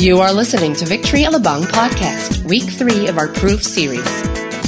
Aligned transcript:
You 0.00 0.24
are 0.24 0.32
listening 0.32 0.72
to 0.80 0.88
Victory 0.88 1.28
Alabang 1.28 1.68
podcast, 1.68 2.40
week 2.48 2.64
three 2.64 3.04
of 3.04 3.20
our 3.20 3.28
proof 3.28 3.60
series. 3.60 4.08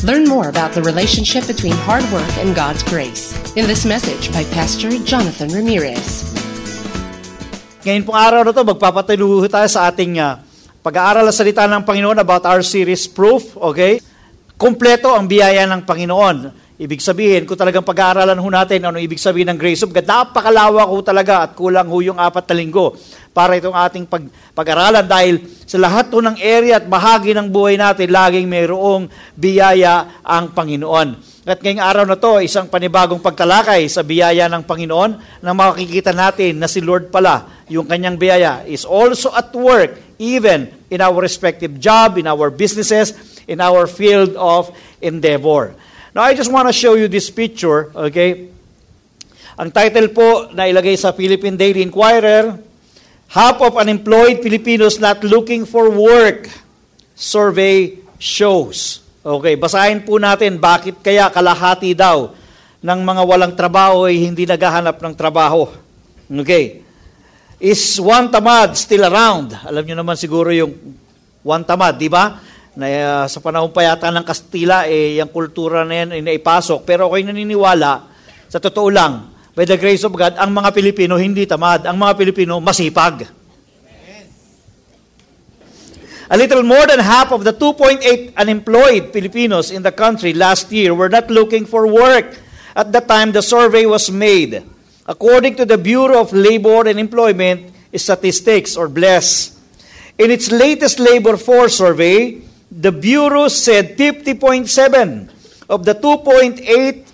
Learn 0.04 0.28
more 0.28 0.52
about 0.52 0.76
the 0.76 0.84
relationship 0.84 1.48
between 1.48 1.72
hard 1.88 2.04
work 2.12 2.28
and 2.36 2.52
God's 2.52 2.84
grace 2.84 3.32
in 3.56 3.64
this 3.64 3.88
message 3.88 4.28
by 4.28 4.44
Pastor 4.52 4.92
Jonathan 5.08 5.48
Ramirez. 5.48 6.36
Ngayon 7.80 8.04
pong 8.04 8.18
araw 8.20 8.44
na 8.44 8.52
to, 8.52 8.60
magpapatuloy 8.60 9.48
tayo 9.48 9.64
sa 9.72 9.88
ating 9.88 10.20
uh, 10.20 10.36
pag-aaral 10.84 11.24
sa 11.32 11.40
salita 11.40 11.64
ng 11.64 11.80
Panginoon 11.80 12.20
about 12.20 12.44
our 12.44 12.60
series 12.60 13.08
Proof, 13.08 13.56
okay? 13.56 14.04
Kompleto 14.60 15.16
ang 15.16 15.24
biyaya 15.24 15.64
ng 15.64 15.88
Panginoon. 15.88 16.36
Ibig 16.82 16.98
sabihin, 16.98 17.46
kung 17.46 17.54
talagang 17.54 17.86
pag-aaralan 17.86 18.34
ho 18.34 18.48
natin 18.50 18.82
ano 18.82 18.98
ibig 18.98 19.22
sabihin 19.22 19.54
ng 19.54 19.58
grace 19.60 19.86
of 19.86 19.94
God, 19.94 20.02
napakalawak 20.02 20.90
ho 20.90 20.98
talaga 20.98 21.46
at 21.46 21.54
kulang 21.54 21.86
ho 21.86 22.02
yung 22.02 22.18
apat 22.18 22.42
na 22.50 22.58
linggo 22.58 22.98
para 23.30 23.54
itong 23.54 23.70
ating 23.70 24.02
pag, 24.10 24.26
pag-aralan 24.50 25.06
dahil 25.06 25.46
sa 25.62 25.78
lahat 25.78 26.10
ho 26.10 26.18
ng 26.18 26.42
area 26.42 26.82
at 26.82 26.86
bahagi 26.90 27.38
ng 27.38 27.46
buhay 27.54 27.78
natin, 27.78 28.10
laging 28.10 28.50
mayroong 28.50 29.06
biyaya 29.38 30.26
ang 30.26 30.50
Panginoon. 30.50 31.22
At 31.46 31.62
ngayong 31.62 31.86
araw 31.86 32.02
na 32.02 32.18
to, 32.18 32.42
isang 32.42 32.66
panibagong 32.66 33.22
pagtalakay 33.22 33.86
sa 33.86 34.02
biyaya 34.02 34.50
ng 34.50 34.66
Panginoon 34.66 35.38
na 35.38 35.54
makikita 35.54 36.10
natin 36.10 36.58
na 36.58 36.66
si 36.66 36.82
Lord 36.82 37.14
pala, 37.14 37.62
yung 37.70 37.86
kanyang 37.86 38.18
biyaya, 38.18 38.66
is 38.66 38.82
also 38.82 39.30
at 39.30 39.54
work 39.54 40.18
even 40.18 40.66
in 40.90 40.98
our 40.98 41.22
respective 41.22 41.78
job, 41.78 42.18
in 42.18 42.26
our 42.26 42.50
businesses, 42.50 43.14
in 43.46 43.62
our 43.62 43.86
field 43.86 44.34
of 44.34 44.74
endeavor. 44.98 45.78
Now, 46.12 46.28
I 46.28 46.36
just 46.36 46.52
want 46.52 46.68
to 46.68 46.76
show 46.76 46.94
you 46.94 47.08
this 47.08 47.32
picture, 47.32 47.88
okay? 47.96 48.52
Ang 49.56 49.72
title 49.72 50.12
po 50.12 50.52
na 50.52 50.68
ilagay 50.68 50.96
sa 50.96 51.16
Philippine 51.16 51.56
Daily 51.56 51.80
Inquirer, 51.80 52.56
Half 53.32 53.64
of 53.64 53.80
unemployed 53.80 54.44
Filipinos 54.44 55.00
not 55.00 55.24
looking 55.24 55.64
for 55.64 55.88
work. 55.88 56.52
Survey 57.16 57.96
shows. 58.20 59.00
Okay, 59.24 59.56
basahin 59.56 60.04
po 60.04 60.20
natin 60.20 60.60
bakit 60.60 61.00
kaya 61.00 61.32
kalahati 61.32 61.96
daw 61.96 62.36
ng 62.84 63.00
mga 63.00 63.22
walang 63.24 63.56
trabaho 63.56 64.04
ay 64.04 64.20
hindi 64.20 64.44
naghahanap 64.44 65.00
ng 65.00 65.14
trabaho. 65.16 65.64
Okay. 66.28 66.84
Is 67.56 67.96
one 67.96 68.28
tamad 68.28 68.76
still 68.76 69.08
around? 69.08 69.56
Alam 69.64 69.80
niyo 69.80 69.96
naman 69.96 70.20
siguro 70.20 70.52
yung 70.52 70.76
one 71.40 71.64
tamad, 71.64 71.96
di 71.96 72.12
ba? 72.12 72.36
Na 72.72 72.86
uh, 72.88 73.24
sa 73.28 73.38
panahon 73.44 73.68
pa 73.68 73.84
yata 73.84 74.08
ng 74.08 74.24
Kastila, 74.24 74.88
eh, 74.88 75.20
yung 75.20 75.28
kultura 75.28 75.84
na 75.84 75.94
yan 76.04 76.08
ay 76.16 76.20
naipasok. 76.24 76.88
Pero 76.88 77.08
ako'y 77.08 77.24
naniniwala, 77.24 78.08
sa 78.48 78.60
totoo 78.60 78.88
lang, 78.88 79.32
by 79.52 79.68
the 79.68 79.76
grace 79.76 80.04
of 80.04 80.12
God, 80.16 80.40
ang 80.40 80.52
mga 80.52 80.72
Pilipino 80.72 81.20
hindi 81.20 81.44
tamad. 81.44 81.84
Ang 81.84 82.00
mga 82.00 82.12
Pilipino 82.16 82.60
masipag. 82.60 83.28
A 86.32 86.36
little 86.36 86.64
more 86.64 86.88
than 86.88 86.96
half 87.04 87.28
of 87.28 87.44
the 87.44 87.52
2.8 87.52 88.00
unemployed 88.40 89.12
Filipinos 89.12 89.68
in 89.68 89.84
the 89.84 89.92
country 89.92 90.32
last 90.32 90.72
year 90.72 90.96
were 90.96 91.12
not 91.12 91.28
looking 91.28 91.68
for 91.68 91.84
work 91.84 92.40
at 92.72 92.88
the 92.88 93.04
time 93.04 93.36
the 93.36 93.44
survey 93.44 93.84
was 93.84 94.08
made. 94.08 94.64
According 95.04 95.60
to 95.60 95.68
the 95.68 95.76
Bureau 95.76 96.24
of 96.24 96.32
Labor 96.32 96.88
and 96.88 96.96
Employment 96.96 97.68
Statistics, 97.92 98.80
or 98.80 98.88
BLESS, 98.88 99.60
in 100.16 100.30
its 100.30 100.48
latest 100.48 100.96
labor 100.96 101.36
force 101.36 101.76
survey, 101.76 102.40
the 102.72 102.88
Bureau 102.88 103.52
said 103.52 104.00
50.7 104.00 105.68
of 105.68 105.84
the 105.84 105.92
2.814 105.92 107.04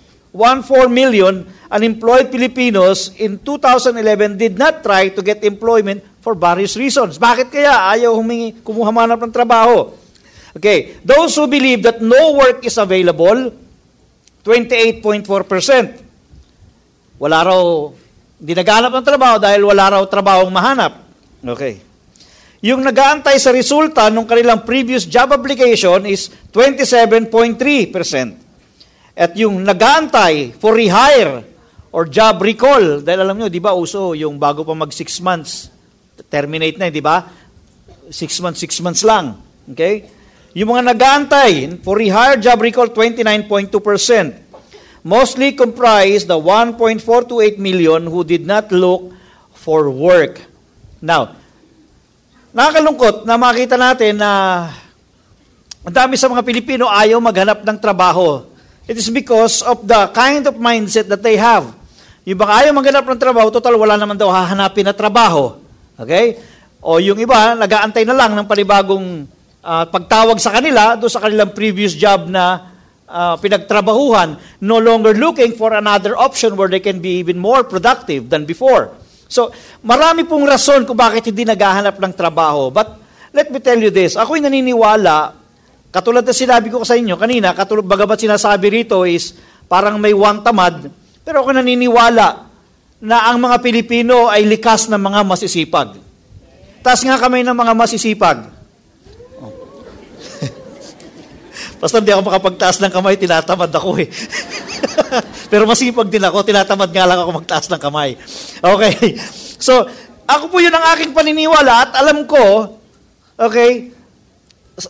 million 0.87 1.43
unemployed 1.67 2.31
Filipinos 2.31 3.11
in 3.19 3.35
2011 3.43 4.39
did 4.39 4.55
not 4.57 4.79
try 4.79 5.11
to 5.11 5.21
get 5.21 5.43
employment 5.43 5.99
for 6.23 6.33
various 6.33 6.79
reasons. 6.79 7.19
Bakit 7.19 7.51
kaya 7.51 7.91
ayaw 7.91 8.15
humingi, 8.15 8.63
kumuha 8.63 8.95
manap 8.95 9.19
ng 9.19 9.35
trabaho? 9.35 9.91
Okay, 10.55 10.95
those 11.05 11.35
who 11.35 11.45
believe 11.45 11.83
that 11.83 12.01
no 12.01 12.39
work 12.39 12.65
is 12.65 12.79
available, 12.79 13.53
28.4%. 14.41 17.19
Wala 17.19 17.43
raw, 17.43 17.91
hindi 18.39 18.53
naghanap 18.55 18.95
ng 18.95 19.05
trabaho 19.05 19.35
dahil 19.37 19.61
wala 19.67 19.99
raw 19.99 20.01
trabahong 20.07 20.49
mahanap. 20.49 21.03
Okay. 21.43 21.88
Yung 22.59 22.83
nagaantay 22.83 23.39
sa 23.39 23.55
resulta 23.55 24.11
ng 24.11 24.27
kanilang 24.27 24.67
previous 24.67 25.07
job 25.07 25.31
application 25.31 26.03
is 26.03 26.27
27.3%. 26.51 27.31
At 29.15 29.31
yung 29.39 29.63
nagaantay 29.63 30.59
for 30.59 30.75
rehire 30.75 31.47
or 31.95 32.03
job 32.11 32.43
recall, 32.43 32.99
dahil 32.99 33.23
alam 33.23 33.39
nyo, 33.39 33.47
di 33.47 33.63
ba, 33.63 33.71
uso 33.71 34.11
yung 34.11 34.35
bago 34.35 34.67
pa 34.67 34.75
mag 34.75 34.91
6 34.91 35.23
months, 35.23 35.71
terminate 36.27 36.75
na, 36.75 36.91
di 36.91 36.99
ba? 36.99 37.31
6 38.11 38.43
months, 38.43 38.59
6 38.59 38.83
months 38.83 39.07
lang. 39.07 39.39
Okay? 39.71 40.11
Yung 40.51 40.75
mga 40.75 40.91
nagaantay 40.91 41.79
for 41.79 41.95
rehire 41.95 42.35
job 42.43 42.59
recall, 42.59 42.91
29.2%. 42.91 43.71
Mostly 45.07 45.55
comprised 45.55 46.27
the 46.27 46.35
1.428 46.35 47.55
million 47.55 48.03
who 48.11 48.27
did 48.27 48.43
not 48.43 48.67
look 48.67 49.15
for 49.55 49.87
work. 49.87 50.43
Now, 50.99 51.38
Nakakalungkot 52.49 53.29
na 53.29 53.37
makita 53.37 53.77
natin 53.77 54.17
na 54.17 54.31
ang 55.85 55.93
dami 55.93 56.17
sa 56.17 56.25
mga 56.25 56.41
Pilipino 56.41 56.89
ayaw 56.89 57.21
maghanap 57.21 57.61
ng 57.61 57.77
trabaho. 57.77 58.41
It 58.89 58.97
is 58.97 59.13
because 59.13 59.61
of 59.61 59.85
the 59.85 60.09
kind 60.17 60.41
of 60.49 60.57
mindset 60.57 61.05
that 61.13 61.21
they 61.21 61.37
have. 61.37 61.69
Yung 62.25 62.41
baka 62.41 62.65
ayaw 62.65 62.73
maghanap 62.73 63.05
ng 63.05 63.21
trabaho, 63.21 63.53
total 63.53 63.77
wala 63.77 64.01
naman 64.01 64.17
daw 64.17 64.33
hahanapin 64.33 64.81
na 64.81 64.97
trabaho. 64.97 65.61
Okay? 65.93 66.41
O 66.81 66.97
yung 66.97 67.21
iba, 67.21 67.53
nagaantay 67.53 68.01
na 68.01 68.17
lang 68.17 68.33
ng 68.33 68.45
panibagong 68.49 69.29
uh, 69.61 69.85
pagtawag 69.85 70.41
sa 70.41 70.49
kanila 70.49 70.97
doon 70.97 71.11
sa 71.11 71.21
kanilang 71.21 71.53
previous 71.53 71.93
job 71.93 72.25
na 72.33 72.73
uh, 73.05 73.37
pinagtrabahuhan, 73.37 74.41
no 74.65 74.81
longer 74.81 75.13
looking 75.13 75.53
for 75.53 75.77
another 75.77 76.17
option 76.17 76.57
where 76.57 76.69
they 76.69 76.81
can 76.81 76.97
be 76.97 77.21
even 77.21 77.37
more 77.37 77.61
productive 77.61 78.25
than 78.25 78.49
before. 78.49 78.98
So, 79.29 79.53
marami 79.85 80.25
pong 80.25 80.49
rason 80.49 80.89
kung 80.89 80.97
bakit 80.97 81.29
hindi 81.29 81.45
naghahanap 81.45 82.01
ng 82.01 82.13
trabaho. 82.17 82.73
But, 82.73 82.97
let 83.29 83.53
me 83.53 83.61
tell 83.61 83.77
you 83.77 83.93
this. 83.93 84.17
Ako'y 84.17 84.41
naniniwala, 84.41 85.37
katulad 85.93 86.25
na 86.25 86.33
sinabi 86.33 86.73
ko 86.73 86.81
sa 86.81 86.97
inyo 86.97 87.13
kanina, 87.13 87.53
katulad 87.53 87.85
bagamat 87.85 88.17
sinasabi 88.17 88.81
rito 88.81 89.05
is 89.05 89.37
parang 89.69 90.01
may 90.01 90.17
one 90.17 90.41
tamad, 90.41 90.89
pero 91.21 91.45
ako 91.45 91.61
naniniwala 91.61 92.49
na 92.99 93.29
ang 93.29 93.37
mga 93.37 93.61
Pilipino 93.61 94.27
ay 94.27 94.49
likas 94.49 94.89
ng 94.89 94.97
mga 94.97 95.21
masisipag. 95.23 95.89
Taas 96.81 97.05
nga 97.05 97.21
kamay 97.21 97.45
ng 97.45 97.53
mga 97.53 97.73
masisipag. 97.77 98.49
Oh. 99.39 99.53
Basta 101.79 102.03
hindi 102.03 102.11
ako 102.11 102.27
makapagtaas 102.27 102.83
ng 102.83 102.91
kamay, 102.91 103.15
tinatamad 103.15 103.71
ako 103.71 104.03
eh. 104.03 104.11
Pero 105.51 105.63
masipag 105.63 106.11
din 106.11 106.21
ako, 106.21 106.43
tinatamad 106.43 106.91
nga 106.91 107.07
lang 107.07 107.19
ako 107.23 107.39
magtaas 107.39 107.71
ng 107.71 107.81
kamay. 107.81 108.19
Okay. 108.59 109.15
So, 109.59 109.87
ako 110.27 110.51
po 110.51 110.59
yun 110.59 110.75
ang 110.75 110.85
aking 110.93 111.15
paniniwala 111.15 111.89
at 111.89 111.91
alam 111.97 112.27
ko, 112.27 112.77
okay, 113.39 113.95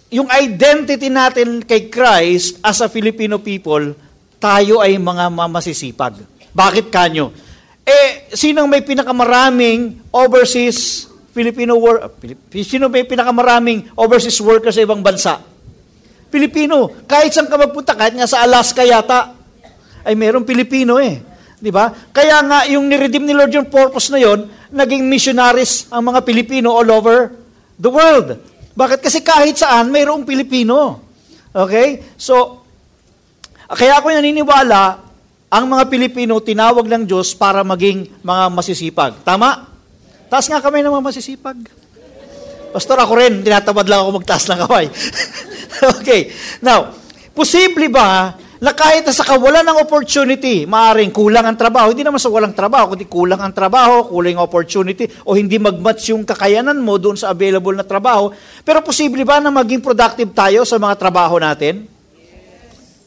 yung 0.10 0.30
identity 0.34 1.10
natin 1.10 1.62
kay 1.62 1.90
Christ 1.90 2.58
as 2.66 2.82
a 2.82 2.90
Filipino 2.90 3.38
people, 3.38 3.94
tayo 4.42 4.82
ay 4.82 4.98
mga 4.98 5.30
mamasisipag. 5.30 6.26
Bakit 6.54 6.90
kanyo? 6.90 7.30
Eh, 7.86 8.34
sinong 8.34 8.70
may 8.70 8.82
pinakamaraming 8.86 10.10
overseas 10.14 11.10
Filipino 11.34 11.78
work, 11.78 12.22
sino 12.66 12.90
may 12.90 13.06
pinakamaraming 13.06 13.94
overseas 13.98 14.38
workers 14.42 14.78
sa 14.78 14.86
ibang 14.86 15.02
bansa? 15.02 15.42
Pilipino. 16.30 17.06
Kahit 17.10 17.34
saan 17.34 17.50
ka 17.50 17.58
magpunta, 17.58 17.98
kahit 17.98 18.14
nga 18.16 18.30
sa 18.30 18.46
Alaska 18.46 18.86
yata, 18.86 19.34
ay 20.06 20.14
merong 20.16 20.46
Pilipino 20.46 21.02
eh. 21.02 21.20
Di 21.60 21.74
ba? 21.74 21.92
Kaya 21.92 22.40
nga, 22.46 22.64
yung 22.72 22.88
niredeem 22.88 23.28
ni 23.28 23.36
Lord 23.36 23.52
yung 23.52 23.68
purpose 23.68 24.08
na 24.14 24.22
yon, 24.22 24.48
naging 24.72 25.04
missionaries 25.10 25.92
ang 25.92 26.08
mga 26.08 26.24
Pilipino 26.24 26.72
all 26.72 26.88
over 26.88 27.36
the 27.76 27.92
world. 27.92 28.40
Bakit? 28.78 29.04
Kasi 29.04 29.20
kahit 29.20 29.60
saan, 29.60 29.92
mayroong 29.92 30.24
Pilipino. 30.24 31.04
Okay? 31.52 32.16
So, 32.16 32.64
kaya 33.68 34.00
ako 34.00 34.16
naniniwala, 34.16 34.82
ang 35.50 35.66
mga 35.66 35.90
Pilipino 35.90 36.38
tinawag 36.40 36.86
ng 36.86 37.04
Diyos 37.10 37.34
para 37.34 37.66
maging 37.66 38.22
mga 38.22 38.44
masisipag. 38.54 39.14
Tama? 39.26 39.68
Taas 40.30 40.46
nga 40.46 40.62
kamay 40.62 40.86
ng 40.86 40.94
mga 40.94 41.06
masisipag. 41.10 41.58
Pastor, 42.70 43.02
ako 43.02 43.18
rin, 43.18 43.42
tinatamad 43.42 43.90
lang 43.90 44.06
ako 44.06 44.22
magtaas 44.22 44.46
ng 44.46 44.60
kamay. 44.62 44.86
okay. 46.00 46.34
Now, 46.62 46.94
posible 47.34 47.88
ba 47.94 48.36
na 48.60 48.76
kahit 48.76 49.08
sa 49.16 49.24
kawalan 49.24 49.64
ng 49.64 49.78
opportunity, 49.80 50.68
maaring 50.68 51.16
kulang 51.16 51.48
ang 51.48 51.56
trabaho, 51.56 51.96
hindi 51.96 52.04
naman 52.04 52.20
sa 52.20 52.28
walang 52.28 52.52
trabaho, 52.52 52.92
kundi 52.92 53.08
kulang 53.08 53.40
ang 53.40 53.56
trabaho, 53.56 54.12
kulang 54.12 54.36
ang 54.36 54.44
opportunity, 54.44 55.08
o 55.24 55.32
hindi 55.32 55.56
magmatch 55.56 56.12
yung 56.12 56.28
kakayanan 56.28 56.76
mo 56.76 57.00
doon 57.00 57.16
sa 57.16 57.32
available 57.32 57.72
na 57.72 57.88
trabaho, 57.88 58.36
pero 58.68 58.84
posible 58.84 59.24
ba 59.24 59.40
na 59.40 59.48
maging 59.48 59.80
productive 59.80 60.36
tayo 60.36 60.68
sa 60.68 60.76
mga 60.76 60.96
trabaho 61.00 61.40
natin? 61.40 61.88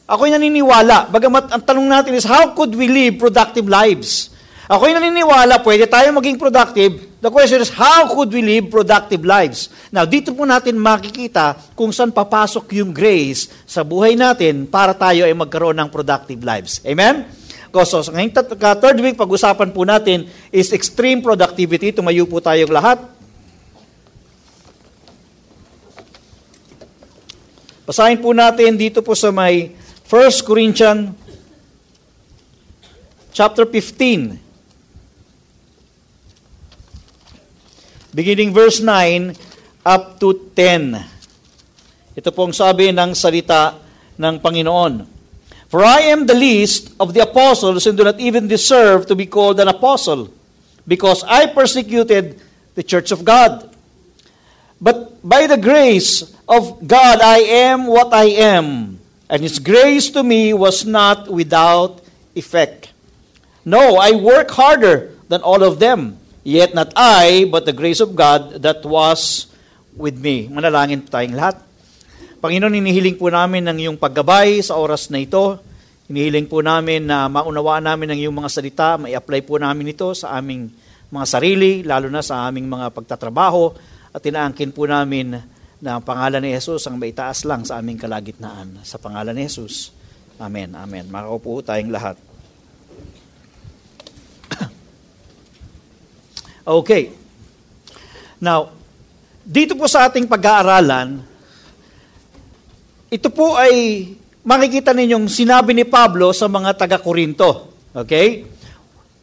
Ako'y 0.09 0.33
naniniwala, 0.33 1.13
bagamat 1.13 1.53
ang 1.53 1.61
tanong 1.61 1.87
natin 1.87 2.17
is, 2.17 2.25
how 2.25 2.49
could 2.57 2.73
we 2.73 2.89
live 2.89 3.21
productive 3.21 3.69
lives? 3.69 4.32
Ako'y 4.63 4.95
naniniwala, 4.95 5.59
pwede 5.59 5.91
tayo 5.91 6.07
maging 6.15 6.39
productive. 6.39 7.19
The 7.19 7.27
question 7.27 7.59
is, 7.59 7.71
how 7.71 8.07
could 8.11 8.31
we 8.31 8.39
live 8.39 8.71
productive 8.71 9.23
lives? 9.23 9.67
Now, 9.91 10.07
dito 10.07 10.31
po 10.31 10.47
natin 10.47 10.79
makikita 10.79 11.55
kung 11.75 11.91
saan 11.91 12.15
papasok 12.15 12.71
yung 12.79 12.95
grace 12.95 13.51
sa 13.67 13.83
buhay 13.83 14.15
natin 14.15 14.67
para 14.67 14.95
tayo 14.95 15.27
ay 15.27 15.35
magkaroon 15.35 15.75
ng 15.75 15.89
productive 15.91 16.39
lives. 16.43 16.79
Amen? 16.87 17.27
So, 17.73 18.05
ngayong 18.05 18.31
third 18.79 18.99
week, 19.03 19.19
pag-usapan 19.19 19.73
po 19.75 19.83
natin 19.83 20.29
is 20.53 20.71
extreme 20.71 21.19
productivity. 21.19 21.91
Tumayo 21.91 22.23
po 22.23 22.39
tayong 22.39 22.71
lahat. 22.71 23.03
Basahin 27.83 28.23
po 28.23 28.31
natin 28.31 28.79
dito 28.79 29.03
po 29.03 29.11
sa 29.11 29.27
may 29.27 29.75
1 30.07 30.47
Corinthians 30.47 31.11
chapter 33.35 33.67
15. 33.67 34.52
Beginning 38.13 38.53
verse 38.53 38.77
9 38.79 39.33
up 39.85 40.21
to 40.21 40.53
10. 40.55 41.01
Ito 42.13 42.29
pong 42.29 42.53
sabi 42.53 42.93
ng 42.93 43.17
salita 43.17 43.73
ng 44.21 44.37
Panginoon. 44.37 45.09
For 45.65 45.81
I 45.81 46.13
am 46.13 46.29
the 46.29 46.37
least 46.37 46.93
of 47.01 47.17
the 47.17 47.25
apostles 47.25 47.89
and 47.89 47.97
do 47.97 48.05
not 48.05 48.21
even 48.21 48.45
deserve 48.45 49.09
to 49.09 49.17
be 49.17 49.25
called 49.25 49.59
an 49.59 49.67
apostle, 49.67 50.29
because 50.85 51.25
I 51.25 51.49
persecuted 51.49 52.37
the 52.77 52.85
church 52.85 53.09
of 53.09 53.25
God. 53.25 53.73
But 54.77 55.17
by 55.25 55.49
the 55.49 55.57
grace 55.57 56.21
of 56.45 56.85
God, 56.85 57.17
I 57.17 57.41
am 57.65 57.89
what 57.89 58.13
I 58.13 58.25
am, 58.37 58.99
and 59.25 59.41
His 59.41 59.57
grace 59.57 60.13
to 60.13 60.21
me 60.21 60.53
was 60.53 60.85
not 60.85 61.33
without 61.33 62.05
effect. 62.37 62.93
No, 63.65 63.97
I 63.97 64.13
work 64.13 64.51
harder 64.51 65.17
than 65.29 65.41
all 65.41 65.63
of 65.65 65.81
them, 65.81 66.21
yet 66.43 66.75
not 66.75 66.91
I, 66.95 67.47
but 67.47 67.63
the 67.63 67.75
grace 67.75 68.03
of 68.03 68.13
God 68.13 68.59
that 68.61 68.83
was 68.83 69.47
with 69.95 70.19
me. 70.19 70.51
Manalangin 70.51 71.03
po 71.03 71.15
tayong 71.15 71.35
lahat. 71.35 71.59
Panginoon, 72.43 72.75
inihiling 72.75 73.15
po 73.15 73.31
namin 73.31 73.63
ng 73.71 73.77
iyong 73.87 73.97
paggabay 73.97 74.59
sa 74.59 74.75
oras 74.75 75.07
na 75.07 75.23
ito. 75.23 75.63
Inihiling 76.11 76.51
po 76.51 76.59
namin 76.59 77.07
na 77.07 77.31
maunawaan 77.31 77.87
namin 77.87 78.11
ang 78.11 78.19
iyong 78.19 78.35
mga 78.35 78.49
salita, 78.51 78.99
mai-apply 78.99 79.39
po 79.47 79.55
namin 79.55 79.95
ito 79.95 80.11
sa 80.11 80.35
aming 80.35 80.67
mga 81.07 81.25
sarili, 81.25 81.79
lalo 81.87 82.11
na 82.11 82.19
sa 82.19 82.43
aming 82.51 82.67
mga 82.67 82.91
pagtatrabaho, 82.91 83.71
at 84.11 84.19
tinaangkin 84.19 84.75
po 84.75 84.83
namin 84.83 85.39
na 85.79 85.99
ang 85.99 86.03
pangalan 86.03 86.43
ni 86.43 86.51
Jesus 86.51 86.83
ang 86.87 86.99
maitaas 86.99 87.47
lang 87.47 87.63
sa 87.63 87.79
aming 87.79 87.95
kalagitnaan. 87.95 88.83
Sa 88.83 88.99
pangalan 88.99 89.35
ni 89.35 89.47
Jesus. 89.47 89.95
Amen. 90.39 90.75
Amen. 90.75 91.07
Makaupo 91.07 91.63
tayong 91.63 91.91
lahat. 91.91 92.32
Okay. 96.63 97.11
Now, 98.43 98.71
dito 99.43 99.75
po 99.75 99.87
sa 99.87 100.07
ating 100.07 100.27
pag-aaralan, 100.27 101.19
ito 103.13 103.29
po 103.29 103.59
ay 103.59 104.09
makikita 104.43 104.95
ninyong 104.95 105.29
sinabi 105.29 105.75
ni 105.75 105.85
Pablo 105.85 106.31
sa 106.31 106.47
mga 106.47 106.75
taga-Korinto. 106.75 107.71
Okay? 107.93 108.47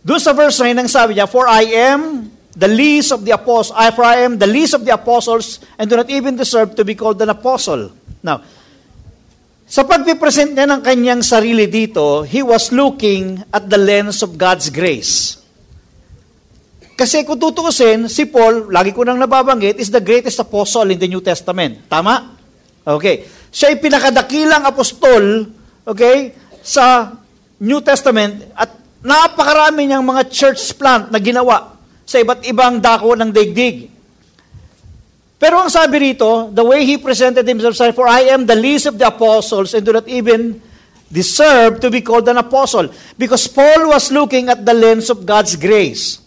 Doon 0.01 0.21
sa 0.21 0.33
verse 0.33 0.63
9, 0.63 0.77
ang 0.77 0.91
sabi 0.93 1.19
niya, 1.19 1.27
For 1.27 1.49
I 1.49 1.65
am 1.91 2.31
the 2.55 2.71
least 2.71 3.13
of 3.13 3.27
the 3.27 3.33
apostles, 3.33 3.75
I, 3.77 3.91
for 3.91 4.05
I 4.05 4.23
am 4.29 4.37
the 4.37 4.49
least 4.49 4.77
of 4.77 4.85
the 4.85 4.93
apostles 4.93 5.61
and 5.75 5.89
do 5.89 5.97
not 5.97 6.09
even 6.13 6.37
deserve 6.37 6.77
to 6.77 6.85
be 6.85 6.95
called 6.95 7.21
an 7.21 7.33
apostle. 7.33 7.93
Now, 8.23 8.45
sa 9.71 9.83
pagpipresent 9.87 10.53
niya 10.53 10.69
ng 10.69 10.83
kanyang 10.85 11.23
sarili 11.25 11.65
dito, 11.71 12.23
he 12.23 12.45
was 12.45 12.69
looking 12.75 13.41
at 13.55 13.71
the 13.71 13.81
lens 13.81 14.21
of 14.21 14.37
God's 14.37 14.69
grace. 14.69 15.40
Kasi 17.01 17.25
kung 17.25 17.41
tutuusin, 17.41 18.13
si 18.13 18.29
Paul, 18.29 18.69
lagi 18.69 18.93
ko 18.93 19.01
nang 19.09 19.17
nababanggit, 19.17 19.81
is 19.81 19.89
the 19.89 20.05
greatest 20.05 20.37
apostle 20.37 20.85
in 20.93 21.01
the 21.01 21.09
New 21.09 21.25
Testament. 21.25 21.89
Tama? 21.89 22.37
Okay. 22.85 23.25
Siya 23.49 23.73
ay 23.73 23.81
pinakadakilang 23.81 24.69
apostol, 24.69 25.49
okay, 25.89 26.37
sa 26.61 27.17
New 27.57 27.81
Testament 27.81 28.53
at 28.53 28.77
napakarami 29.01 29.89
niyang 29.89 30.05
mga 30.05 30.29
church 30.29 30.77
plant 30.77 31.09
na 31.09 31.17
ginawa 31.17 31.73
sa 32.05 32.21
iba't 32.21 32.45
ibang 32.45 32.85
dako 32.85 33.17
ng 33.17 33.33
daigdig. 33.33 33.89
Pero 35.41 35.57
ang 35.57 35.73
sabi 35.73 36.13
rito, 36.13 36.53
the 36.53 36.61
way 36.61 36.85
he 36.85 37.01
presented 37.01 37.49
himself, 37.49 37.81
said, 37.81 37.97
For 37.97 38.05
I 38.05 38.29
am 38.29 38.45
the 38.45 38.61
least 38.61 38.85
of 38.85 39.01
the 39.01 39.09
apostles 39.09 39.73
and 39.73 39.89
do 39.89 39.97
not 39.97 40.05
even 40.05 40.61
deserve 41.09 41.81
to 41.81 41.89
be 41.89 42.05
called 42.05 42.29
an 42.29 42.37
apostle. 42.37 42.93
Because 43.17 43.49
Paul 43.49 43.89
was 43.89 44.13
looking 44.13 44.53
at 44.53 44.69
the 44.69 44.77
lens 44.77 45.09
of 45.09 45.25
God's 45.25 45.57
grace. 45.57 46.20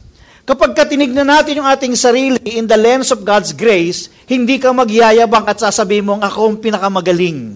Kapag 0.43 0.75
katinignan 0.75 1.23
natin 1.23 1.63
yung 1.63 1.69
ating 1.69 1.95
sarili 1.95 2.59
in 2.59 2.67
the 2.67 2.75
lens 2.75 3.15
of 3.15 3.23
God's 3.23 3.55
grace, 3.55 4.11
hindi 4.27 4.59
ka 4.59 4.75
magyayabang 4.75 5.47
at 5.47 5.63
sasabihin 5.63 6.03
mong 6.03 6.19
ako 6.19 6.39
ang 6.51 6.57
pinakamagaling. 6.59 7.55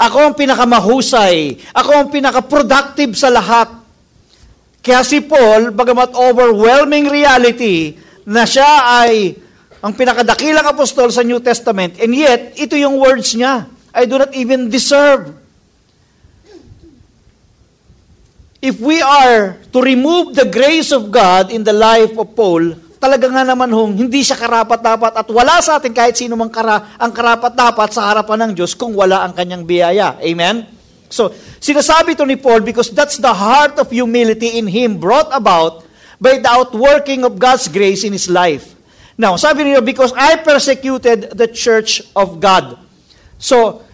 Ako 0.00 0.32
ang 0.32 0.34
pinakamahusay. 0.34 1.60
Ako 1.76 1.90
ang 1.92 2.08
pinaka-productive 2.08 3.12
sa 3.20 3.28
lahat. 3.28 3.68
Kaya 4.80 5.04
si 5.04 5.20
Paul, 5.20 5.76
bagamat 5.76 6.16
overwhelming 6.16 7.12
reality 7.12 8.00
na 8.24 8.48
siya 8.48 9.04
ay 9.04 9.36
ang 9.84 9.92
pinakadakilang 9.92 10.64
apostol 10.64 11.12
sa 11.12 11.20
New 11.20 11.44
Testament, 11.44 12.00
and 12.00 12.16
yet, 12.16 12.56
ito 12.56 12.72
yung 12.72 12.96
words 12.96 13.36
niya. 13.36 13.68
I 13.92 14.08
do 14.08 14.16
not 14.16 14.32
even 14.32 14.72
deserve. 14.72 15.43
If 18.64 18.80
we 18.80 19.04
are 19.04 19.60
to 19.76 19.78
remove 19.84 20.32
the 20.32 20.48
grace 20.48 20.88
of 20.88 21.12
God 21.12 21.52
in 21.52 21.68
the 21.68 21.76
life 21.76 22.16
of 22.16 22.32
Paul, 22.32 22.72
talaga 22.96 23.28
nga 23.28 23.44
naman 23.44 23.68
hong 23.68 23.92
hindi 23.92 24.24
siya 24.24 24.40
karapat-dapat 24.40 25.20
at 25.20 25.28
wala 25.28 25.60
sa 25.60 25.76
atin 25.76 25.92
kahit 25.92 26.16
sino 26.16 26.32
mang 26.32 26.48
kara, 26.48 26.96
ang 26.96 27.12
karapat-dapat 27.12 27.92
sa 27.92 28.08
harapan 28.08 28.48
ng 28.48 28.52
Diyos 28.56 28.72
kung 28.72 28.96
wala 28.96 29.20
ang 29.20 29.36
kanyang 29.36 29.68
biyaya. 29.68 30.16
Amen? 30.16 30.64
So, 31.12 31.28
sinasabi 31.60 32.16
to 32.16 32.24
ni 32.24 32.40
Paul 32.40 32.64
because 32.64 32.88
that's 32.88 33.20
the 33.20 33.36
heart 33.36 33.76
of 33.76 33.92
humility 33.92 34.56
in 34.56 34.64
him 34.64 34.96
brought 34.96 35.28
about 35.36 35.84
by 36.16 36.40
the 36.40 36.48
outworking 36.48 37.20
of 37.20 37.36
God's 37.36 37.68
grace 37.68 38.00
in 38.00 38.16
his 38.16 38.32
life. 38.32 38.72
Now, 39.20 39.36
sabi 39.36 39.68
niyo, 39.68 39.84
because 39.84 40.16
I 40.16 40.40
persecuted 40.40 41.36
the 41.36 41.52
church 41.52 42.00
of 42.16 42.40
God. 42.40 42.80
So, 43.36 43.84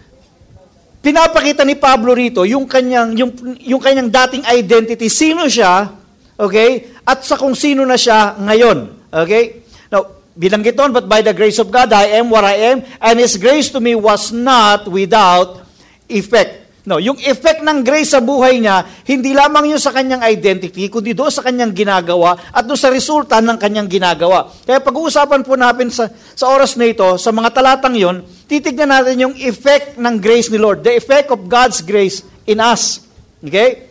pinapakita 1.01 1.65
ni 1.65 1.75
Pablo 1.75 2.13
rito 2.13 2.45
yung 2.45 2.69
kanyang, 2.69 3.17
yung, 3.17 3.31
yung 3.57 3.81
kanyang 3.81 4.07
dating 4.07 4.45
identity. 4.45 5.09
Sino 5.09 5.49
siya, 5.49 5.89
okay? 6.37 6.93
At 7.03 7.25
sa 7.25 7.35
kung 7.35 7.57
sino 7.57 7.83
na 7.83 7.97
siya 7.97 8.37
ngayon. 8.37 9.09
Okay? 9.11 9.65
Now, 9.89 10.21
binanggit 10.37 10.77
doon, 10.77 10.93
but 10.93 11.09
by 11.09 11.25
the 11.25 11.33
grace 11.33 11.59
of 11.59 11.73
God, 11.73 11.91
I 11.91 12.21
am 12.21 12.29
what 12.29 12.45
I 12.45 12.71
am, 12.71 12.85
and 13.01 13.15
His 13.19 13.35
grace 13.35 13.73
to 13.73 13.81
me 13.81 13.97
was 13.97 14.29
not 14.31 14.87
without 14.87 15.65
effect. 16.07 16.60
No, 16.81 16.97
yung 16.97 17.21
effect 17.21 17.61
ng 17.61 17.85
grace 17.85 18.17
sa 18.17 18.25
buhay 18.25 18.57
niya, 18.57 18.81
hindi 19.05 19.37
lamang 19.37 19.69
yun 19.69 19.77
sa 19.77 19.93
kanyang 19.93 20.25
identity, 20.25 20.89
kundi 20.89 21.13
doon 21.13 21.29
sa 21.29 21.45
kanyang 21.45 21.77
ginagawa 21.77 22.33
at 22.49 22.65
doon 22.65 22.79
sa 22.79 22.89
resulta 22.89 23.37
ng 23.37 23.53
kanyang 23.61 23.85
ginagawa. 23.85 24.49
Kaya 24.65 24.81
pag-uusapan 24.81 25.45
po 25.45 25.53
natin 25.53 25.93
sa, 25.93 26.09
sa 26.33 26.49
oras 26.49 26.73
na 26.81 26.89
ito, 26.89 27.05
sa 27.21 27.29
mga 27.29 27.53
talatang 27.53 27.93
yon, 27.93 28.25
titignan 28.49 28.89
natin 28.89 29.29
yung 29.29 29.35
effect 29.37 30.01
ng 30.01 30.15
grace 30.17 30.49
ni 30.49 30.57
Lord, 30.57 30.81
the 30.81 30.97
effect 30.97 31.29
of 31.29 31.45
God's 31.45 31.85
grace 31.85 32.25
in 32.49 32.57
us. 32.57 33.05
Okay? 33.45 33.85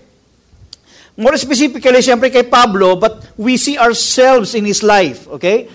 More 1.14 1.38
specifically, 1.38 2.02
siyempre 2.02 2.26
kay 2.26 2.50
Pablo, 2.50 2.99
but 2.99 3.23
we 3.38 3.54
see 3.54 3.78
ourselves 3.78 4.59
in 4.59 4.66
his 4.66 4.82
life. 4.82 5.30
Okay? 5.38 5.70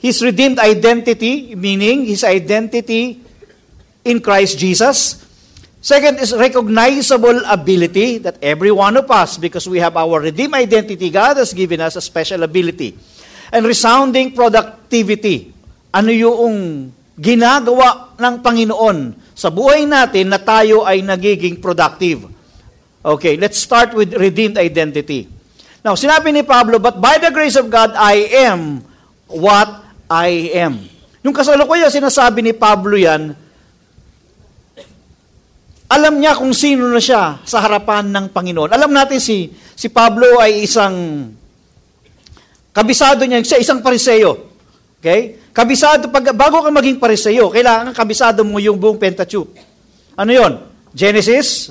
His 0.00 0.24
redeemed 0.24 0.56
identity, 0.56 1.52
meaning 1.52 2.08
his 2.08 2.24
identity 2.24 3.20
in 4.08 4.24
Christ 4.24 4.56
Jesus 4.56 5.25
Second 5.86 6.18
is 6.18 6.34
recognizable 6.34 7.46
ability 7.46 8.18
that 8.18 8.42
every 8.42 8.74
one 8.74 8.98
of 8.98 9.06
us, 9.06 9.38
because 9.38 9.70
we 9.70 9.78
have 9.78 9.94
our 9.94 10.18
redeemed 10.18 10.58
identity, 10.58 11.14
God 11.14 11.38
has 11.38 11.54
given 11.54 11.78
us 11.78 11.94
a 11.94 12.02
special 12.02 12.42
ability. 12.42 12.98
And 13.54 13.62
resounding 13.62 14.34
productivity. 14.34 15.54
Ano 15.94 16.10
yung 16.10 16.90
ginagawa 17.14 18.18
ng 18.18 18.34
Panginoon 18.42 19.14
sa 19.30 19.46
buhay 19.46 19.86
natin 19.86 20.26
na 20.26 20.42
tayo 20.42 20.82
ay 20.82 21.06
nagiging 21.06 21.62
productive. 21.62 22.34
Okay, 23.06 23.38
let's 23.38 23.62
start 23.62 23.94
with 23.94 24.10
redeemed 24.18 24.58
identity. 24.58 25.30
Now, 25.86 25.94
sinabi 25.94 26.34
ni 26.34 26.42
Pablo, 26.42 26.82
but 26.82 26.98
by 26.98 27.22
the 27.22 27.30
grace 27.30 27.54
of 27.54 27.70
God, 27.70 27.94
I 27.94 28.26
am 28.50 28.82
what 29.30 29.86
I 30.10 30.50
am. 30.50 30.82
Yung 31.22 31.30
kasalukuyan, 31.30 31.94
sinasabi 31.94 32.42
ni 32.42 32.50
Pablo 32.50 32.98
yan, 32.98 33.38
alam 35.86 36.18
niya 36.18 36.34
kung 36.34 36.50
sino 36.50 36.90
na 36.90 36.98
siya 36.98 37.38
sa 37.46 37.62
harapan 37.62 38.10
ng 38.10 38.26
Panginoon. 38.34 38.74
Alam 38.74 38.90
natin 38.90 39.22
si, 39.22 39.54
si 39.54 39.86
Pablo 39.86 40.42
ay 40.42 40.66
isang 40.66 41.30
kabisado 42.74 43.22
niya, 43.22 43.42
siya 43.46 43.62
isang 43.62 43.78
pariseyo. 43.78 44.50
Okay? 44.98 45.38
Kabisado, 45.54 46.10
pag, 46.10 46.34
bago 46.34 46.60
ka 46.66 46.74
maging 46.74 46.98
pariseyo, 46.98 47.48
kailangan 47.54 47.94
kabisado 47.94 48.42
mo 48.42 48.58
yung 48.58 48.76
buong 48.76 48.98
Pentateuch. 48.98 49.48
Ano 50.18 50.30
yon? 50.34 50.58
Genesis, 50.90 51.70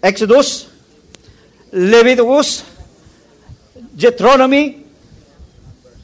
Exodus, 0.00 0.72
Leviticus, 1.70 2.64
Deuteronomy, 3.92 4.80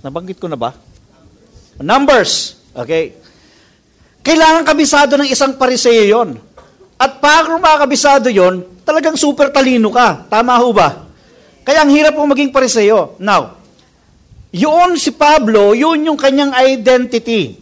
nabanggit 0.04 0.37
ko 0.37 0.47
na 0.47 0.61
ba? 0.61 0.76
Numbers, 1.80 2.61
okay? 2.76 3.16
Kailangan 4.21 4.62
kabisado 4.68 5.16
ng 5.16 5.33
isang 5.33 5.56
pariseo 5.56 6.04
yon. 6.04 6.45
At 6.96 7.20
pag 7.20 7.52
makakabisado 7.60 8.32
yon, 8.32 8.64
talagang 8.84 9.20
super 9.20 9.52
talino 9.52 9.92
ka. 9.92 10.24
Tama 10.32 10.56
ho 10.56 10.72
ba? 10.72 11.04
Kaya 11.66 11.84
ang 11.84 11.92
hirap 11.92 12.16
po 12.16 12.24
maging 12.24 12.54
pariseo. 12.54 13.18
Now, 13.20 13.60
yun 14.54 14.96
si 14.96 15.12
Pablo, 15.12 15.76
yun 15.76 16.08
yung 16.08 16.16
kanyang 16.16 16.56
identity. 16.56 17.58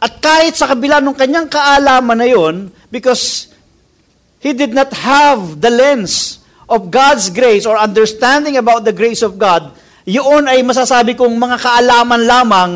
At 0.00 0.18
kahit 0.18 0.56
sa 0.56 0.70
kabila 0.72 1.04
ng 1.04 1.14
kanyang 1.14 1.46
kaalaman 1.52 2.18
na 2.18 2.26
yun, 2.26 2.72
because 2.88 3.52
he 4.40 4.56
did 4.56 4.72
not 4.72 4.90
have 4.96 5.60
the 5.60 5.70
lens 5.70 6.40
of 6.66 6.88
God's 6.88 7.28
grace 7.28 7.68
or 7.68 7.76
understanding 7.76 8.56
about 8.56 8.88
the 8.88 8.94
grace 8.94 9.20
of 9.20 9.36
God, 9.36 9.76
yun 10.08 10.48
ay 10.48 10.64
masasabi 10.64 11.14
kong 11.14 11.36
mga 11.36 11.58
kaalaman 11.60 12.22
lamang 12.24 12.72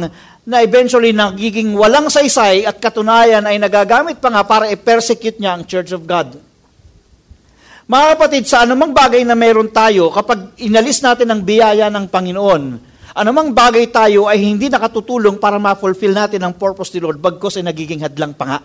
na 0.46 0.62
eventually 0.62 1.10
nagiging 1.10 1.74
walang 1.74 2.06
saysay 2.06 2.62
at 2.62 2.78
katunayan 2.78 3.42
ay 3.42 3.58
nagagamit 3.58 4.22
pa 4.22 4.30
nga 4.30 4.46
para 4.46 4.70
i-persecute 4.70 5.42
niya 5.42 5.58
ang 5.58 5.66
Church 5.66 5.90
of 5.90 6.06
God. 6.06 6.38
Mga 7.86 8.06
kapatid, 8.14 8.44
sa 8.46 8.62
anumang 8.62 8.94
bagay 8.94 9.26
na 9.26 9.34
meron 9.34 9.70
tayo, 9.70 10.10
kapag 10.14 10.54
inalis 10.62 11.02
natin 11.02 11.30
ang 11.30 11.42
biyaya 11.42 11.90
ng 11.90 12.06
Panginoon, 12.06 12.62
anumang 13.14 13.50
bagay 13.50 13.90
tayo 13.90 14.30
ay 14.30 14.42
hindi 14.42 14.70
nakatutulong 14.70 15.38
para 15.38 15.58
ma-fulfill 15.58 16.14
natin 16.14 16.42
ang 16.42 16.54
purpose 16.54 16.94
ni 16.94 17.02
Lord, 17.02 17.18
bagkos 17.18 17.58
ay 17.58 17.66
nagiging 17.66 18.06
hadlang 18.06 18.34
pa 18.34 18.44
nga. 18.46 18.58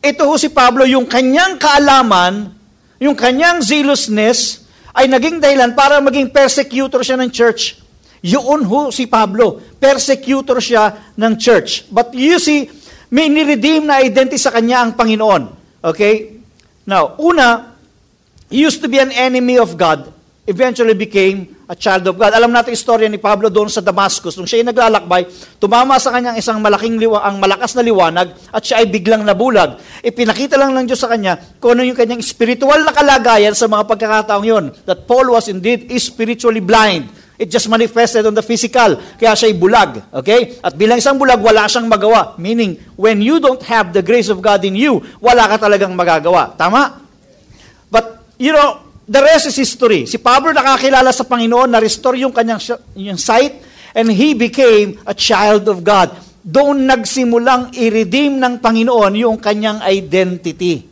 Ito 0.00 0.24
ho 0.24 0.36
si 0.40 0.48
Pablo, 0.52 0.88
yung 0.88 1.04
kanyang 1.04 1.60
kaalaman, 1.60 2.52
yung 3.00 3.16
kanyang 3.16 3.60
zealousness, 3.60 4.68
ay 4.96 5.08
naging 5.08 5.40
dahilan 5.40 5.72
para 5.76 6.00
maging 6.00 6.32
persecutor 6.32 7.00
siya 7.04 7.20
ng 7.20 7.28
church. 7.32 7.76
Yun 8.20 8.68
ho 8.68 8.92
si 8.92 9.08
Pablo. 9.08 9.60
Persecutor 9.80 10.60
siya 10.60 11.12
ng 11.16 11.32
church. 11.40 11.88
But 11.88 12.12
you 12.12 12.36
see, 12.36 12.68
may 13.08 13.32
niredeem 13.32 13.88
na 13.88 14.04
identity 14.04 14.36
sa 14.36 14.52
kanya 14.52 14.84
ang 14.84 14.92
Panginoon. 14.94 15.42
Okay? 15.80 16.40
Now, 16.84 17.16
una, 17.16 17.76
he 18.52 18.60
used 18.60 18.84
to 18.84 18.88
be 18.88 19.00
an 19.00 19.10
enemy 19.10 19.56
of 19.56 19.74
God. 19.74 20.12
Eventually 20.44 20.96
became 20.96 21.60
a 21.70 21.78
child 21.78 22.02
of 22.10 22.18
God. 22.18 22.34
Alam 22.34 22.50
natin 22.50 22.74
istorya 22.74 23.06
ni 23.06 23.22
Pablo 23.22 23.46
doon 23.46 23.70
sa 23.70 23.78
Damascus. 23.78 24.34
Nung 24.34 24.50
siya 24.50 24.66
ay 24.66 24.66
naglalakbay, 24.74 25.22
tumama 25.62 25.94
sa 26.02 26.10
kanyang 26.10 26.34
isang 26.34 26.58
malaking 26.58 26.98
liwa, 26.98 27.22
ang 27.22 27.38
malakas 27.38 27.78
na 27.78 27.86
liwanag 27.86 28.34
at 28.50 28.62
siya 28.66 28.82
ay 28.82 28.90
biglang 28.90 29.22
nabulag. 29.22 29.78
Ipinakita 30.02 30.58
lang 30.58 30.74
ng 30.74 30.90
Diyos 30.90 30.98
sa 30.98 31.06
kanya 31.06 31.38
kung 31.62 31.78
ano 31.78 31.86
yung 31.86 31.94
kanyang 31.94 32.26
spiritual 32.26 32.82
na 32.82 32.90
kalagayan 32.90 33.54
sa 33.54 33.70
mga 33.70 33.86
pagkakataong 33.86 34.42
yon. 34.42 34.64
That 34.82 35.06
Paul 35.06 35.30
was 35.30 35.46
indeed 35.46 35.86
spiritually 36.02 36.58
blind. 36.58 37.19
It 37.40 37.48
just 37.48 37.72
manifested 37.72 38.28
on 38.28 38.36
the 38.36 38.44
physical. 38.44 39.00
Kaya 39.16 39.32
siya'y 39.32 39.56
bulag. 39.56 40.12
Okay? 40.12 40.60
At 40.60 40.76
bilang 40.76 41.00
isang 41.00 41.16
bulag, 41.16 41.40
wala 41.40 41.64
siyang 41.64 41.88
magawa. 41.88 42.36
Meaning, 42.36 42.76
when 43.00 43.24
you 43.24 43.40
don't 43.40 43.64
have 43.64 43.96
the 43.96 44.04
grace 44.04 44.28
of 44.28 44.44
God 44.44 44.60
in 44.68 44.76
you, 44.76 45.00
wala 45.24 45.48
ka 45.48 45.56
talagang 45.56 45.96
magagawa. 45.96 46.52
Tama? 46.60 47.00
But, 47.88 48.36
you 48.36 48.52
know, 48.52 48.84
the 49.08 49.24
rest 49.24 49.48
is 49.48 49.56
history. 49.56 50.04
Si 50.04 50.20
Pablo 50.20 50.52
nakakilala 50.52 51.16
sa 51.16 51.24
Panginoon, 51.24 51.72
na-restore 51.72 52.20
yung 52.20 52.36
kanyang 52.36 52.60
yung 52.92 53.16
sight, 53.16 53.56
and 53.96 54.12
he 54.12 54.36
became 54.36 55.00
a 55.08 55.16
child 55.16 55.64
of 55.72 55.80
God. 55.80 56.12
Doon 56.44 56.84
nagsimulang 56.84 57.72
i-redeem 57.72 58.36
ng 58.36 58.60
Panginoon 58.60 59.16
yung 59.16 59.40
kanyang 59.40 59.80
identity. 59.80 60.84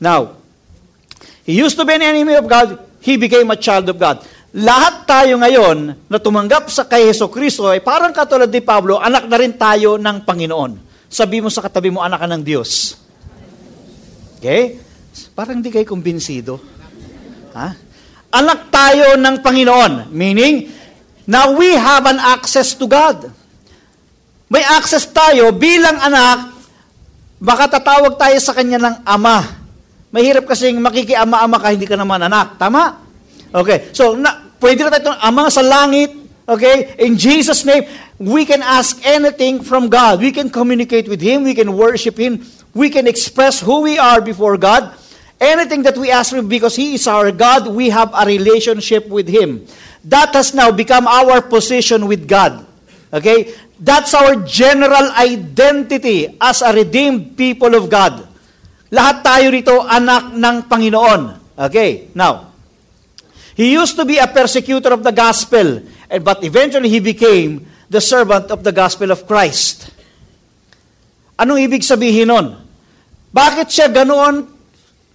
Now, 0.00 0.40
he 1.44 1.52
used 1.52 1.76
to 1.76 1.84
be 1.84 1.92
an 1.92 2.16
enemy 2.16 2.32
of 2.32 2.48
God, 2.48 2.80
he 3.04 3.20
became 3.20 3.52
a 3.52 3.60
child 3.60 3.92
of 3.92 4.00
God 4.00 4.24
lahat 4.56 5.04
tayo 5.04 5.36
ngayon 5.36 6.08
na 6.08 6.16
tumanggap 6.16 6.72
sa 6.72 6.88
kay 6.88 7.12
Heso 7.12 7.28
Kristo 7.28 7.68
ay 7.68 7.84
parang 7.84 8.16
katulad 8.16 8.48
ni 8.48 8.64
Pablo, 8.64 8.96
anak 8.96 9.28
na 9.28 9.36
rin 9.36 9.52
tayo 9.60 10.00
ng 10.00 10.24
Panginoon. 10.24 10.72
Sabi 11.08 11.44
mo 11.44 11.52
sa 11.52 11.60
katabi 11.60 11.92
mo, 11.92 12.00
anak 12.00 12.24
ka 12.24 12.28
ng 12.28 12.42
Diyos. 12.44 12.96
Okay? 14.40 14.80
Parang 15.36 15.60
hindi 15.60 15.68
kayo 15.68 15.84
kumbinsido. 15.84 16.60
Ha? 17.52 17.68
Anak 18.32 18.72
tayo 18.72 19.16
ng 19.20 19.36
Panginoon. 19.40 20.12
Meaning, 20.12 20.68
now 21.28 21.52
we 21.52 21.76
have 21.76 22.04
an 22.08 22.20
access 22.20 22.76
to 22.76 22.88
God. 22.88 23.28
May 24.48 24.64
access 24.64 25.04
tayo 25.08 25.52
bilang 25.52 26.00
anak, 26.00 26.56
baka 27.36 27.76
tatawag 27.76 28.16
tayo 28.16 28.36
sa 28.40 28.56
kanya 28.56 28.80
ng 28.80 28.96
ama. 29.04 29.44
Mahirap 30.08 30.48
kasing 30.48 30.80
makikiama-ama 30.80 31.60
ka, 31.60 31.68
hindi 31.72 31.84
ka 31.84 32.00
naman 32.00 32.24
anak. 32.24 32.56
Tama? 32.56 33.07
Okay, 33.54 33.88
so 33.96 34.14
na, 34.14 34.52
pwede 34.60 34.84
na 34.84 34.92
tayo, 34.92 35.16
Ama 35.24 35.48
sa 35.48 35.64
langit, 35.64 36.12
okay, 36.44 36.94
in 37.00 37.16
Jesus' 37.16 37.64
name, 37.64 37.88
we 38.18 38.44
can 38.44 38.60
ask 38.60 39.00
anything 39.06 39.62
from 39.62 39.88
God. 39.88 40.20
We 40.20 40.32
can 40.32 40.50
communicate 40.50 41.08
with 41.08 41.20
Him, 41.20 41.44
we 41.44 41.54
can 41.54 41.72
worship 41.72 42.18
Him, 42.18 42.44
we 42.74 42.90
can 42.90 43.06
express 43.06 43.60
who 43.60 43.82
we 43.82 43.96
are 43.96 44.20
before 44.20 44.56
God. 44.56 44.92
Anything 45.38 45.86
that 45.86 45.96
we 45.96 46.10
ask 46.10 46.34
Him 46.34 46.48
because 46.48 46.74
He 46.74 46.94
is 46.98 47.06
our 47.06 47.30
God, 47.30 47.70
we 47.70 47.88
have 47.88 48.10
a 48.12 48.26
relationship 48.26 49.06
with 49.08 49.28
Him. 49.28 49.64
That 50.04 50.34
has 50.34 50.52
now 50.52 50.72
become 50.72 51.06
our 51.06 51.40
position 51.40 52.06
with 52.06 52.26
God. 52.26 52.66
Okay? 53.12 53.54
That's 53.78 54.12
our 54.12 54.42
general 54.42 55.14
identity 55.14 56.34
as 56.42 56.62
a 56.62 56.74
redeemed 56.74 57.38
people 57.38 57.78
of 57.78 57.86
God. 57.86 58.26
Lahat 58.90 59.22
tayo 59.22 59.52
rito 59.52 59.84
anak 59.84 60.34
ng 60.34 60.56
Panginoon. 60.66 61.38
Okay, 61.58 62.10
now, 62.14 62.47
He 63.58 63.74
used 63.74 63.98
to 63.98 64.06
be 64.06 64.22
a 64.22 64.30
persecutor 64.30 64.94
of 64.94 65.02
the 65.02 65.10
gospel, 65.10 65.82
but 66.22 66.46
eventually 66.46 66.86
he 66.86 67.02
became 67.02 67.66
the 67.90 67.98
servant 67.98 68.54
of 68.54 68.62
the 68.62 68.70
gospel 68.70 69.10
of 69.10 69.26
Christ. 69.26 69.90
Anong 71.34 71.66
ibig 71.66 71.82
sabihin 71.82 72.30
nun? 72.30 72.54
Bakit 73.34 73.66
siya 73.66 73.90
ganoon 73.90 74.46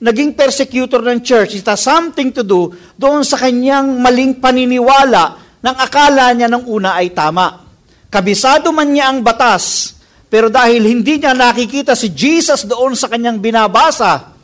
naging 0.03 0.35
persecutor 0.35 0.99
ng 0.99 1.23
church? 1.23 1.55
It 1.55 1.63
has 1.71 1.87
something 1.87 2.35
to 2.35 2.43
do 2.43 2.75
doon 2.99 3.23
sa 3.23 3.39
kanyang 3.39 4.03
maling 4.03 4.43
paniniwala 4.43 5.39
ng 5.63 5.75
akala 5.79 6.35
niya 6.35 6.51
ng 6.51 6.67
una 6.67 6.99
ay 6.99 7.15
tama. 7.15 7.63
Kabisado 8.11 8.75
man 8.75 8.91
niya 8.91 9.07
ang 9.07 9.23
batas, 9.23 9.95
pero 10.27 10.51
dahil 10.51 10.83
hindi 10.83 11.15
niya 11.15 11.31
nakikita 11.31 11.95
si 11.95 12.11
Jesus 12.11 12.67
doon 12.67 12.91
sa 12.91 13.07
kanyang 13.07 13.39
binabasa, 13.39 14.35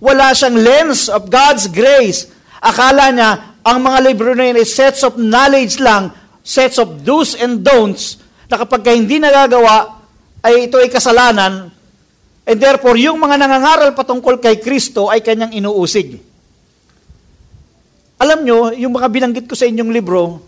wala 0.00 0.32
siyang 0.32 0.56
lens 0.56 1.12
of 1.12 1.28
God's 1.28 1.68
grace 1.68 2.32
Akala 2.62 3.10
niya, 3.10 3.58
ang 3.66 3.82
mga 3.82 3.98
libro 4.06 4.30
na 4.38 4.46
yun 4.46 4.62
ay 4.62 4.66
sets 4.66 5.02
of 5.02 5.18
knowledge 5.18 5.82
lang, 5.82 6.14
sets 6.46 6.78
of 6.78 7.02
do's 7.02 7.34
and 7.34 7.66
don'ts, 7.66 8.22
na 8.46 8.54
kapag 8.54 8.94
hindi 8.94 9.18
nagagawa, 9.18 9.98
ay 10.46 10.70
ito 10.70 10.78
ay 10.78 10.86
kasalanan, 10.86 11.74
and 12.46 12.58
therefore, 12.62 12.94
yung 12.94 13.18
mga 13.18 13.34
nangangaral 13.34 13.90
patungkol 13.98 14.38
kay 14.38 14.62
Kristo 14.62 15.10
ay 15.10 15.22
kanyang 15.22 15.58
inuusig. 15.58 16.22
Alam 18.22 18.46
nyo, 18.46 18.70
yung 18.78 18.94
mga 18.94 19.10
binanggit 19.10 19.46
ko 19.50 19.58
sa 19.58 19.66
inyong 19.66 19.90
libro, 19.90 20.38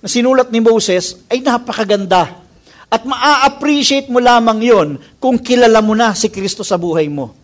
na 0.00 0.08
sinulat 0.08 0.48
ni 0.48 0.60
Moses, 0.64 1.20
ay 1.28 1.44
napakaganda. 1.44 2.40
At 2.88 3.04
maa-appreciate 3.04 4.08
mo 4.08 4.20
lamang 4.20 4.60
yon 4.60 4.88
kung 5.20 5.36
kilala 5.36 5.80
mo 5.84 5.92
na 5.92 6.16
si 6.16 6.32
Kristo 6.32 6.64
sa 6.64 6.80
buhay 6.80 7.08
mo. 7.12 7.43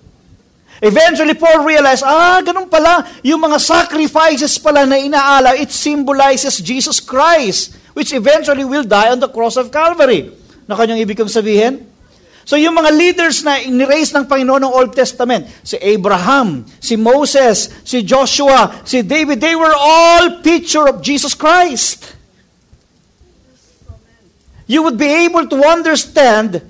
Eventually, 0.81 1.37
Paul 1.37 1.69
realized, 1.69 2.01
ah, 2.09 2.41
ganun 2.41 2.65
pala, 2.65 3.05
yung 3.21 3.45
mga 3.45 3.61
sacrifices 3.61 4.57
pala 4.57 4.89
na 4.89 4.97
inaala, 4.97 5.53
it 5.61 5.69
symbolizes 5.69 6.57
Jesus 6.65 7.05
Christ, 7.05 7.77
which 7.93 8.17
eventually 8.17 8.65
will 8.65 8.85
die 8.85 9.13
on 9.13 9.21
the 9.21 9.29
cross 9.29 9.61
of 9.61 9.69
Calvary. 9.69 10.33
Na 10.65 10.73
kanyang 10.73 11.05
ibig 11.05 11.21
kong 11.21 11.29
sabihin? 11.29 11.85
So 12.49 12.57
yung 12.57 12.75
mga 12.75 12.91
leaders 12.97 13.45
na 13.45 13.61
iniraise 13.61 14.11
ng 14.17 14.25
Panginoon 14.25 14.65
ng 14.65 14.73
Old 14.73 14.97
Testament, 14.97 15.47
si 15.61 15.77
Abraham, 15.79 16.65
si 16.81 16.97
Moses, 16.97 17.69
si 17.85 18.01
Joshua, 18.01 18.81
si 18.83 19.05
David, 19.05 19.39
they 19.39 19.55
were 19.55 19.77
all 19.77 20.41
picture 20.41 20.89
of 20.89 21.05
Jesus 21.05 21.37
Christ. 21.37 22.17
You 24.65 24.83
would 24.83 24.97
be 24.97 25.29
able 25.29 25.45
to 25.45 25.59
understand 25.61 26.65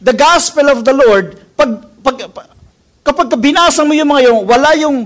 the 0.00 0.16
gospel 0.16 0.72
of 0.72 0.82
the 0.82 0.96
Lord 0.96 1.36
pag, 1.54 1.84
pag, 2.00 2.49
Kapag 3.00 3.32
binasa 3.40 3.80
mo 3.82 3.96
yung 3.96 4.10
mga 4.12 4.22
yung, 4.28 4.40
wala 4.44 4.70
yung 4.76 4.96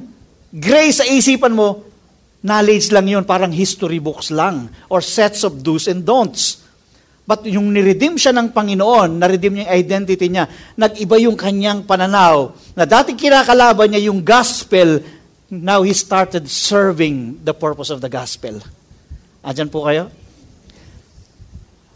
grace 0.51 1.03
sa 1.03 1.07
isipan 1.07 1.55
mo, 1.55 1.87
knowledge 2.45 2.93
lang 2.93 3.09
yun, 3.09 3.25
parang 3.25 3.49
history 3.49 3.99
books 4.03 4.29
lang, 4.29 4.69
or 4.93 5.01
sets 5.01 5.47
of 5.49 5.65
do's 5.65 5.89
and 5.89 6.05
don'ts. 6.05 6.61
But 7.25 7.49
yung 7.49 7.73
niredeem 7.73 8.21
siya 8.21 8.37
ng 8.37 8.53
Panginoon, 8.53 9.17
naredeem 9.17 9.57
niya 9.57 9.65
yung 9.65 9.75
identity 9.81 10.27
niya, 10.29 10.45
nag-iba 10.77 11.17
yung 11.25 11.41
kanyang 11.41 11.89
pananaw, 11.89 12.53
na 12.77 12.85
dati 12.85 13.17
kinakalaban 13.17 13.97
niya 13.97 14.13
yung 14.13 14.21
gospel, 14.21 15.01
now 15.49 15.81
he 15.81 15.97
started 15.97 16.45
serving 16.45 17.41
the 17.41 17.57
purpose 17.57 17.89
of 17.89 18.05
the 18.05 18.13
gospel. 18.13 18.61
Andyan 19.41 19.73
po 19.73 19.89
kayo? 19.89 20.13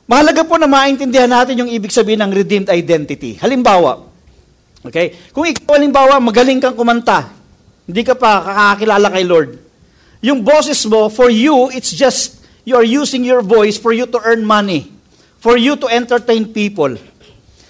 Mahalaga 0.09 0.41
po 0.49 0.57
na 0.57 0.65
maintindihan 0.65 1.29
natin 1.29 1.61
yung 1.61 1.69
ibig 1.69 1.93
sabihin 1.93 2.25
ng 2.25 2.33
redeemed 2.33 2.73
identity. 2.73 3.37
Halimbawa, 3.37 4.08
Okay? 4.89 5.15
Kung 5.31 5.45
ikaw, 5.45 5.77
halimbawa, 5.77 6.17
magaling 6.19 6.59
kang 6.59 6.75
kumanta, 6.75 7.29
hindi 7.85 8.03
ka 8.05 8.17
pa 8.17 8.41
kakakilala 8.41 9.09
kay 9.13 9.25
Lord, 9.25 9.51
yung 10.21 10.43
boses 10.43 10.83
mo, 10.89 11.07
for 11.09 11.31
you, 11.31 11.71
it's 11.71 11.95
just, 11.95 12.43
you 12.65 12.75
are 12.75 12.85
using 12.85 13.23
your 13.23 13.41
voice 13.41 13.79
for 13.79 13.95
you 13.95 14.09
to 14.09 14.19
earn 14.25 14.43
money, 14.43 14.91
for 15.39 15.55
you 15.55 15.79
to 15.79 15.87
entertain 15.87 16.51
people. 16.51 16.97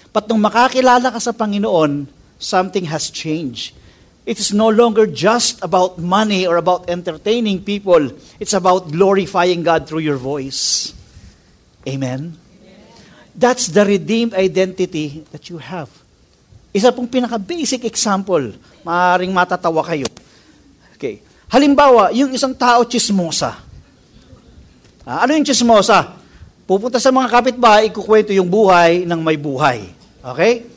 But 0.09 0.25
nung 0.25 0.41
makakilala 0.41 1.13
ka 1.13 1.19
sa 1.21 1.31
Panginoon, 1.31 2.09
something 2.41 2.89
has 2.89 3.13
changed. 3.13 3.77
It 4.25 4.39
is 4.39 4.53
no 4.53 4.69
longer 4.69 5.05
just 5.05 5.61
about 5.61 5.97
money 5.97 6.45
or 6.45 6.57
about 6.57 6.89
entertaining 6.89 7.63
people. 7.65 8.13
It's 8.39 8.53
about 8.53 8.91
glorifying 8.91 9.63
God 9.63 9.87
through 9.87 10.05
your 10.05 10.17
voice. 10.17 10.93
Amen? 11.87 12.37
That's 13.33 13.67
the 13.67 13.85
redeemed 13.85 14.33
identity 14.33 15.25
that 15.31 15.49
you 15.49 15.57
have. 15.57 15.89
Isa 16.69 16.93
pong 16.93 17.09
pinaka-basic 17.09 17.89
example, 17.89 18.53
maaaring 18.85 19.33
matatawa 19.33 19.81
kayo. 19.81 20.05
Okay. 20.93 21.25
Halimbawa, 21.49 22.13
yung 22.13 22.29
isang 22.29 22.53
tao 22.53 22.85
chismosa. 22.85 23.57
Ah, 25.01 25.25
ano 25.25 25.33
yung 25.33 25.47
chismosa? 25.47 26.13
Pupunta 26.69 27.01
sa 27.01 27.09
mga 27.09 27.33
kapitbahay, 27.33 27.89
ikukwento 27.89 28.29
yung 28.29 28.45
buhay 28.45 29.01
ng 29.01 29.19
may 29.25 29.33
buhay. 29.33 29.89
Okay? 30.21 30.69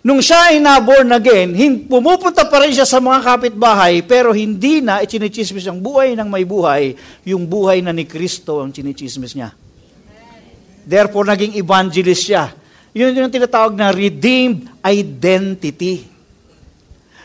Nung 0.00 0.24
siya 0.24 0.50
ay 0.50 0.58
na-born 0.58 1.12
again, 1.12 1.52
hin- 1.52 1.84
pumupunta 1.84 2.48
pa 2.48 2.64
rin 2.64 2.72
siya 2.72 2.88
sa 2.88 2.96
mga 2.98 3.20
kapitbahay, 3.20 4.00
pero 4.02 4.32
hindi 4.32 4.80
na 4.80 5.04
ichinichismis 5.04 5.68
ang 5.68 5.78
buhay 5.78 6.16
ng 6.16 6.26
may 6.26 6.48
buhay, 6.48 6.96
yung 7.28 7.44
buhay 7.44 7.84
na 7.84 7.92
ni 7.92 8.08
Kristo 8.08 8.64
ang 8.64 8.72
chinichismis 8.72 9.36
niya. 9.36 9.52
Therefore, 10.82 11.28
naging 11.28 11.54
evangelist 11.60 12.26
siya. 12.26 12.50
Yun 12.92 13.16
yung 13.16 13.32
tinatawag 13.32 13.72
na 13.72 13.88
redeemed 13.88 14.68
identity. 14.84 16.04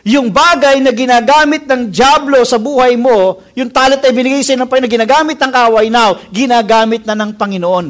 Yung 0.08 0.32
bagay 0.32 0.80
na 0.80 0.96
ginagamit 0.96 1.68
ng 1.68 1.92
Diablo 1.92 2.40
sa 2.48 2.56
buhay 2.56 2.96
mo, 2.96 3.44
yung 3.52 3.68
talent 3.68 4.00
ay 4.00 4.16
binigay 4.16 4.40
sa 4.40 4.56
ng 4.56 4.64
Panginoon, 4.64 4.88
na 4.88 4.96
ginagamit 4.96 5.36
ng 5.36 5.52
kaway 5.52 5.88
now, 5.92 6.16
ginagamit 6.32 7.04
na 7.04 7.12
ng 7.12 7.36
Panginoon. 7.36 7.88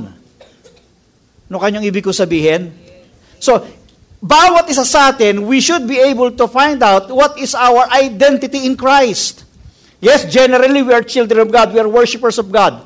Ano 1.47 1.57
kanyang 1.61 1.85
ibig 1.85 2.01
ko 2.01 2.09
sabihin? 2.09 2.73
So, 3.37 3.61
bawat 4.17 4.65
isa 4.65 4.81
sa 4.81 5.13
atin, 5.13 5.45
we 5.45 5.61
should 5.61 5.85
be 5.85 6.01
able 6.01 6.33
to 6.33 6.49
find 6.49 6.81
out 6.81 7.05
what 7.13 7.37
is 7.37 7.53
our 7.53 7.85
identity 7.93 8.65
in 8.65 8.73
Christ. 8.73 9.45
Yes, 10.01 10.25
generally 10.25 10.81
we 10.81 10.97
are 10.97 11.05
children 11.05 11.45
of 11.45 11.53
God, 11.53 11.69
we 11.69 11.77
are 11.77 11.89
worshipers 11.89 12.41
of 12.41 12.49
God. 12.49 12.81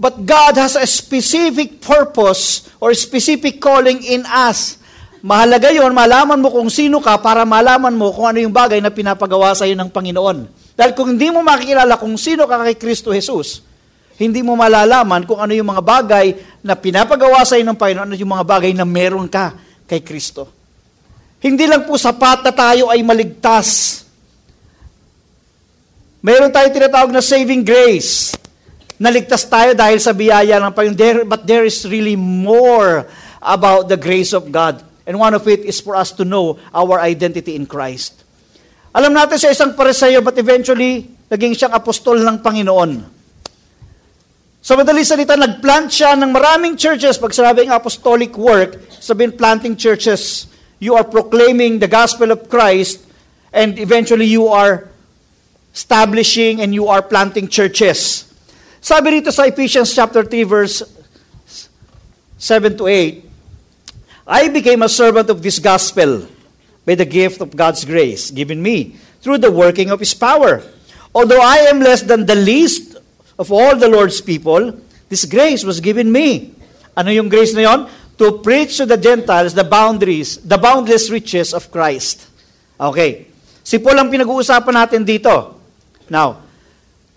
But 0.00 0.24
God 0.24 0.56
has 0.56 0.80
a 0.80 0.88
specific 0.88 1.84
purpose 1.84 2.64
or 2.80 2.96
specific 2.96 3.60
calling 3.60 4.00
in 4.00 4.24
us. 4.24 4.80
Mahalaga 5.20 5.68
yon, 5.68 5.92
malaman 5.92 6.40
mo 6.40 6.48
kung 6.48 6.72
sino 6.72 7.04
ka 7.04 7.20
para 7.20 7.44
malaman 7.44 7.92
mo 7.92 8.08
kung 8.08 8.32
ano 8.32 8.40
yung 8.40 8.56
bagay 8.56 8.80
na 8.80 8.88
pinapagawa 8.88 9.52
sa 9.52 9.68
iyo 9.68 9.76
ng 9.76 9.92
Panginoon. 9.92 10.48
Dahil 10.72 10.96
kung 10.96 11.12
hindi 11.12 11.28
mo 11.28 11.44
makikilala 11.44 12.00
kung 12.00 12.16
sino 12.16 12.48
ka 12.48 12.56
kay 12.64 12.80
Kristo 12.80 13.12
Jesus, 13.12 13.60
hindi 14.16 14.40
mo 14.40 14.56
malalaman 14.56 15.28
kung 15.28 15.36
ano 15.44 15.52
yung 15.52 15.68
mga 15.68 15.84
bagay 15.84 16.26
na 16.64 16.72
pinapagawa 16.72 17.44
sa 17.44 17.60
iyo 17.60 17.68
ng 17.68 17.76
Panginoon, 17.76 18.08
ano 18.08 18.16
yung 18.16 18.32
mga 18.32 18.46
bagay 18.48 18.72
na 18.72 18.88
meron 18.88 19.28
ka 19.28 19.52
kay 19.84 20.00
Kristo. 20.00 20.48
Hindi 21.44 21.68
lang 21.68 21.84
po 21.84 22.00
sapat 22.00 22.40
na 22.40 22.52
tayo 22.56 22.88
ay 22.88 23.04
maligtas. 23.04 24.00
Meron 26.24 26.48
tayo 26.48 26.72
tinatawag 26.72 27.12
na 27.12 27.20
saving 27.20 27.60
grace. 27.60 28.39
Naligtas 29.00 29.48
tayo 29.48 29.72
dahil 29.72 29.96
sa 29.96 30.12
biyaya 30.12 30.60
ng 30.60 30.76
Panginoon. 30.76 31.00
There, 31.00 31.24
but 31.24 31.48
there 31.48 31.64
is 31.64 31.88
really 31.88 32.20
more 32.20 33.08
about 33.40 33.88
the 33.88 33.96
grace 33.96 34.36
of 34.36 34.52
God. 34.52 34.84
And 35.08 35.16
one 35.16 35.32
of 35.32 35.48
it 35.48 35.64
is 35.64 35.80
for 35.80 35.96
us 35.96 36.12
to 36.20 36.28
know 36.28 36.60
our 36.76 37.00
identity 37.00 37.56
in 37.56 37.64
Christ. 37.64 38.28
Alam 38.92 39.16
natin 39.16 39.40
sa 39.40 39.48
isang 39.48 39.72
paresayo, 39.72 40.20
but 40.20 40.36
eventually, 40.36 41.08
naging 41.32 41.56
siyang 41.56 41.72
apostol 41.72 42.20
ng 42.20 42.44
Panginoon. 42.44 42.92
Sa 44.60 44.76
madali 44.76 45.00
salita, 45.00 45.32
nagplant 45.32 45.88
siya 45.88 46.12
ng 46.20 46.28
maraming 46.28 46.76
churches. 46.76 47.16
Pag 47.16 47.32
sinabing 47.32 47.72
apostolic 47.72 48.36
work, 48.36 48.76
sabihin 49.00 49.32
planting 49.32 49.72
churches, 49.80 50.52
you 50.76 50.92
are 50.92 51.08
proclaiming 51.08 51.80
the 51.80 51.88
gospel 51.88 52.28
of 52.28 52.52
Christ, 52.52 53.00
and 53.56 53.80
eventually 53.80 54.28
you 54.28 54.52
are 54.52 54.92
establishing 55.72 56.60
and 56.60 56.76
you 56.76 56.92
are 56.92 57.00
planting 57.00 57.48
churches. 57.48 58.29
Sabi 58.80 59.20
rito 59.20 59.28
sa 59.28 59.44
Ephesians 59.44 59.92
chapter 59.92 60.24
3 60.24 60.40
verse 60.48 60.80
7 62.40 62.80
to 62.80 62.88
8, 62.88 63.28
I 64.24 64.48
became 64.48 64.80
a 64.80 64.88
servant 64.88 65.28
of 65.28 65.44
this 65.44 65.60
gospel 65.60 66.24
by 66.88 66.96
the 66.96 67.04
gift 67.04 67.44
of 67.44 67.52
God's 67.52 67.84
grace 67.84 68.32
given 68.32 68.56
me 68.64 68.96
through 69.20 69.36
the 69.36 69.52
working 69.52 69.92
of 69.92 70.00
his 70.00 70.16
power. 70.16 70.64
Although 71.12 71.44
I 71.44 71.68
am 71.68 71.84
less 71.84 72.00
than 72.00 72.24
the 72.24 72.40
least 72.40 72.96
of 73.36 73.52
all 73.52 73.76
the 73.76 73.88
Lord's 73.88 74.24
people, 74.24 74.72
this 75.12 75.28
grace 75.28 75.60
was 75.60 75.84
given 75.84 76.08
me. 76.08 76.56
Ano 76.96 77.12
yung 77.12 77.28
grace 77.28 77.52
na 77.52 77.68
yon? 77.68 77.80
To 78.16 78.40
preach 78.40 78.80
to 78.80 78.88
the 78.88 78.96
Gentiles 78.96 79.52
the 79.52 79.64
boundaries, 79.64 80.40
the 80.40 80.56
boundless 80.56 81.12
riches 81.12 81.52
of 81.52 81.68
Christ. 81.68 82.28
Okay. 82.80 83.28
Si 83.60 83.76
Paul 83.76 84.00
ang 84.00 84.08
pinag-uusapan 84.08 84.72
natin 84.72 85.04
dito. 85.04 85.60
Now, 86.08 86.49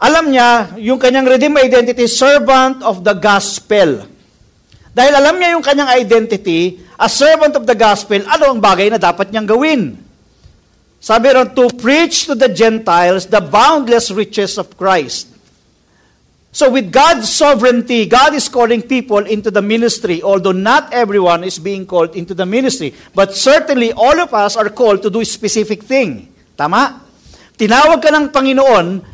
alam 0.04 0.36
niya 0.36 0.76
yung 0.84 1.00
kanyang 1.00 1.32
redeemed 1.32 1.64
identity, 1.64 2.12
servant 2.12 2.84
of 2.84 3.08
the 3.08 3.16
gospel. 3.16 4.04
Dahil 4.92 5.14
alam 5.16 5.40
niya 5.40 5.56
yung 5.56 5.64
kanyang 5.64 5.96
identity, 5.96 6.84
as 7.00 7.16
servant 7.16 7.56
of 7.56 7.64
the 7.64 7.74
gospel, 7.74 8.20
ano 8.28 8.52
ang 8.52 8.60
bagay 8.60 8.92
na 8.92 9.00
dapat 9.00 9.32
niyang 9.32 9.48
gawin? 9.48 9.96
Sabi 11.00 11.32
ron, 11.32 11.56
to 11.56 11.72
preach 11.80 12.28
to 12.28 12.36
the 12.36 12.52
Gentiles 12.52 13.32
the 13.32 13.40
boundless 13.40 14.12
riches 14.12 14.60
of 14.60 14.76
Christ. 14.76 15.32
So 16.54 16.70
with 16.70 16.92
God's 16.92 17.32
sovereignty, 17.32 18.06
God 18.06 18.36
is 18.36 18.46
calling 18.52 18.84
people 18.84 19.24
into 19.26 19.50
the 19.50 19.64
ministry, 19.64 20.22
although 20.22 20.54
not 20.54 20.94
everyone 20.94 21.48
is 21.48 21.58
being 21.58 21.88
called 21.88 22.14
into 22.14 22.36
the 22.36 22.46
ministry. 22.46 22.94
But 23.16 23.34
certainly 23.34 23.92
all 23.96 24.20
of 24.20 24.36
us 24.36 24.60
are 24.60 24.70
called 24.70 25.02
to 25.02 25.10
do 25.10 25.24
a 25.24 25.26
specific 25.26 25.82
thing. 25.82 26.30
Tama? 26.54 27.02
Tinawag 27.58 28.00
ka 28.04 28.14
ng 28.14 28.30
Panginoon, 28.30 29.13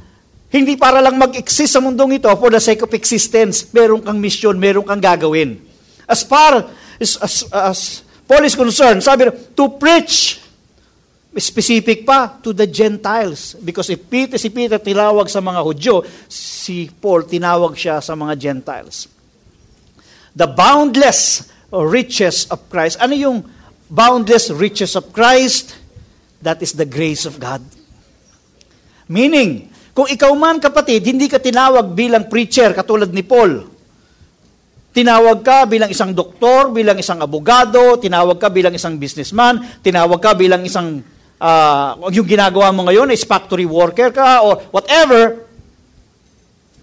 hindi 0.50 0.74
para 0.76 0.98
lang 0.98 1.14
mag-exist 1.14 1.78
sa 1.78 1.82
mundong 1.82 2.18
ito 2.18 2.30
for 2.34 2.50
the 2.50 2.58
sake 2.62 2.82
of 2.82 2.90
existence. 2.98 3.70
Meron 3.70 4.02
kang 4.02 4.18
mission, 4.18 4.58
meron 4.58 4.82
kang 4.82 4.98
gagawin. 4.98 5.62
As 6.10 6.26
far 6.26 6.66
as, 6.98 7.22
as, 7.22 7.46
as 7.54 7.80
Paul 8.26 8.46
is 8.50 8.58
concerned, 8.58 9.06
sabi, 9.06 9.30
to 9.30 9.78
preach, 9.78 10.42
specific 11.38 12.02
pa, 12.02 12.42
to 12.42 12.50
the 12.50 12.66
Gentiles. 12.66 13.54
Because 13.62 13.94
if 13.94 14.10
Peter, 14.10 14.42
si 14.42 14.50
Peter 14.50 14.82
tinawag 14.82 15.30
sa 15.30 15.38
mga 15.38 15.62
Hudyo, 15.62 16.02
si 16.26 16.90
Paul 16.90 17.30
tinawag 17.30 17.78
siya 17.78 18.02
sa 18.02 18.18
mga 18.18 18.34
Gentiles. 18.34 19.06
The 20.34 20.50
boundless 20.50 21.46
riches 21.70 22.50
of 22.50 22.66
Christ. 22.74 22.98
Ano 22.98 23.14
yung 23.14 23.46
boundless 23.86 24.50
riches 24.50 24.98
of 24.98 25.14
Christ? 25.14 25.78
That 26.42 26.66
is 26.66 26.74
the 26.74 26.90
grace 26.90 27.30
of 27.30 27.38
God. 27.38 27.62
Meaning, 29.06 29.69
kung 29.94 30.08
ikaw 30.08 30.32
man 30.38 30.62
kapatid, 30.62 31.02
hindi 31.06 31.26
ka 31.26 31.42
tinawag 31.42 31.92
bilang 31.92 32.30
preacher 32.30 32.72
katulad 32.72 33.10
ni 33.10 33.26
Paul. 33.26 33.66
Tinawag 34.90 35.46
ka 35.46 35.70
bilang 35.70 35.90
isang 35.94 36.12
doktor, 36.18 36.74
bilang 36.74 36.98
isang 36.98 37.22
abogado, 37.22 37.98
tinawag 38.02 38.42
ka 38.42 38.50
bilang 38.50 38.74
isang 38.74 38.98
businessman, 38.98 39.82
tinawag 39.86 40.18
ka 40.18 40.34
bilang 40.34 40.66
isang, 40.66 41.06
uh, 41.38 41.90
yung 42.10 42.26
ginagawa 42.26 42.74
mo 42.74 42.90
ngayon 42.90 43.14
is 43.14 43.22
factory 43.22 43.70
worker 43.70 44.10
ka 44.10 44.42
or 44.42 44.66
whatever, 44.74 45.46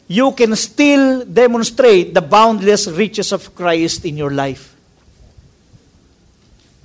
you 0.07 0.31
can 0.39 0.55
still 0.55 1.27
demonstrate 1.27 2.15
the 2.15 2.23
boundless 2.23 2.87
riches 2.87 3.35
of 3.35 3.51
Christ 3.59 4.07
in 4.07 4.15
your 4.15 4.31
life. 4.31 4.79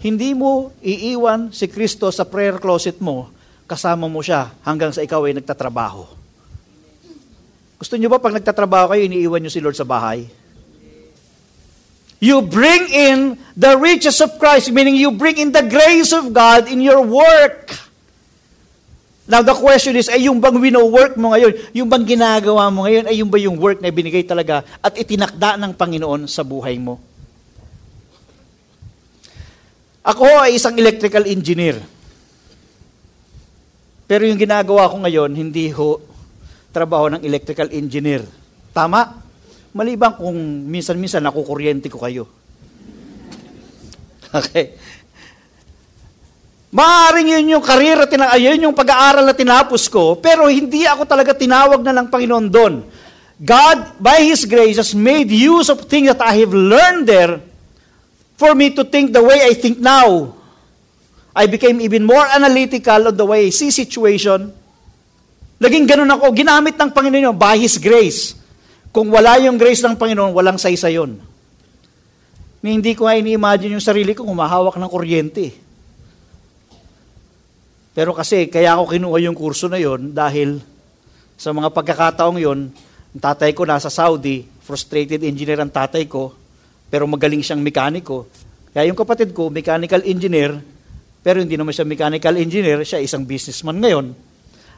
Hindi 0.01 0.34
mo 0.34 0.73
iiwan 0.81 1.53
si 1.53 1.69
Kristo 1.69 2.10
sa 2.10 2.25
prayer 2.25 2.57
closet 2.57 2.97
mo, 2.97 3.29
kasama 3.71 4.12
mo 4.12 4.19
siya 4.19 4.51
hanggang 4.67 4.91
sa 4.91 4.99
ikaw 4.99 5.23
ay 5.23 5.39
nagtatrabaho. 5.39 6.03
Gusto 7.79 7.95
niyo 7.95 8.12
ba 8.12 8.19
pag 8.19 8.36
nagtatrabaho 8.36 8.91
kayo, 8.91 9.07
iniiwan 9.07 9.39
niyo 9.39 9.47
si 9.47 9.63
Lord 9.63 9.79
sa 9.79 9.88
bahay? 9.88 10.27
You 12.21 12.43
bring 12.43 12.91
in 12.91 13.39
the 13.55 13.79
riches 13.79 14.19
of 14.19 14.36
Christ, 14.38 14.69
meaning 14.75 14.99
you 14.99 15.15
bring 15.15 15.39
in 15.39 15.55
the 15.55 15.63
grace 15.63 16.12
of 16.12 16.36
God 16.36 16.67
in 16.67 16.84
your 16.84 17.01
work. 17.01 17.73
Now 19.25 19.41
the 19.41 19.55
question 19.55 19.95
is, 19.95 20.12
ay 20.12 20.27
yung 20.27 20.43
bang 20.43 20.60
wino-work 20.60 21.15
mo 21.15 21.31
ngayon, 21.31 21.71
yung 21.71 21.88
bang 21.88 22.03
ginagawa 22.03 22.67
mo 22.69 22.84
ngayon, 22.84 23.07
ay 23.07 23.23
yung 23.23 23.31
ba 23.31 23.39
yung 23.39 23.55
work 23.55 23.79
na 23.79 23.89
binigay 23.89 24.27
talaga 24.27 24.67
at 24.84 24.93
itinakda 24.99 25.55
ng 25.55 25.71
Panginoon 25.73 26.27
sa 26.27 26.43
buhay 26.43 26.75
mo? 26.75 26.99
Ako 30.03 30.27
ay 30.45 30.60
isang 30.60 30.75
electrical 30.75 31.23
engineer. 31.25 31.79
Pero 34.12 34.28
yung 34.28 34.36
ginagawa 34.36 34.91
ko 34.91 35.00
ngayon, 35.00 35.32
hindi 35.32 35.71
ho 35.71 35.95
trabaho 36.76 37.08
ng 37.15 37.24
electrical 37.24 37.71
engineer. 37.71 38.28
Tama? 38.76 39.24
Maliban 39.71 40.19
kung 40.19 40.36
minsan-minsan 40.67 41.24
nakukuryente 41.24 41.88
ko 41.88 42.04
kayo. 42.04 42.28
Okay. 44.32 44.80
Maaring 46.71 47.36
yun 47.36 47.60
yung 47.60 47.63
tina- 48.08 48.39
yun 48.39 48.63
yung 48.63 48.71
pag-aaral 48.71 49.28
na 49.28 49.36
tinapos 49.36 49.91
ko, 49.91 50.15
pero 50.24 50.47
hindi 50.47 50.88
ako 50.88 51.04
talaga 51.04 51.36
tinawag 51.36 51.84
na 51.84 51.91
ng 51.91 52.08
Panginoon 52.08 52.47
doon. 52.47 52.74
God, 53.36 54.00
by 54.00 54.24
His 54.24 54.47
grace, 54.47 54.80
has 54.80 54.95
made 54.95 55.28
use 55.28 55.67
of 55.67 55.84
things 55.84 56.08
that 56.08 56.24
I 56.24 56.39
have 56.39 56.56
learned 56.56 57.12
there 57.12 57.43
for 58.39 58.56
me 58.56 58.71
to 58.71 58.88
think 58.88 59.12
the 59.12 59.19
way 59.19 59.43
I 59.43 59.52
think 59.52 59.84
now. 59.84 60.32
I 61.32 61.48
became 61.48 61.80
even 61.80 62.04
more 62.04 62.28
analytical 62.28 63.08
on 63.08 63.15
the 63.15 63.24
way 63.24 63.48
I 63.48 63.56
see 63.56 63.72
situation. 63.72 64.52
Naging 65.62 65.86
ganun 65.88 66.12
ako, 66.12 66.36
ginamit 66.36 66.76
ng 66.76 66.91
Panginoon 66.91 67.38
by 67.38 67.56
His 67.56 67.80
grace. 67.80 68.36
Kung 68.91 69.08
wala 69.08 69.39
yung 69.39 69.56
grace 69.56 69.80
ng 69.86 69.96
Panginoon, 69.96 70.36
walang 70.36 70.60
saysa 70.60 70.91
yun. 70.91 71.15
Hindi 72.62 72.94
ko 72.94 73.08
nga 73.08 73.15
ini-imagine 73.17 73.80
yung 73.80 73.82
sarili 73.82 74.12
ko 74.12 74.28
humahawak 74.28 74.76
ng 74.76 74.91
kuryente. 74.91 75.48
Pero 77.91 78.12
kasi, 78.15 78.48
kaya 78.52 78.76
ako 78.76 78.96
kinuha 78.96 79.17
yung 79.24 79.36
kurso 79.36 79.67
na 79.67 79.80
yon 79.80 80.15
dahil 80.15 80.62
sa 81.36 81.52
mga 81.52 81.74
pagkakataong 81.74 82.39
yon, 82.39 82.72
ang 83.12 83.22
tatay 83.22 83.52
ko 83.52 83.67
nasa 83.67 83.91
Saudi, 83.91 84.48
frustrated 84.63 85.20
engineer 85.26 85.60
ang 85.60 85.72
tatay 85.74 86.08
ko, 86.08 86.32
pero 86.88 87.04
magaling 87.08 87.44
siyang 87.44 87.60
mekaniko. 87.60 88.28
Kaya 88.72 88.88
yung 88.88 88.96
kapatid 88.96 89.36
ko, 89.36 89.52
mechanical 89.52 90.00
engineer, 90.08 90.56
pero 91.21 91.38
hindi 91.38 91.53
naman 91.53 91.69
siya 91.69 91.86
mechanical 91.86 92.34
engineer, 92.34 92.81
siya 92.81 92.97
isang 92.97 93.29
businessman 93.29 93.77
ngayon. 93.77 94.05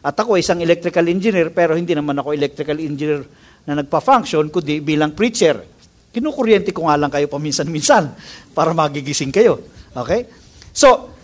At 0.04 0.20
ako 0.20 0.36
isang 0.36 0.60
electrical 0.60 1.08
engineer, 1.08 1.56
pero 1.56 1.80
hindi 1.80 1.96
naman 1.96 2.20
ako 2.20 2.36
electrical 2.36 2.76
engineer 2.76 3.24
na 3.64 3.80
nagpa-function, 3.80 4.52
kundi 4.52 4.84
bilang 4.84 5.16
preacher. 5.16 5.64
Kinukuryente 6.12 6.76
ko 6.76 6.92
nga 6.92 7.00
lang 7.00 7.08
kayo 7.08 7.32
paminsan-minsan 7.32 8.12
para 8.58 8.76
magigising 8.76 9.32
kayo. 9.32 9.64
Okay? 9.96 10.28
So, 10.76 11.16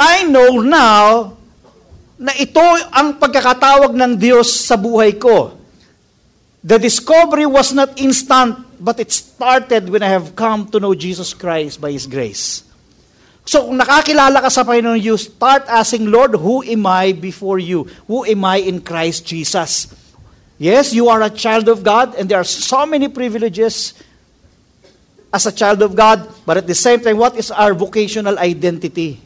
I 0.00 0.24
know 0.24 0.64
now 0.64 1.36
na 2.18 2.32
ito 2.34 2.64
ang 2.90 3.20
pagkakatawag 3.20 3.92
ng 3.94 4.12
Diyos 4.16 4.50
sa 4.50 4.74
buhay 4.80 5.20
ko. 5.20 5.54
The 6.64 6.80
discovery 6.80 7.46
was 7.46 7.70
not 7.70 7.94
instant, 8.00 8.58
but 8.82 8.98
it 8.98 9.14
started 9.14 9.86
when 9.86 10.02
I 10.02 10.10
have 10.10 10.34
come 10.34 10.66
to 10.74 10.82
know 10.82 10.96
Jesus 10.96 11.30
Christ 11.30 11.78
by 11.78 11.94
His 11.94 12.10
grace. 12.10 12.67
So 13.48 13.64
kung 13.64 13.80
nakakilala 13.80 14.44
ka 14.44 14.52
sa 14.52 14.60
Panginoon, 14.60 15.00
you 15.00 15.16
start 15.16 15.64
asking, 15.72 16.12
Lord, 16.12 16.36
who 16.36 16.60
am 16.60 16.84
I 16.84 17.16
before 17.16 17.56
you? 17.56 17.88
Who 18.04 18.28
am 18.28 18.44
I 18.44 18.60
in 18.60 18.84
Christ 18.84 19.24
Jesus? 19.24 19.88
Yes, 20.60 20.92
you 20.92 21.08
are 21.08 21.24
a 21.24 21.32
child 21.32 21.64
of 21.72 21.80
God, 21.80 22.12
and 22.20 22.28
there 22.28 22.36
are 22.36 22.44
so 22.44 22.84
many 22.84 23.08
privileges 23.08 23.96
as 25.32 25.48
a 25.48 25.54
child 25.56 25.80
of 25.80 25.96
God, 25.96 26.28
but 26.44 26.60
at 26.60 26.68
the 26.68 26.76
same 26.76 27.00
time, 27.00 27.16
what 27.16 27.40
is 27.40 27.48
our 27.48 27.72
vocational 27.72 28.36
identity? 28.36 29.16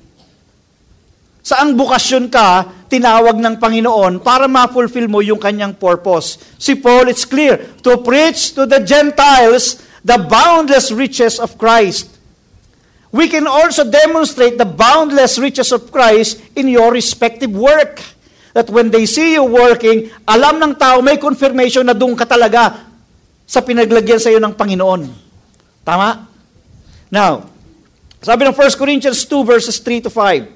Saang 1.42 1.74
bukasyon 1.74 2.30
ka, 2.30 2.70
tinawag 2.86 3.42
ng 3.42 3.58
Panginoon 3.58 4.22
para 4.22 4.46
ma-fulfill 4.46 5.10
mo 5.10 5.18
yung 5.18 5.42
kanyang 5.42 5.74
purpose. 5.74 6.38
Si 6.62 6.78
Paul, 6.78 7.10
it's 7.10 7.26
clear, 7.26 7.58
to 7.82 7.98
preach 7.98 8.54
to 8.54 8.70
the 8.70 8.78
Gentiles 8.86 9.82
the 10.06 10.14
boundless 10.30 10.94
riches 10.94 11.42
of 11.42 11.58
Christ. 11.58 12.21
We 13.12 13.28
can 13.28 13.44
also 13.44 13.84
demonstrate 13.84 14.56
the 14.56 14.64
boundless 14.64 15.36
riches 15.36 15.68
of 15.68 15.92
Christ 15.92 16.40
in 16.56 16.66
your 16.66 16.88
respective 16.88 17.52
work. 17.52 18.00
That 18.56 18.72
when 18.72 18.88
they 18.88 19.04
see 19.04 19.36
you 19.36 19.44
working, 19.44 20.08
alam 20.24 20.56
ng 20.56 20.80
tao, 20.80 21.04
may 21.04 21.20
confirmation 21.20 21.84
na 21.84 21.92
doon 21.92 22.16
ka 22.16 22.24
talaga 22.24 22.88
sa 23.44 23.60
pinaglagyan 23.60 24.16
sa 24.16 24.32
iyo 24.32 24.40
ng 24.40 24.56
Panginoon. 24.56 25.12
Tama? 25.84 26.24
Now, 27.12 27.52
sabi 28.24 28.48
ng 28.48 28.56
1 28.56 28.80
Corinthians 28.80 29.28
2 29.28 29.44
verses 29.44 29.76
3 29.76 30.08
to 30.08 30.10
5, 30.12 30.48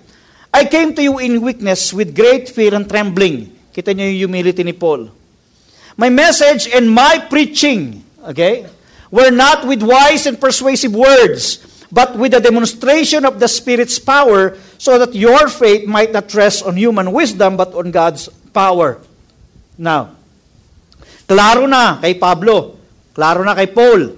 I 0.56 0.62
came 0.64 0.96
to 0.96 1.04
you 1.04 1.20
in 1.20 1.44
weakness 1.44 1.92
with 1.92 2.16
great 2.16 2.48
fear 2.48 2.72
and 2.72 2.88
trembling. 2.88 3.52
Kita 3.76 3.92
niyo 3.92 4.08
yung 4.08 4.32
humility 4.32 4.64
ni 4.64 4.72
Paul. 4.72 5.12
My 6.00 6.08
message 6.08 6.72
and 6.72 6.88
my 6.88 7.20
preaching, 7.28 8.00
okay, 8.32 8.64
were 9.12 9.28
not 9.28 9.68
with 9.68 9.84
wise 9.84 10.24
and 10.24 10.40
persuasive 10.40 10.96
words, 10.96 11.65
but 11.90 12.18
with 12.18 12.34
a 12.34 12.40
demonstration 12.40 13.24
of 13.24 13.38
the 13.38 13.48
Spirit's 13.48 13.98
power, 13.98 14.58
so 14.78 14.98
that 14.98 15.14
your 15.14 15.48
faith 15.48 15.86
might 15.86 16.12
not 16.12 16.32
rest 16.34 16.64
on 16.64 16.76
human 16.76 17.12
wisdom, 17.12 17.56
but 17.56 17.74
on 17.74 17.90
God's 17.90 18.28
power. 18.52 19.00
Now, 19.78 20.16
klaro 21.28 21.68
na 21.68 22.00
kay 22.00 22.14
Pablo, 22.16 22.78
klaro 23.12 23.44
na 23.44 23.54
kay 23.54 23.70
Paul, 23.70 24.16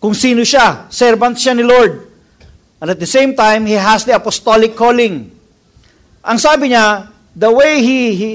kung 0.00 0.12
sino 0.12 0.44
siya, 0.44 0.92
servant 0.92 1.40
siya 1.40 1.56
ni 1.56 1.64
Lord. 1.64 2.12
And 2.84 2.92
at 2.92 3.00
the 3.00 3.08
same 3.08 3.32
time, 3.32 3.64
he 3.64 3.80
has 3.80 4.04
the 4.04 4.12
apostolic 4.12 4.76
calling. 4.76 5.32
Ang 6.20 6.36
sabi 6.36 6.68
niya, 6.68 7.08
the 7.32 7.48
way 7.48 7.80
he, 7.80 8.12
he, 8.12 8.30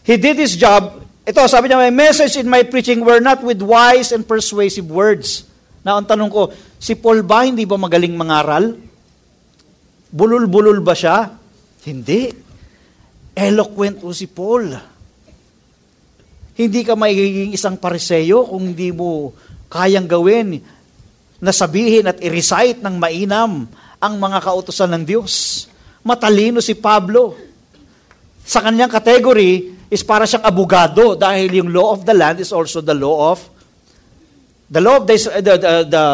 he 0.00 0.16
did 0.16 0.40
his 0.40 0.56
job, 0.56 1.04
ito, 1.28 1.44
sabi 1.44 1.68
niya, 1.68 1.76
my 1.76 1.92
message 1.92 2.40
in 2.40 2.48
my 2.48 2.64
preaching 2.64 3.04
were 3.04 3.20
not 3.20 3.44
with 3.44 3.60
wise 3.60 4.12
and 4.12 4.24
persuasive 4.24 4.88
words. 4.88 5.44
Na 5.84 6.00
ang 6.00 6.08
tanong 6.08 6.32
ko, 6.32 6.48
si 6.80 6.96
Paul 6.96 7.20
ba 7.22 7.44
hindi 7.44 7.68
ba 7.68 7.76
magaling 7.76 8.16
mangaral? 8.16 8.72
Bulul-bulul 10.10 10.80
ba 10.80 10.96
siya? 10.96 11.28
Hindi. 11.84 12.32
Eloquent 13.36 14.02
o 14.02 14.10
si 14.10 14.26
Paul. 14.26 14.74
Hindi 16.56 16.80
ka 16.82 16.98
magiging 16.98 17.54
isang 17.54 17.76
pariseyo 17.78 18.48
kung 18.48 18.74
hindi 18.74 18.90
mo 18.90 19.36
kayang 19.70 20.10
gawin 20.10 20.58
na 21.40 21.52
sabihin 21.54 22.10
at 22.10 22.20
i-recite 22.20 22.82
ng 22.82 22.96
mainam 23.00 23.64
ang 24.00 24.14
mga 24.16 24.38
kautosan 24.42 24.92
ng 24.96 25.04
Diyos. 25.06 25.64
Matalino 26.04 26.58
si 26.64 26.76
Pablo. 26.76 27.36
Sa 28.44 28.64
kanyang 28.64 28.90
category 28.90 29.76
is 29.92 30.02
para 30.02 30.26
siyang 30.26 30.44
abogado 30.44 31.14
dahil 31.14 31.62
yung 31.62 31.70
law 31.70 31.94
of 31.94 32.02
the 32.02 32.16
land 32.16 32.42
is 32.42 32.50
also 32.50 32.82
the 32.82 32.96
law 32.96 33.32
of 33.32 33.40
the 34.70 34.80
law 34.80 35.02
of 35.02 35.04
the, 35.10 35.18
the, 35.42 35.54
the, 35.58 35.72
the, 35.90 36.04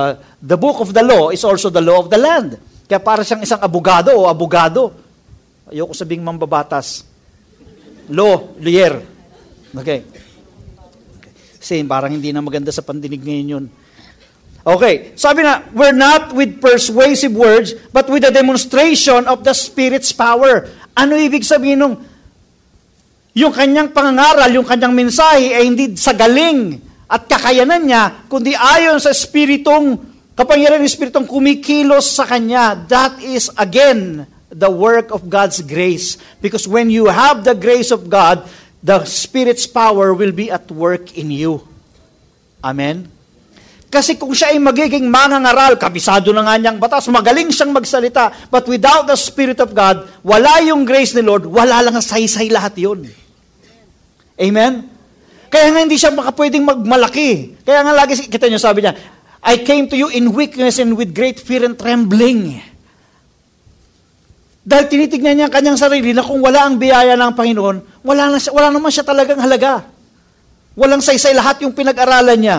the 0.40 0.56
book 0.56 0.80
of 0.80 0.96
the 0.96 1.04
law 1.04 1.28
is 1.28 1.44
also 1.44 1.68
the 1.68 1.84
law 1.84 2.00
of 2.00 2.08
the 2.08 2.16
land. 2.16 2.56
Kaya 2.88 2.98
para 2.98 3.20
siyang 3.20 3.44
isang 3.44 3.60
abogado 3.60 4.16
o 4.16 4.24
abogado. 4.24 4.96
Ayoko 5.68 5.92
sabing 5.92 6.24
mambabatas. 6.24 7.04
Law, 8.08 8.56
lawyer. 8.56 9.04
Okay. 9.76 10.08
Kasi 11.60 11.84
parang 11.84 12.14
hindi 12.14 12.32
na 12.32 12.40
maganda 12.40 12.72
sa 12.72 12.80
pandinig 12.80 13.20
ngayon 13.20 13.52
yun. 13.52 13.66
Okay, 14.66 15.14
sabi 15.14 15.46
na, 15.46 15.62
we're 15.70 15.94
not 15.94 16.34
with 16.34 16.58
persuasive 16.58 17.30
words, 17.30 17.70
but 17.94 18.10
with 18.10 18.26
a 18.26 18.34
demonstration 18.34 19.22
of 19.30 19.46
the 19.46 19.54
Spirit's 19.54 20.10
power. 20.10 20.66
Ano 20.90 21.14
ibig 21.14 21.46
sabihin 21.46 21.78
nung 21.78 22.02
yung 23.30 23.54
kanyang 23.54 23.94
pangangaral, 23.94 24.50
yung 24.50 24.66
kanyang 24.66 24.90
mensahe 24.90 25.54
ay 25.54 25.70
hindi 25.70 25.94
sa 25.94 26.10
galing 26.16 26.82
at 27.06 27.30
kakayanan 27.30 27.86
niya, 27.86 28.26
kundi 28.26 28.50
ayon 28.50 28.98
sa 28.98 29.14
Espiritong, 29.14 29.94
kapangyarihan 30.34 30.82
ng 30.82 30.90
Espiritong 30.90 31.26
kumikilos 31.30 32.18
sa 32.18 32.26
kanya. 32.26 32.74
That 32.90 33.22
is, 33.22 33.46
again, 33.54 34.26
the 34.50 34.66
work 34.66 35.14
of 35.14 35.30
God's 35.30 35.62
grace. 35.62 36.18
Because 36.42 36.66
when 36.66 36.90
you 36.90 37.06
have 37.06 37.46
the 37.46 37.54
grace 37.54 37.94
of 37.94 38.10
God, 38.10 38.42
the 38.82 39.06
Spirit's 39.06 39.70
power 39.70 40.10
will 40.18 40.34
be 40.34 40.50
at 40.50 40.66
work 40.66 41.14
in 41.14 41.30
you. 41.30 41.62
Amen? 42.58 43.06
Kasi 43.86 44.18
kung 44.18 44.34
siya 44.34 44.50
ay 44.50 44.58
magiging 44.58 45.06
mangangaral, 45.06 45.78
kabisado 45.78 46.34
na 46.34 46.42
nga 46.42 46.58
niyang 46.58 46.82
batas, 46.82 47.06
magaling 47.06 47.54
siyang 47.54 47.70
magsalita, 47.70 48.50
but 48.50 48.66
without 48.66 49.06
the 49.06 49.14
Spirit 49.14 49.62
of 49.62 49.70
God, 49.70 50.10
wala 50.26 50.58
yung 50.66 50.82
grace 50.82 51.14
ni 51.14 51.22
Lord, 51.22 51.46
wala 51.46 51.86
lang 51.86 51.94
ang 51.94 52.02
saysay 52.02 52.50
lahat 52.50 52.74
yun. 52.82 53.06
Amen? 54.34 54.95
Kaya 55.46 55.70
nga 55.70 55.80
hindi 55.82 55.96
siya 55.98 56.12
makapwedeng 56.12 56.66
magmalaki. 56.66 57.62
Kaya 57.62 57.86
nga 57.86 57.94
lagi, 57.94 58.18
kita 58.26 58.50
niyo 58.50 58.58
sabi 58.58 58.82
niya, 58.82 58.94
I 59.46 59.62
came 59.62 59.86
to 59.86 59.94
you 59.94 60.10
in 60.10 60.34
weakness 60.34 60.82
and 60.82 60.98
with 60.98 61.14
great 61.14 61.38
fear 61.38 61.62
and 61.62 61.78
trembling. 61.78 62.58
Dahil 64.66 64.90
tinitignan 64.90 65.38
niya 65.38 65.46
ang 65.46 65.54
kanyang 65.54 65.78
sarili 65.78 66.10
na 66.10 66.26
kung 66.26 66.42
wala 66.42 66.66
ang 66.66 66.74
biyaya 66.74 67.14
ng 67.14 67.38
Panginoon, 67.38 68.02
wala, 68.02 68.34
na 68.34 68.42
siya, 68.42 68.50
wala 68.50 68.74
naman 68.74 68.90
siya 68.90 69.06
talagang 69.06 69.38
halaga. 69.38 69.86
Walang 70.74 70.98
saysay 70.98 71.30
lahat 71.30 71.62
yung 71.62 71.70
pinag-aralan 71.70 72.34
niya. 72.34 72.58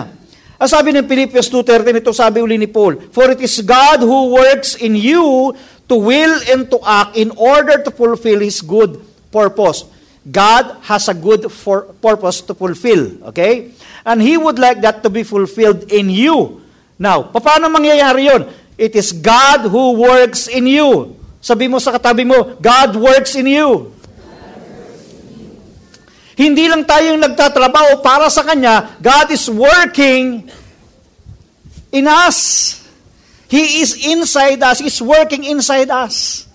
Ang 0.58 0.66
sabi 0.72 0.90
ng 0.96 1.04
Philippians 1.04 1.52
2.13, 1.52 2.00
ito 2.00 2.10
sabi 2.16 2.40
uli 2.40 2.56
ni 2.56 2.66
Paul, 2.66 2.98
For 3.12 3.28
it 3.30 3.44
is 3.44 3.60
God 3.60 4.00
who 4.00 4.34
works 4.34 4.74
in 4.80 4.96
you 4.96 5.52
to 5.86 5.94
will 5.94 6.34
and 6.48 6.66
to 6.72 6.80
act 6.82 7.14
in 7.14 7.28
order 7.36 7.78
to 7.84 7.92
fulfill 7.92 8.40
His 8.40 8.64
good 8.64 8.98
purpose. 9.28 9.86
God 10.30 10.76
has 10.84 11.08
a 11.08 11.14
good 11.14 11.50
for, 11.50 11.82
purpose 12.00 12.40
to 12.42 12.54
fulfill. 12.54 13.28
Okay? 13.32 13.72
And 14.04 14.20
He 14.20 14.36
would 14.36 14.58
like 14.58 14.80
that 14.82 15.02
to 15.02 15.10
be 15.10 15.22
fulfilled 15.22 15.90
in 15.92 16.10
you. 16.10 16.62
Now, 16.98 17.30
paano 17.30 17.70
mangyayari 17.70 18.26
yon? 18.26 18.42
It 18.78 18.94
is 18.94 19.14
God 19.14 19.70
who 19.70 19.98
works 19.98 20.46
in 20.46 20.66
you. 20.66 21.14
Sabi 21.38 21.70
mo 21.70 21.78
sa 21.78 21.94
katabi 21.94 22.26
mo, 22.26 22.58
God 22.58 22.98
works 22.98 23.38
in 23.38 23.46
you. 23.46 23.94
Hindi 26.38 26.70
lang 26.70 26.86
tayong 26.86 27.18
nagtatrabaho 27.18 27.98
para 27.98 28.30
sa 28.30 28.46
Kanya, 28.46 28.94
God 29.02 29.26
is 29.34 29.50
working 29.50 30.46
in 31.90 32.06
us. 32.06 32.78
He 33.50 33.82
is 33.82 33.98
inside 34.06 34.62
us. 34.62 34.78
He's 34.78 35.02
working 35.02 35.42
inside 35.42 35.90
us. 35.90 36.46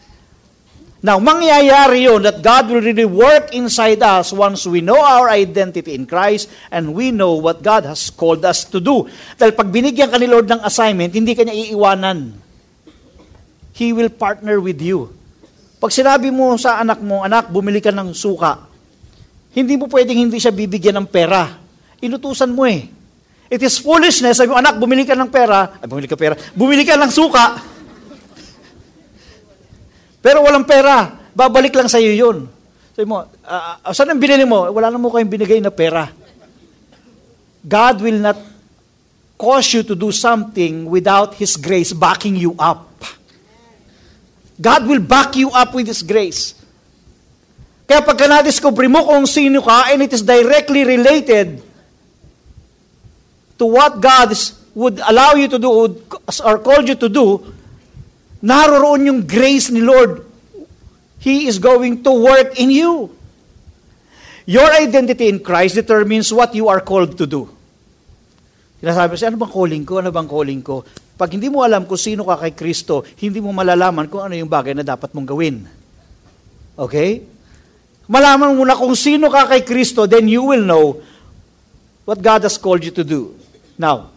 Now, 1.04 1.20
mangyayari 1.20 2.08
yun 2.08 2.24
that 2.24 2.39
God 2.39 2.72
will 2.72 2.80
really 2.80 3.04
work 3.04 3.52
inside 3.52 4.00
us 4.00 4.32
once 4.32 4.63
we 4.63 4.80
know 4.80 5.04
our 5.04 5.28
identity 5.28 5.92
in 5.92 6.08
Christ 6.08 6.48
and 6.72 6.96
we 6.96 7.12
know 7.12 7.36
what 7.36 7.60
God 7.60 7.84
has 7.84 8.08
called 8.08 8.48
us 8.48 8.63
to 8.72 8.80
do. 8.80 9.12
Dahil 9.36 9.52
pag 9.52 9.68
binigyan 9.68 10.08
ka 10.08 10.16
ni 10.16 10.32
Lord 10.32 10.48
ng 10.48 10.63
assignment, 10.63 11.12
hindi 11.12 11.36
ka 11.36 11.44
niya 11.44 11.60
iiwanan. 11.60 12.32
He 13.76 13.92
will 13.92 14.08
partner 14.08 14.63
with 14.63 14.80
you. 14.80 15.12
Pag 15.84 15.92
sinabi 15.92 16.32
mo 16.32 16.56
sa 16.56 16.80
anak 16.80 17.04
mo, 17.04 17.20
anak, 17.20 17.52
bumili 17.52 17.84
ka 17.84 17.92
ng 17.92 18.16
suka, 18.16 18.63
hindi 19.52 19.76
mo 19.76 19.92
pwedeng 19.92 20.24
hindi 20.24 20.39
siya 20.39 20.56
bibigyan 20.56 21.04
ng 21.04 21.12
pera. 21.12 21.52
Inutusan 22.00 22.56
mo 22.56 22.63
eh. 22.63 22.88
It 23.52 23.60
is 23.60 23.76
foolishness. 23.76 24.39
Sabi 24.39 24.56
mo, 24.56 24.56
anak, 24.56 24.80
bumili 24.80 25.04
ka 25.04 25.20
ng 25.20 25.28
pera. 25.28 25.84
Ay, 25.84 25.88
bumili 25.92 26.08
ka 26.08 26.16
pera. 26.16 26.39
Bumili 26.56 26.88
ka 26.88 26.96
ng 26.96 27.12
suka. 27.12 27.73
Pero 30.24 30.40
walang 30.40 30.64
pera. 30.64 31.12
Babalik 31.36 31.76
lang 31.76 31.92
sa 31.92 32.00
iyo 32.00 32.16
yun. 32.16 32.48
Sabi 32.96 33.04
mo, 33.04 33.28
uh, 33.28 33.92
saan 33.92 34.16
ang 34.16 34.22
binili 34.24 34.48
mo? 34.48 34.72
Wala 34.72 34.88
na 34.88 34.96
mo 34.96 35.12
kayong 35.12 35.28
binigay 35.28 35.60
na 35.60 35.74
pera. 35.74 36.08
God 37.60 38.00
will 38.00 38.22
not 38.24 38.40
cause 39.36 39.76
you 39.76 39.84
to 39.84 40.00
do 40.00 40.16
something 40.16 40.88
without 40.88 41.36
His 41.36 41.60
grace 41.60 41.92
backing 41.92 42.40
you 42.40 42.56
up. 42.56 42.88
God 44.56 44.88
will 44.88 45.04
back 45.04 45.36
you 45.36 45.52
up 45.52 45.76
with 45.76 45.92
His 45.92 46.00
grace. 46.06 46.56
Kaya 47.84 48.00
pagka 48.00 48.32
na-discover 48.32 48.88
mo 48.88 49.04
kung 49.04 49.28
sino 49.28 49.60
ka 49.60 49.92
and 49.92 50.08
it 50.08 50.16
is 50.16 50.24
directly 50.24 50.88
related 50.88 51.60
to 53.60 53.66
what 53.68 54.00
God 54.00 54.32
would 54.72 55.04
allow 55.04 55.36
you 55.36 55.52
to 55.52 55.60
do 55.60 55.68
or 55.68 56.56
called 56.64 56.88
you 56.88 56.96
to 56.96 57.10
do, 57.12 57.44
naroroon 58.43 59.08
yung 59.08 59.21
grace 59.23 59.71
ni 59.71 59.79
Lord. 59.79 60.27
He 61.23 61.47
is 61.47 61.56
going 61.56 62.03
to 62.03 62.12
work 62.12 62.60
in 62.60 62.67
you. 62.67 63.15
Your 64.43 64.67
identity 64.75 65.32
in 65.32 65.39
Christ 65.39 65.79
determines 65.79 66.27
what 66.36 66.51
you 66.51 66.67
are 66.67 66.84
called 66.84 67.15
to 67.15 67.23
do. 67.23 67.47
Sinasabi 68.84 69.15
siya, 69.15 69.32
ano 69.32 69.39
bang 69.39 69.53
calling 69.56 69.84
ko? 69.88 70.03
Ano 70.03 70.12
bang 70.12 70.27
calling 70.27 70.60
ko? 70.60 70.84
Pag 71.15 71.39
hindi 71.39 71.47
mo 71.47 71.63
alam 71.63 71.88
kung 71.88 71.95
sino 71.95 72.27
ka 72.27 72.36
kay 72.36 72.51
Kristo, 72.51 73.08
hindi 73.23 73.39
mo 73.39 73.56
malalaman 73.56 74.12
kung 74.12 74.27
ano 74.27 74.36
yung 74.36 74.51
bagay 74.51 74.75
na 74.75 74.84
dapat 74.84 75.15
mong 75.15 75.27
gawin. 75.32 75.63
Okay? 76.75 77.23
Malaman 78.12 78.51
mo 78.51 78.67
na 78.67 78.75
kung 78.75 78.91
sino 78.99 79.32
ka 79.32 79.47
kay 79.47 79.63
Kristo, 79.63 80.03
then 80.03 80.27
you 80.27 80.43
will 80.43 80.67
know 80.67 80.99
what 82.03 82.19
God 82.19 82.43
has 82.43 82.60
called 82.60 82.84
you 82.84 82.91
to 82.91 83.08
do. 83.08 83.39
Now, 83.79 84.12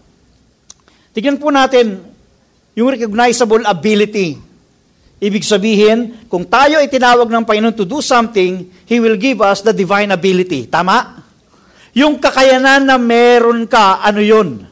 tignan 1.15 1.39
po 1.39 1.55
natin 1.55 2.16
yung 2.77 2.93
recognizable 2.93 3.65
ability. 3.65 4.37
Ibig 5.17 5.49
sabihin, 5.49 6.29
kung 6.29 6.45
tayo 6.45 6.77
ay 6.77 6.93
tinawag 6.93 7.33
ng 7.33 7.49
Panginoon 7.49 7.73
to 7.73 7.89
do 7.89 8.05
something, 8.05 8.69
He 8.85 9.01
will 9.01 9.17
give 9.17 9.41
us 9.41 9.65
the 9.65 9.73
divine 9.73 10.13
ability. 10.13 10.69
Tama? 10.69 11.25
Yung 11.97 12.21
kakayanan 12.21 12.85
na 12.85 13.01
meron 13.01 13.65
ka, 13.65 14.05
ano 14.05 14.21
yun? 14.21 14.69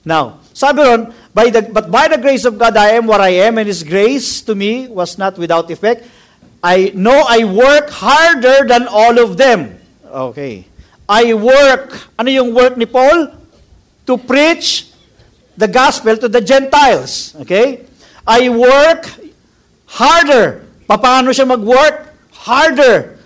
Now, 0.00 0.40
sabi 0.56 0.80
ron, 0.80 1.12
by 1.36 1.52
the, 1.52 1.60
but 1.68 1.92
by 1.92 2.08
the 2.08 2.16
grace 2.16 2.48
of 2.48 2.56
God, 2.56 2.72
I 2.80 2.96
am 2.96 3.04
what 3.04 3.20
I 3.20 3.36
am, 3.44 3.60
and 3.60 3.68
His 3.68 3.84
grace 3.84 4.40
to 4.48 4.56
me 4.56 4.88
was 4.88 5.20
not 5.20 5.36
without 5.36 5.68
effect. 5.68 6.08
I 6.64 6.96
know 6.96 7.28
I 7.28 7.44
work 7.44 7.92
harder 7.92 8.64
than 8.64 8.88
all 8.88 9.20
of 9.20 9.36
them. 9.36 9.76
Okay. 10.08 10.64
I 11.04 11.36
work. 11.36 12.16
Ano 12.16 12.32
yung 12.32 12.56
work 12.56 12.80
ni 12.80 12.88
Paul? 12.88 13.28
To 14.08 14.16
preach 14.16 14.95
the 15.56 15.68
gospel 15.68 16.16
to 16.20 16.28
the 16.28 16.40
Gentiles. 16.44 17.34
Okay? 17.42 17.88
I 18.26 18.48
work 18.52 19.08
harder. 19.88 20.68
Paano 20.86 21.32
siya 21.32 21.48
mag-work? 21.48 22.12
Harder. 22.32 23.16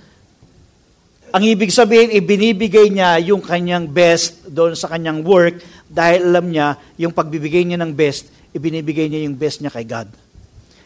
Ang 1.30 1.46
ibig 1.46 1.70
sabihin, 1.70 2.10
ibinibigay 2.10 2.90
niya 2.90 3.22
yung 3.22 3.38
kanyang 3.38 3.86
best 3.86 4.50
doon 4.50 4.74
sa 4.74 4.90
kanyang 4.90 5.22
work 5.22 5.62
dahil 5.86 6.26
alam 6.26 6.50
niya, 6.50 6.74
yung 6.98 7.14
pagbibigay 7.14 7.62
niya 7.62 7.78
ng 7.78 7.94
best, 7.94 8.26
ibinibigay 8.50 9.06
niya 9.06 9.26
yung 9.26 9.38
best 9.38 9.62
niya 9.62 9.70
kay 9.70 9.86
God. 9.86 10.10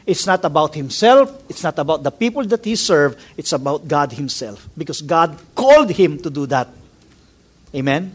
It's 0.04 0.28
not 0.28 0.44
about 0.44 0.76
himself. 0.76 1.32
It's 1.48 1.64
not 1.64 1.80
about 1.80 2.04
the 2.04 2.12
people 2.12 2.44
that 2.52 2.60
he 2.60 2.76
served. 2.76 3.16
It's 3.40 3.56
about 3.56 3.88
God 3.88 4.12
himself. 4.12 4.68
Because 4.76 5.00
God 5.00 5.32
called 5.56 5.88
him 5.96 6.20
to 6.20 6.28
do 6.28 6.44
that. 6.52 6.68
Amen? 7.72 8.12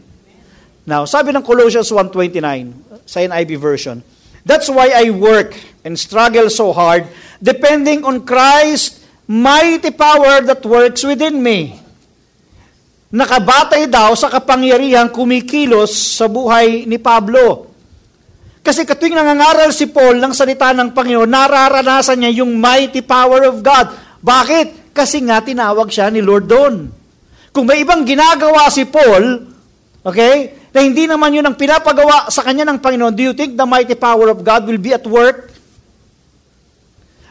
Now, 0.90 1.06
sabi 1.06 1.30
ng 1.30 1.46
Colossians 1.46 1.86
1.29 1.86 3.06
sa 3.06 3.22
NIV 3.22 3.50
version, 3.62 4.02
That's 4.42 4.66
why 4.66 4.90
I 4.90 5.14
work 5.14 5.54
and 5.86 5.94
struggle 5.94 6.50
so 6.50 6.74
hard, 6.74 7.06
depending 7.38 8.02
on 8.02 8.26
Christ's 8.26 9.06
mighty 9.30 9.94
power 9.94 10.42
that 10.42 10.66
works 10.66 11.06
within 11.06 11.38
me. 11.38 11.78
Nakabatay 13.14 13.86
daw 13.86 14.18
sa 14.18 14.26
kapangyarihan 14.26 15.14
kumikilos 15.14 15.94
sa 15.94 16.26
buhay 16.26 16.90
ni 16.90 16.98
Pablo. 16.98 17.70
Kasi 18.66 18.82
katuwing 18.82 19.14
nangangaral 19.14 19.70
si 19.70 19.86
Paul 19.86 20.18
ng 20.18 20.34
salita 20.34 20.74
ng 20.74 20.90
Panginoon, 20.90 21.30
nararanasan 21.30 22.18
niya 22.18 22.42
yung 22.42 22.58
mighty 22.58 23.06
power 23.06 23.46
of 23.46 23.62
God. 23.62 23.94
Bakit? 24.26 24.90
Kasi 24.90 25.22
nga 25.22 25.38
tinawag 25.38 25.86
siya 25.86 26.10
ni 26.10 26.18
Lord 26.18 26.50
doon. 26.50 26.90
Kung 27.54 27.66
may 27.66 27.86
ibang 27.86 28.02
ginagawa 28.02 28.66
si 28.74 28.86
Paul, 28.90 29.46
okay, 30.02 30.59
na 30.70 30.80
hindi 30.86 31.06
naman 31.06 31.34
yun 31.34 31.46
ang 31.46 31.58
pinapagawa 31.58 32.30
sa 32.30 32.46
kanya 32.46 32.62
ng 32.70 32.78
Panginoon, 32.78 33.14
do 33.14 33.26
you 33.26 33.34
think 33.34 33.58
the 33.58 33.66
mighty 33.66 33.98
power 33.98 34.30
of 34.30 34.42
God 34.46 34.66
will 34.66 34.78
be 34.78 34.94
at 34.94 35.02
work? 35.06 35.50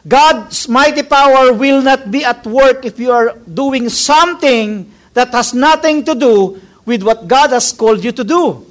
God's 0.08 0.68
mighty 0.68 1.04
power 1.04 1.52
will 1.52 1.82
not 1.82 2.12
be 2.12 2.24
at 2.24 2.44
work 2.48 2.84
if 2.84 3.00
you 3.00 3.12
are 3.12 3.36
doing 3.48 3.88
something 3.88 4.92
that 5.14 5.32
has 5.32 5.54
nothing 5.54 6.04
to 6.04 6.16
do 6.16 6.60
with 6.86 7.04
what 7.04 7.28
God 7.28 7.52
has 7.52 7.72
called 7.72 8.04
you 8.04 8.12
to 8.12 8.24
do. 8.24 8.66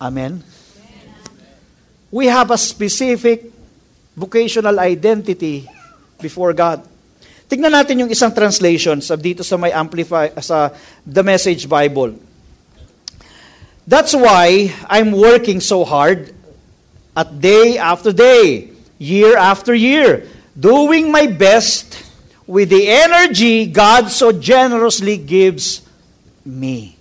Amen? 0.00 0.44
We 2.10 2.26
have 2.26 2.50
a 2.50 2.58
specific 2.58 3.50
vocational 4.16 4.78
identity 4.78 5.68
before 6.20 6.52
God. 6.52 6.86
Tignan 7.44 7.72
natin 7.72 8.06
yung 8.06 8.10
isang 8.10 8.32
translation 8.32 9.04
sa 9.04 9.14
dito 9.20 9.44
sa 9.44 9.60
may 9.60 9.68
amplify 9.68 10.32
sa 10.40 10.72
the 11.04 11.20
Message 11.20 11.68
Bible. 11.68 12.16
That's 13.84 14.16
why 14.16 14.72
I'm 14.88 15.12
working 15.12 15.60
so 15.60 15.84
hard 15.84 16.32
at 17.12 17.28
day 17.36 17.76
after 17.76 18.16
day, 18.16 18.72
year 18.96 19.36
after 19.36 19.76
year, 19.76 20.24
doing 20.56 21.12
my 21.12 21.28
best 21.28 22.00
with 22.48 22.72
the 22.72 22.88
energy 22.88 23.68
God 23.68 24.08
so 24.08 24.32
generously 24.32 25.20
gives 25.20 25.84
me. 26.48 26.96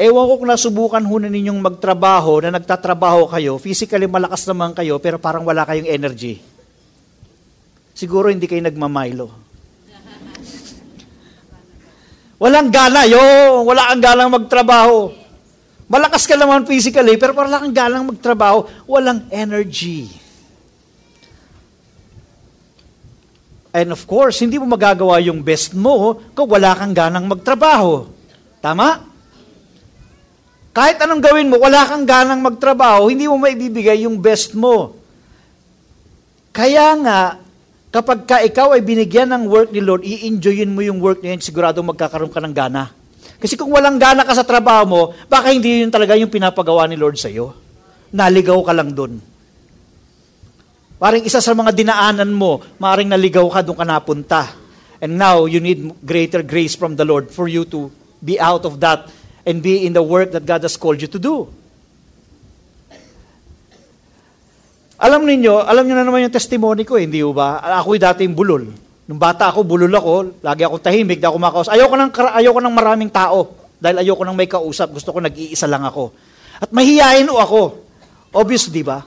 Ewan 0.00 0.24
ko 0.24 0.32
kung 0.40 0.48
nasubukan 0.48 1.04
ho 1.04 1.14
na 1.20 1.28
ninyong 1.28 1.60
magtrabaho, 1.60 2.40
na 2.40 2.56
nagtatrabaho 2.56 3.28
kayo, 3.28 3.60
physically 3.60 4.08
malakas 4.08 4.48
naman 4.48 4.72
kayo, 4.72 4.96
pero 4.96 5.20
parang 5.20 5.44
wala 5.44 5.66
kayong 5.66 5.90
energy. 5.90 6.40
Siguro 8.00 8.32
hindi 8.32 8.48
kayo 8.48 8.64
nagmamaylo. 8.64 9.28
Walang 12.40 12.72
gana, 12.72 13.04
yo, 13.04 13.20
wala 13.68 13.92
kang 13.92 14.00
ganang 14.00 14.32
magtrabaho. 14.32 15.12
Malakas 15.84 16.24
ka 16.24 16.32
naman 16.32 16.64
physically, 16.64 17.20
pero 17.20 17.36
wala 17.36 17.60
kang 17.60 17.76
ganang 17.76 18.08
magtrabaho, 18.08 18.64
walang 18.88 19.28
energy. 19.28 20.08
And 23.68 23.92
of 23.92 24.08
course, 24.08 24.40
hindi 24.40 24.56
mo 24.56 24.64
magagawa 24.64 25.20
yung 25.20 25.44
best 25.44 25.76
mo 25.76 26.16
kung 26.32 26.48
wala 26.48 26.72
kang 26.72 26.96
ganang 26.96 27.28
magtrabaho. 27.28 28.08
Tama? 28.64 29.04
Kahit 30.72 30.96
anong 31.04 31.20
gawin 31.20 31.52
mo, 31.52 31.60
wala 31.60 31.84
kang 31.84 32.08
ganang 32.08 32.40
magtrabaho, 32.40 33.12
hindi 33.12 33.28
mo 33.28 33.36
maibibigay 33.36 34.08
yung 34.08 34.16
best 34.16 34.56
mo. 34.56 34.96
Kaya 36.48 36.96
nga, 36.96 37.49
Kapag 37.90 38.22
ka 38.22 38.38
ikaw 38.38 38.78
ay 38.78 38.86
binigyan 38.86 39.34
ng 39.34 39.50
work 39.50 39.74
ni 39.74 39.82
Lord, 39.82 40.06
i-enjoyin 40.06 40.70
mo 40.70 40.78
yung 40.78 41.02
work 41.02 41.26
niya, 41.26 41.42
sigurado 41.42 41.82
magkakaroon 41.82 42.30
ka 42.30 42.38
ng 42.38 42.54
gana. 42.54 42.94
Kasi 43.42 43.58
kung 43.58 43.74
walang 43.74 43.98
gana 43.98 44.22
ka 44.22 44.30
sa 44.30 44.46
trabaho 44.46 44.84
mo, 44.86 45.02
baka 45.26 45.50
hindi 45.50 45.82
yun 45.82 45.90
talaga 45.90 46.14
yung 46.14 46.30
pinapagawa 46.30 46.86
ni 46.86 46.94
Lord 46.94 47.18
sa 47.18 47.26
iyo. 47.26 47.50
Naligaw 48.14 48.62
ka 48.62 48.70
lang 48.70 48.94
doon. 48.94 49.18
Paring 51.02 51.26
isa 51.26 51.42
sa 51.42 51.50
mga 51.50 51.74
dinaanan 51.74 52.30
mo, 52.30 52.62
maring 52.78 53.10
naligaw 53.10 53.48
ka 53.50 53.66
doon 53.66 53.78
ka 53.80 53.86
napunta. 53.88 54.42
And 55.00 55.16
now, 55.16 55.48
you 55.50 55.58
need 55.58 56.04
greater 56.04 56.44
grace 56.44 56.76
from 56.76 56.94
the 56.94 57.08
Lord 57.08 57.32
for 57.32 57.48
you 57.48 57.66
to 57.74 57.90
be 58.20 58.36
out 58.36 58.68
of 58.68 58.78
that 58.84 59.08
and 59.42 59.64
be 59.64 59.82
in 59.82 59.96
the 59.96 60.04
work 60.04 60.30
that 60.36 60.44
God 60.44 60.62
has 60.62 60.76
called 60.76 61.00
you 61.00 61.08
to 61.08 61.18
do. 61.18 61.48
Alam 65.00 65.24
niyo, 65.24 65.64
alam 65.64 65.88
niyo 65.88 65.96
na 65.96 66.04
naman 66.04 66.28
yung 66.28 66.34
testimony 66.34 66.84
ko, 66.84 67.00
eh, 67.00 67.08
hindi 67.08 67.24
ba? 67.32 67.64
Ako'y 67.80 67.96
dating 67.96 68.36
bulol. 68.36 68.68
Nung 69.08 69.16
bata 69.16 69.48
ako, 69.48 69.64
bulol 69.64 69.90
ako. 69.90 70.44
Lagi 70.44 70.62
akong 70.68 70.84
tahimik, 70.84 71.18
di 71.18 71.24
ako 71.24 71.40
makaus. 71.40 71.72
Ayoko 71.72 71.96
ng, 71.96 72.12
ayoko 72.12 72.60
ng 72.60 72.74
maraming 72.76 73.08
tao. 73.08 73.56
Dahil 73.80 74.04
ayoko 74.04 74.28
ng 74.28 74.36
may 74.36 74.44
kausap. 74.44 74.92
Gusto 74.92 75.16
ko 75.16 75.24
nag-iisa 75.24 75.64
lang 75.64 75.88
ako. 75.88 76.12
At 76.60 76.68
mahihiyain 76.68 77.26
o 77.32 77.40
ako. 77.40 77.60
Obvious, 78.36 78.68
di 78.68 78.84
ba? 78.84 79.00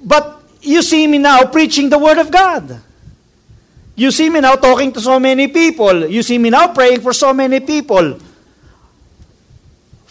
But 0.00 0.40
you 0.64 0.80
see 0.80 1.04
me 1.04 1.20
now 1.20 1.44
preaching 1.52 1.92
the 1.92 2.00
Word 2.00 2.16
of 2.16 2.32
God. 2.32 2.80
You 3.92 4.08
see 4.08 4.32
me 4.32 4.40
now 4.40 4.56
talking 4.56 4.88
to 4.96 5.04
so 5.04 5.20
many 5.20 5.52
people. 5.52 6.08
You 6.08 6.24
see 6.24 6.40
me 6.40 6.48
now 6.48 6.72
praying 6.72 7.04
for 7.04 7.12
so 7.12 7.36
many 7.36 7.60
people. 7.60 8.16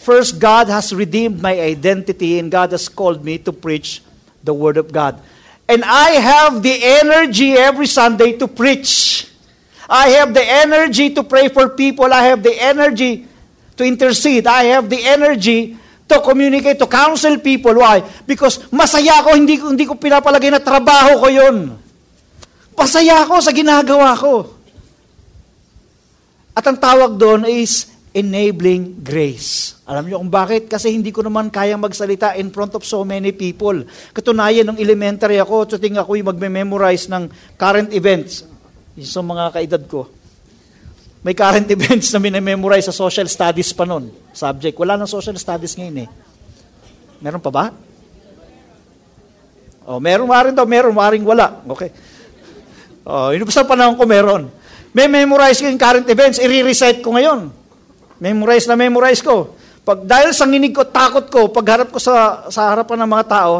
First, 0.08 0.40
God 0.40 0.72
has 0.72 0.88
redeemed 0.88 1.44
my 1.44 1.52
identity 1.52 2.40
and 2.40 2.48
God 2.48 2.72
has 2.72 2.88
called 2.88 3.20
me 3.20 3.36
to 3.44 3.52
preach 3.52 4.00
the 4.40 4.56
Word 4.56 4.80
of 4.80 4.88
God. 4.88 5.20
And 5.68 5.84
I 5.84 6.16
have 6.16 6.64
the 6.64 6.72
energy 6.72 7.52
every 7.52 7.84
Sunday 7.84 8.32
to 8.40 8.48
preach. 8.48 9.28
I 9.84 10.16
have 10.16 10.32
the 10.32 10.40
energy 10.40 11.12
to 11.12 11.20
pray 11.20 11.52
for 11.52 11.68
people. 11.76 12.08
I 12.08 12.24
have 12.32 12.40
the 12.40 12.56
energy 12.56 13.28
to 13.76 13.84
intercede. 13.84 14.48
I 14.48 14.72
have 14.72 14.88
the 14.88 14.96
energy 14.96 15.76
to 16.08 16.24
communicate, 16.24 16.80
to 16.80 16.88
counsel 16.88 17.36
people. 17.36 17.76
Why? 17.76 18.00
Because 18.24 18.64
masaya 18.72 19.20
ako, 19.20 19.36
hindi, 19.36 19.60
hindi 19.60 19.84
ko 19.84 19.92
pinapalagay 19.92 20.48
na 20.48 20.64
trabaho 20.64 21.20
ko 21.20 21.28
yun. 21.28 21.76
Masaya 22.72 23.28
ako 23.28 23.44
sa 23.44 23.52
ginagawa 23.52 24.16
ko. 24.16 24.56
At 26.56 26.64
ang 26.64 26.80
tawag 26.80 27.20
doon 27.20 27.44
is 27.44 27.97
enabling 28.12 29.04
grace. 29.04 29.80
Alam 29.84 30.08
niyo 30.08 30.16
kung 30.20 30.32
bakit? 30.32 30.68
Kasi 30.68 30.92
hindi 30.92 31.12
ko 31.12 31.20
naman 31.24 31.52
kayang 31.52 31.80
magsalita 31.80 32.36
in 32.36 32.48
front 32.52 32.72
of 32.76 32.84
so 32.84 33.04
many 33.04 33.32
people. 33.32 33.84
Katunayan, 34.12 34.64
nung 34.64 34.80
elementary 34.80 35.36
ako, 35.40 35.76
tuting 35.76 35.96
ako 36.00 36.16
yung 36.16 36.28
magme-memorize 36.32 37.08
ng 37.12 37.28
current 37.56 37.92
events. 37.92 38.44
Yung 38.96 39.08
sa 39.08 39.20
mga 39.20 39.44
kaedad 39.54 39.82
ko. 39.84 40.08
May 41.20 41.34
current 41.36 41.68
events 41.76 42.12
na 42.14 42.20
minememorize 42.22 42.88
sa 42.88 42.94
social 42.94 43.28
studies 43.28 43.72
pa 43.76 43.84
nun. 43.84 44.08
Subject. 44.32 44.76
Wala 44.78 44.96
nang 44.96 45.10
social 45.10 45.36
studies 45.36 45.76
ngayon 45.76 46.06
eh. 46.06 46.08
Meron 47.18 47.42
pa 47.42 47.50
ba? 47.50 47.64
Oh, 49.88 49.98
meron 49.98 50.28
maring 50.28 50.52
daw, 50.52 50.68
meron 50.68 50.92
maring 50.92 51.24
wala. 51.24 51.64
Okay. 51.64 51.90
Oh, 53.08 53.32
yun 53.32 53.48
sa 53.48 53.64
panahon 53.64 53.96
ko 53.96 54.04
meron. 54.04 54.52
May 54.92 55.08
memorize 55.08 55.64
ko 55.64 55.68
yung 55.68 55.80
current 55.80 56.04
events, 56.12 56.36
i-recite 56.36 57.00
ko 57.00 57.16
ngayon. 57.16 57.57
Memorize 58.18 58.66
na 58.66 58.74
memorize 58.74 59.22
ko. 59.22 59.54
Pag, 59.86 60.04
dahil 60.04 60.34
sa 60.36 60.44
nginig 60.44 60.74
ko, 60.74 60.84
takot 60.84 61.26
ko, 61.32 61.48
pagharap 61.48 61.88
ko 61.88 61.98
sa, 62.02 62.46
sa 62.52 62.74
harapan 62.74 63.06
ng 63.06 63.10
mga 63.14 63.26
tao, 63.30 63.54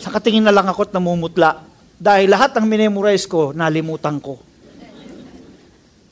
sa 0.00 0.10
katingin 0.10 0.42
na 0.42 0.50
lang 0.50 0.66
ako 0.66 0.90
at 0.90 0.92
namumutla. 0.92 1.62
Dahil 1.94 2.26
lahat 2.26 2.58
ng 2.58 2.66
minemorize 2.66 3.28
ko, 3.30 3.54
nalimutan 3.54 4.18
ko. 4.18 4.40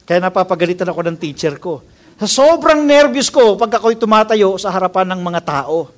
Kaya 0.06 0.22
napapagalitan 0.22 0.86
ako 0.86 1.00
ng 1.08 1.18
teacher 1.18 1.58
ko. 1.58 1.82
Sa 2.22 2.28
sobrang 2.28 2.86
nervous 2.86 3.32
ko 3.32 3.58
pag 3.58 3.72
ako'y 3.80 3.98
tumatayo 3.98 4.54
sa 4.60 4.70
harapan 4.70 5.10
ng 5.16 5.20
mga 5.26 5.40
tao. 5.42 5.90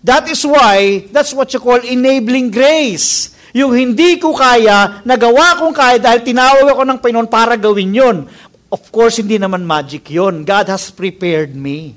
That 0.00 0.30
is 0.30 0.40
why, 0.46 1.10
that's 1.10 1.34
what 1.34 1.50
you 1.50 1.60
call 1.60 1.82
enabling 1.82 2.48
grace. 2.48 3.34
Yung 3.56 3.72
hindi 3.72 4.20
ko 4.20 4.36
kaya, 4.36 5.00
nagawa 5.02 5.56
kong 5.56 5.74
kaya 5.74 5.96
dahil 5.96 6.20
tinawag 6.20 6.68
ako 6.68 6.82
ng 6.86 6.98
Panginoon 7.00 7.28
para 7.28 7.56
gawin 7.56 7.90
yon. 7.90 8.16
Of 8.66 8.90
course, 8.90 9.22
hindi 9.22 9.38
naman 9.38 9.62
magic 9.62 10.10
yon. 10.10 10.42
God 10.42 10.66
has 10.70 10.90
prepared 10.90 11.54
me. 11.54 11.94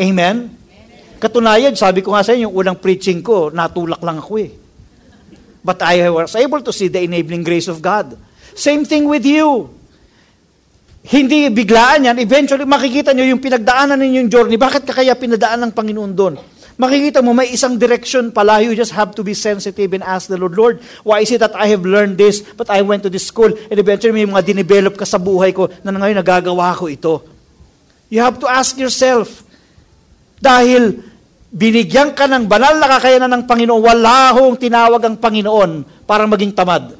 Amen? 0.00 0.54
Katunayan, 1.18 1.74
sabi 1.74 2.00
ko 2.00 2.14
nga 2.14 2.22
sa 2.22 2.32
inyo, 2.32 2.48
yung 2.48 2.54
unang 2.54 2.78
preaching 2.78 3.20
ko, 3.20 3.50
natulak 3.50 4.00
lang 4.00 4.22
ako 4.22 4.38
eh. 4.38 4.54
But 5.60 5.82
I 5.82 6.06
was 6.08 6.32
able 6.38 6.62
to 6.62 6.72
see 6.72 6.88
the 6.88 7.02
enabling 7.02 7.42
grace 7.42 7.66
of 7.66 7.82
God. 7.82 8.14
Same 8.54 8.86
thing 8.86 9.10
with 9.10 9.26
you. 9.26 9.68
Hindi 11.04 11.50
biglaan 11.50 12.06
yan. 12.08 12.16
Eventually, 12.22 12.64
makikita 12.64 13.12
nyo 13.12 13.26
yung 13.26 13.42
pinagdaanan 13.42 13.98
ninyong 13.98 14.30
journey. 14.30 14.56
Bakit 14.56 14.86
ka 14.86 14.92
kaya 14.96 15.12
pinadaan 15.18 15.68
ng 15.68 15.72
Panginoon 15.74 16.12
doon? 16.14 16.34
Makikita 16.78 17.18
mo, 17.26 17.34
may 17.34 17.50
isang 17.50 17.74
direction 17.74 18.30
pala. 18.30 18.62
You 18.62 18.70
just 18.78 18.94
have 18.94 19.10
to 19.18 19.26
be 19.26 19.34
sensitive 19.34 19.90
and 19.98 20.06
ask 20.06 20.30
the 20.30 20.38
Lord, 20.38 20.54
Lord, 20.54 20.76
why 21.02 21.26
is 21.26 21.34
it 21.34 21.42
that 21.42 21.58
I 21.58 21.66
have 21.74 21.82
learned 21.82 22.14
this, 22.14 22.38
but 22.54 22.70
I 22.70 22.86
went 22.86 23.02
to 23.02 23.10
this 23.10 23.26
school, 23.26 23.50
and 23.50 23.76
eventually 23.82 24.14
may 24.14 24.30
mga 24.30 24.54
dinevelop 24.54 24.94
ka 24.94 25.02
sa 25.02 25.18
buhay 25.18 25.50
ko 25.50 25.66
na 25.82 25.90
ngayon 25.90 26.22
nagagawa 26.22 26.70
ko 26.78 26.86
ito. 26.86 27.26
You 28.06 28.22
have 28.22 28.38
to 28.38 28.46
ask 28.46 28.78
yourself, 28.78 29.42
dahil 30.38 31.02
binigyan 31.50 32.14
ka 32.14 32.30
ng 32.30 32.46
banal 32.46 32.78
na 32.78 32.86
kakayanan 32.86 33.30
ng 33.36 33.44
Panginoon, 33.50 33.82
wala 33.82 34.30
hong 34.38 34.54
tinawag 34.54 35.02
ang 35.02 35.18
Panginoon 35.18 35.82
para 36.06 36.30
maging 36.30 36.54
tamad. 36.54 36.94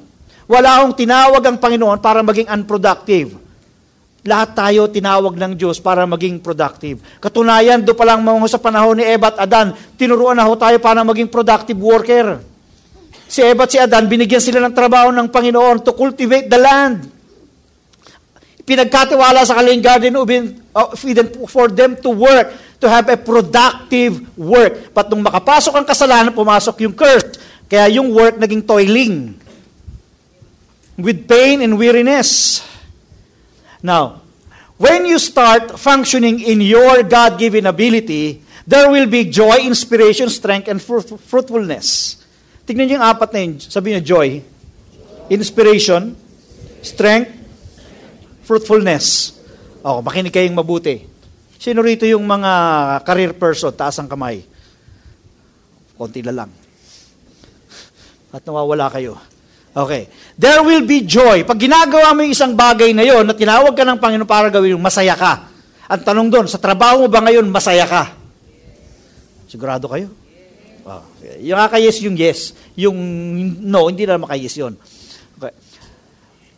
Wala 0.51 0.83
hong 0.83 0.99
tinawag 0.99 1.39
ang 1.47 1.55
Panginoon 1.55 2.03
para 2.03 2.19
maging 2.27 2.51
unproductive. 2.51 3.48
Lahat 4.27 4.51
tayo 4.51 4.91
tinawag 4.91 5.39
ng 5.39 5.53
Diyos 5.55 5.79
para 5.79 6.03
maging 6.03 6.43
productive. 6.43 6.99
Katunayan, 7.23 7.87
do 7.87 7.95
pa 7.95 8.03
lang 8.03 8.19
mga 8.21 8.51
sa 8.51 8.59
panahon 8.59 8.99
ni 8.99 9.07
Eva 9.07 9.31
at 9.31 9.47
Adan, 9.47 9.73
tinuruan 9.95 10.35
na 10.35 10.43
ho 10.43 10.59
tayo 10.59 10.75
para 10.83 11.07
maging 11.07 11.31
productive 11.31 11.79
worker. 11.79 12.43
Si 13.31 13.39
Eva 13.45 13.63
at 13.65 13.71
si 13.71 13.79
Adan, 13.79 14.11
binigyan 14.11 14.43
sila 14.43 14.59
ng 14.65 14.75
trabaho 14.75 15.15
ng 15.15 15.31
Panginoon 15.31 15.87
to 15.87 15.95
cultivate 15.95 16.51
the 16.51 16.59
land. 16.59 17.07
Pinagkatiwala 18.67 19.47
sa 19.47 19.57
kaling 19.57 19.81
garden 19.81 20.13
for 21.49 21.73
them 21.73 21.97
to 21.97 22.11
work, 22.13 22.53
to 22.83 22.87
have 22.91 23.09
a 23.09 23.17
productive 23.17 24.19
work. 24.37 24.93
But 24.93 25.09
nung 25.09 25.25
makapasok 25.25 25.73
ang 25.73 25.87
kasalanan, 25.89 26.37
pumasok 26.37 26.85
yung 26.85 26.93
curse. 26.93 27.39
Kaya 27.65 27.89
yung 27.97 28.13
work 28.13 28.37
naging 28.37 28.67
toiling. 28.67 29.41
With 30.99 31.25
pain 31.25 31.63
and 31.63 31.79
weariness. 31.79 32.61
Now, 33.83 34.23
when 34.77 35.07
you 35.07 35.19
start 35.19 35.79
functioning 35.79 36.43
in 36.43 36.61
your 36.61 37.03
God-given 37.07 37.67
ability, 37.67 38.43
there 38.67 38.91
will 38.91 39.07
be 39.07 39.31
joy, 39.31 39.65
inspiration, 39.65 40.29
strength, 40.29 40.69
and 40.69 40.83
fruitfulness. 41.25 42.19
Tignan 42.69 42.85
niyo 42.85 43.01
yung 43.01 43.07
apat 43.07 43.33
na 43.33 43.41
yun. 43.41 43.53
Sabi 43.63 43.97
niyo, 43.97 44.19
joy, 44.19 44.45
inspiration, 45.33 46.13
strength, 46.85 47.33
fruitfulness. 48.45 49.37
O, 49.81 50.05
makinig 50.05 50.35
kayong 50.35 50.59
mabuti. 50.59 51.01
Sino 51.57 51.81
rito 51.81 52.05
yung 52.05 52.29
mga 52.29 52.53
career 53.09 53.33
person? 53.33 53.73
Taas 53.73 53.97
ang 53.99 54.07
kamay. 54.07 54.45
Konti 55.97 56.21
na 56.23 56.45
lang. 56.45 56.51
At 58.31 58.45
nawawala 58.45 58.93
kayo. 58.93 59.17
Okay. 59.79 60.11
There 60.35 60.59
will 60.67 60.83
be 60.83 61.07
joy. 61.07 61.47
Pag 61.47 61.63
ginagawa 61.63 62.11
mo 62.11 62.27
yung 62.27 62.35
isang 62.35 62.59
bagay 62.59 62.91
na 62.91 63.07
yon, 63.07 63.23
na 63.23 63.31
tinawag 63.31 63.79
ka 63.79 63.87
ng 63.87 64.03
Panginoon 64.03 64.27
para 64.27 64.51
gawin 64.51 64.75
yung 64.75 64.83
masaya 64.83 65.15
ka. 65.15 65.47
Ang 65.87 66.03
tanong 66.03 66.29
doon, 66.35 66.47
sa 66.51 66.59
trabaho 66.59 67.07
mo 67.07 67.09
ba 67.09 67.23
ngayon, 67.23 67.47
masaya 67.47 67.87
ka? 67.87 68.11
Sigurado 69.47 69.87
kayo? 69.87 70.11
Oh, 70.83 71.05
yung 71.39 71.63
yes, 71.79 71.97
yung 72.03 72.17
yes. 72.19 72.41
Yung 72.75 72.99
no, 73.63 73.87
hindi 73.87 74.03
na 74.03 74.19
makayes 74.19 74.59
yun. 74.59 74.75
Okay. 75.39 75.55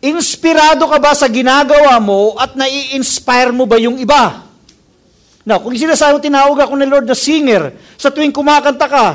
Inspirado 0.00 0.88
ka 0.88 0.96
ba 0.96 1.12
sa 1.12 1.28
ginagawa 1.28 2.00
mo 2.00 2.40
at 2.40 2.56
nai-inspire 2.56 3.52
mo 3.52 3.68
ba 3.68 3.76
yung 3.76 4.00
iba? 4.00 4.48
Now, 5.44 5.60
kung 5.60 5.76
sinasabi 5.76 6.24
tinawag 6.24 6.56
ako 6.56 6.72
ni 6.72 6.88
Lord 6.88 7.04
na 7.04 7.16
singer, 7.18 7.76
sa 8.00 8.08
tuwing 8.08 8.32
kumakanta 8.32 8.88
ka, 8.88 9.06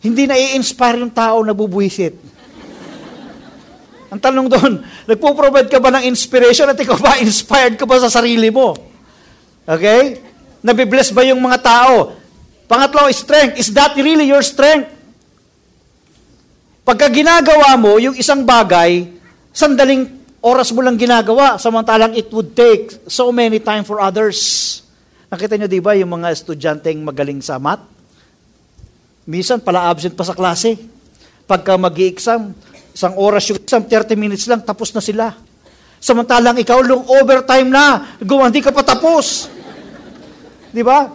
hindi 0.00 0.24
na-inspire 0.24 0.96
yung 0.96 1.12
tao 1.12 1.44
na 1.44 1.52
bubuhisit. 1.52 2.31
Ang 4.12 4.20
tanong 4.20 4.46
doon, 4.52 4.72
nagpo-provide 5.08 5.72
ka 5.72 5.80
ba 5.80 5.88
ng 5.96 6.04
inspiration 6.04 6.68
at 6.68 6.76
ikaw 6.76 7.00
ba 7.00 7.16
inspired 7.24 7.80
ka 7.80 7.88
ba 7.88 7.96
sa 7.96 8.12
sarili 8.12 8.52
mo? 8.52 8.76
Okay? 9.64 10.20
Nabibless 10.60 11.10
ba 11.16 11.24
yung 11.24 11.40
mga 11.40 11.58
tao? 11.64 12.12
Pangatlo, 12.68 13.08
strength. 13.08 13.56
Is 13.56 13.72
that 13.72 13.96
really 13.96 14.28
your 14.28 14.44
strength? 14.44 14.92
Pagka 16.82 17.08
ginagawa 17.08 17.78
mo 17.78 17.96
yung 17.96 18.12
isang 18.18 18.44
bagay, 18.44 19.06
sandaling 19.54 20.22
oras 20.42 20.74
mo 20.74 20.82
lang 20.82 20.98
ginagawa, 20.98 21.56
samantalang 21.56 22.12
it 22.18 22.26
would 22.34 22.52
take 22.58 22.90
so 23.06 23.30
many 23.30 23.62
time 23.62 23.86
for 23.86 24.02
others. 24.02 24.82
Nakita 25.30 25.56
nyo 25.56 25.68
di 25.70 25.80
ba 25.80 25.94
yung 25.94 26.20
mga 26.20 26.34
estudyanteng 26.34 27.00
magaling 27.00 27.38
sa 27.40 27.56
math? 27.56 27.86
Minsan 29.24 29.62
pala 29.62 29.86
absent 29.86 30.18
pa 30.18 30.26
sa 30.26 30.34
klase. 30.34 30.74
Pagka 31.46 31.78
mag 31.78 31.94
exam 31.94 32.50
Isang 32.92 33.16
oras 33.16 33.48
yung 33.48 33.60
exam, 33.60 33.82
30 33.88 34.14
minutes 34.20 34.44
lang, 34.44 34.60
tapos 34.60 34.92
na 34.92 35.00
sila. 35.00 35.32
Samantalang 35.96 36.60
ikaw, 36.60 36.84
long 36.84 37.08
overtime 37.08 37.72
na, 37.72 38.16
gumawa, 38.20 38.52
hindi 38.52 38.60
ka 38.60 38.74
pa 38.74 38.84
tapos. 38.84 39.48
Di 40.72 40.84
ba? 40.84 41.08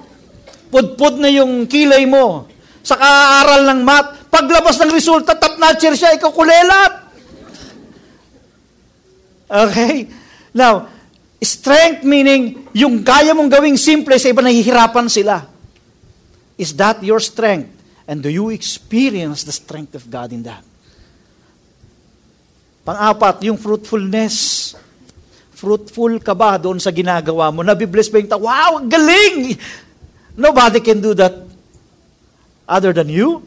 Pudpud 0.73 1.21
na 1.21 1.29
yung 1.29 1.69
kilay 1.69 2.03
mo. 2.09 2.49
Sa 2.81 2.97
kaaral 2.97 3.67
ng 3.67 3.81
math, 3.85 4.31
paglabas 4.31 4.79
ng 4.81 4.91
resulta, 4.91 5.37
top 5.37 5.59
notcher 5.59 5.93
siya, 5.93 6.17
ikaw 6.17 6.31
kulelat. 6.33 6.93
Okay? 9.47 10.07
Now, 10.55 10.89
strength 11.37 12.01
meaning, 12.03 12.67
yung 12.73 13.05
kaya 13.05 13.37
mong 13.37 13.51
gawing 13.51 13.77
simple, 13.77 14.15
sa 14.17 14.31
iba 14.31 14.41
nahihirapan 14.41 15.07
sila. 15.11 15.45
Is 16.57 16.73
that 16.73 17.03
your 17.05 17.21
strength? 17.21 17.69
And 18.07 18.23
do 18.23 18.31
you 18.31 18.49
experience 18.49 19.43
the 19.43 19.53
strength 19.53 19.93
of 19.93 20.07
God 20.07 20.31
in 20.31 20.47
that? 20.47 20.63
Pang-apat, 22.87 23.43
yung 23.51 23.59
fruitfulness. 23.59 24.71
Fruitful 25.51 26.23
ka 26.23 26.31
ba 26.31 26.55
doon 26.55 26.79
sa 26.79 26.87
ginagawa 26.95 27.51
mo? 27.51 27.59
Nabibless 27.59 28.07
ba 28.07 28.23
yung 28.23 28.31
tao? 28.31 28.47
Wow, 28.47 28.79
galing! 28.87 29.59
Nobody 30.39 30.79
can 30.79 31.03
do 31.03 31.11
that 31.11 31.35
other 32.63 32.95
than 32.95 33.11
you. 33.11 33.43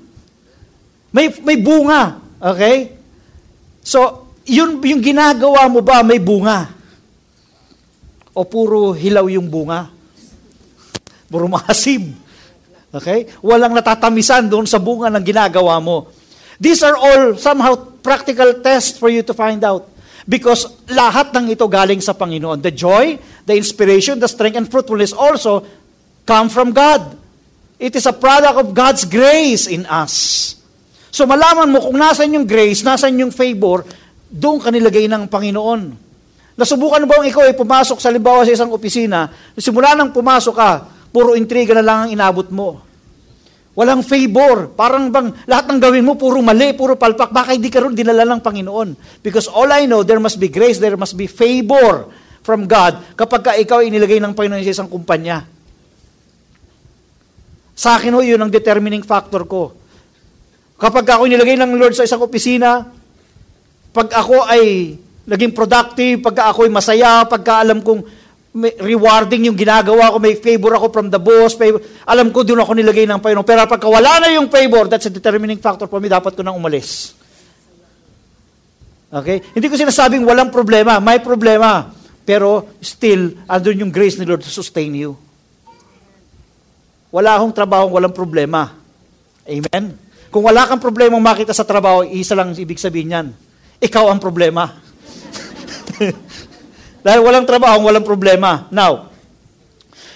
May, 1.09 1.33
may 1.41 1.57
bunga. 1.57 2.21
Okay? 2.37 2.93
So, 3.81 4.29
yun, 4.45 4.77
yung 4.85 5.01
ginagawa 5.01 5.73
mo 5.73 5.81
ba 5.81 6.05
may 6.05 6.21
bunga? 6.21 6.77
O 8.37 8.45
puro 8.45 8.93
hilaw 8.93 9.25
yung 9.33 9.49
bunga? 9.49 9.89
Puro 11.33 11.49
maasim. 11.49 12.13
Okay? 12.93 13.25
Walang 13.41 13.73
natatamisan 13.73 14.53
doon 14.53 14.69
sa 14.69 14.77
bunga 14.77 15.09
ng 15.09 15.25
ginagawa 15.25 15.81
mo. 15.81 16.13
These 16.61 16.85
are 16.85 16.95
all 16.95 17.41
somehow 17.41 17.73
practical 18.05 18.61
tests 18.61 19.01
for 19.01 19.09
you 19.09 19.25
to 19.25 19.33
find 19.33 19.65
out. 19.65 19.89
Because 20.29 20.69
lahat 20.93 21.33
ng 21.33 21.57
ito 21.57 21.65
galing 21.65 22.05
sa 22.05 22.13
Panginoon. 22.13 22.61
The 22.61 22.71
joy, 22.71 23.17
the 23.49 23.57
inspiration, 23.57 24.21
the 24.21 24.29
strength, 24.29 24.61
and 24.61 24.69
fruitfulness 24.69 25.17
also 25.17 25.65
come 26.29 26.53
from 26.53 26.77
God. 26.77 27.17
It 27.81 27.97
is 27.97 28.05
a 28.05 28.13
product 28.13 28.61
of 28.61 28.67
God's 28.77 29.09
grace 29.09 29.65
in 29.65 29.89
us. 29.89 30.53
So 31.11 31.25
malaman 31.25 31.73
mo 31.73 31.81
kung 31.81 31.97
nasan 31.97 32.37
yung 32.37 32.45
grace, 32.45 32.85
nasan 32.85 33.19
yung 33.19 33.33
favor, 33.33 33.83
doon 34.31 34.63
ka 34.63 34.69
nilagay 34.69 35.11
ng 35.11 35.27
Panginoon. 35.27 35.83
Nasubukan 36.55 37.03
mo 37.03 37.07
bang 37.09 37.33
ikaw 37.33 37.49
ay 37.49 37.57
pumasok 37.57 37.99
sa 37.99 38.13
limbawa 38.13 38.45
sa 38.45 38.53
isang 38.53 38.71
opisina, 38.71 39.33
simula 39.57 39.97
nang 39.97 40.13
pumasok 40.13 40.55
ka, 40.55 40.71
puro 41.09 41.35
intriga 41.35 41.73
na 41.75 41.83
lang 41.83 41.99
ang 42.07 42.11
inabot 42.15 42.47
mo. 42.53 42.85
Walang 43.79 44.03
favor. 44.03 44.75
Parang 44.75 45.15
bang 45.15 45.31
lahat 45.47 45.71
ng 45.71 45.79
gawin 45.79 46.03
mo, 46.03 46.19
puro 46.19 46.43
mali, 46.43 46.75
puro 46.75 46.99
palpak. 46.99 47.31
Baka 47.31 47.55
hindi 47.55 47.71
ka 47.71 47.87
rin 47.87 47.95
dinala 47.95 48.27
ng 48.27 48.43
Panginoon. 48.43 49.23
Because 49.23 49.47
all 49.47 49.71
I 49.71 49.87
know, 49.87 50.03
there 50.03 50.19
must 50.19 50.43
be 50.43 50.51
grace, 50.51 50.83
there 50.83 50.99
must 50.99 51.15
be 51.15 51.31
favor 51.31 52.11
from 52.43 52.67
God 52.67 53.15
kapag 53.15 53.41
ka 53.45 53.53
ikaw 53.55 53.79
inilagay 53.85 54.19
ng 54.19 54.35
Panginoon 54.35 54.65
sa 54.67 54.75
isang 54.75 54.91
kumpanya. 54.91 55.47
Sa 57.81 57.97
akin 57.97 58.13
ho, 58.13 58.21
yun 58.21 58.37
ang 58.37 58.53
determining 58.53 59.01
factor 59.01 59.49
ko. 59.49 59.73
Kapag 60.77 61.05
ako 61.17 61.29
nilagay 61.29 61.57
ng 61.57 61.77
Lord 61.77 61.97
sa 61.97 62.05
isang 62.05 62.21
opisina, 62.21 62.85
pag 63.93 64.09
ako 64.13 64.45
ay 64.49 64.97
naging 65.25 65.53
productive, 65.53 66.21
pag 66.21 66.53
ako 66.53 66.69
ay 66.69 66.73
masaya, 66.73 67.25
pagka 67.25 67.61
alam 67.61 67.81
kong 67.81 68.05
may 68.51 68.75
rewarding 68.83 69.47
yung 69.47 69.55
ginagawa 69.55 70.11
ko, 70.11 70.19
may 70.19 70.35
favor 70.35 70.75
ako 70.75 70.91
from 70.91 71.07
the 71.07 71.23
boss, 71.23 71.55
favor, 71.55 71.79
alam 72.03 72.35
ko 72.35 72.43
doon 72.43 72.67
ako 72.67 72.75
nilagay 72.75 73.07
ng 73.07 73.23
Panginoon. 73.23 73.47
Pero 73.47 73.63
pagka 73.71 73.87
wala 73.87 74.19
na 74.19 74.35
yung 74.35 74.51
favor, 74.51 74.91
that's 74.91 75.07
a 75.07 75.13
determining 75.13 75.63
factor 75.63 75.87
for 75.87 76.03
me, 76.03 76.11
dapat 76.11 76.35
ko 76.35 76.43
nang 76.43 76.59
umalis. 76.59 77.15
Okay? 79.11 79.43
Hindi 79.55 79.67
ko 79.71 79.79
sinasabing 79.79 80.27
walang 80.27 80.51
problema, 80.51 80.99
may 80.99 81.23
problema. 81.23 81.95
Pero 82.27 82.75
still, 82.83 83.39
andun 83.47 83.87
yung 83.87 83.93
grace 83.95 84.19
ni 84.19 84.27
Lord 84.27 84.43
to 84.43 84.51
sustain 84.51 84.91
you. 84.99 85.15
Wala 87.11 87.39
akong 87.39 87.55
trabaho, 87.55 87.87
walang 87.91 88.15
problema. 88.15 88.75
Amen? 89.47 89.95
Kung 90.31 90.47
wala 90.47 90.67
kang 90.67 90.79
problema 90.79 91.19
makita 91.19 91.51
sa 91.51 91.67
trabaho, 91.67 92.07
isa 92.07 92.39
lang 92.39 92.55
ibig 92.55 92.79
sabihin 92.79 93.15
yan. 93.15 93.27
Ikaw 93.83 94.11
ang 94.11 94.23
problema. 94.23 94.79
Dahil 97.01 97.21
walang 97.25 97.49
trabaho, 97.49 97.89
walang 97.89 98.05
problema. 98.05 98.69
Now, 98.69 99.09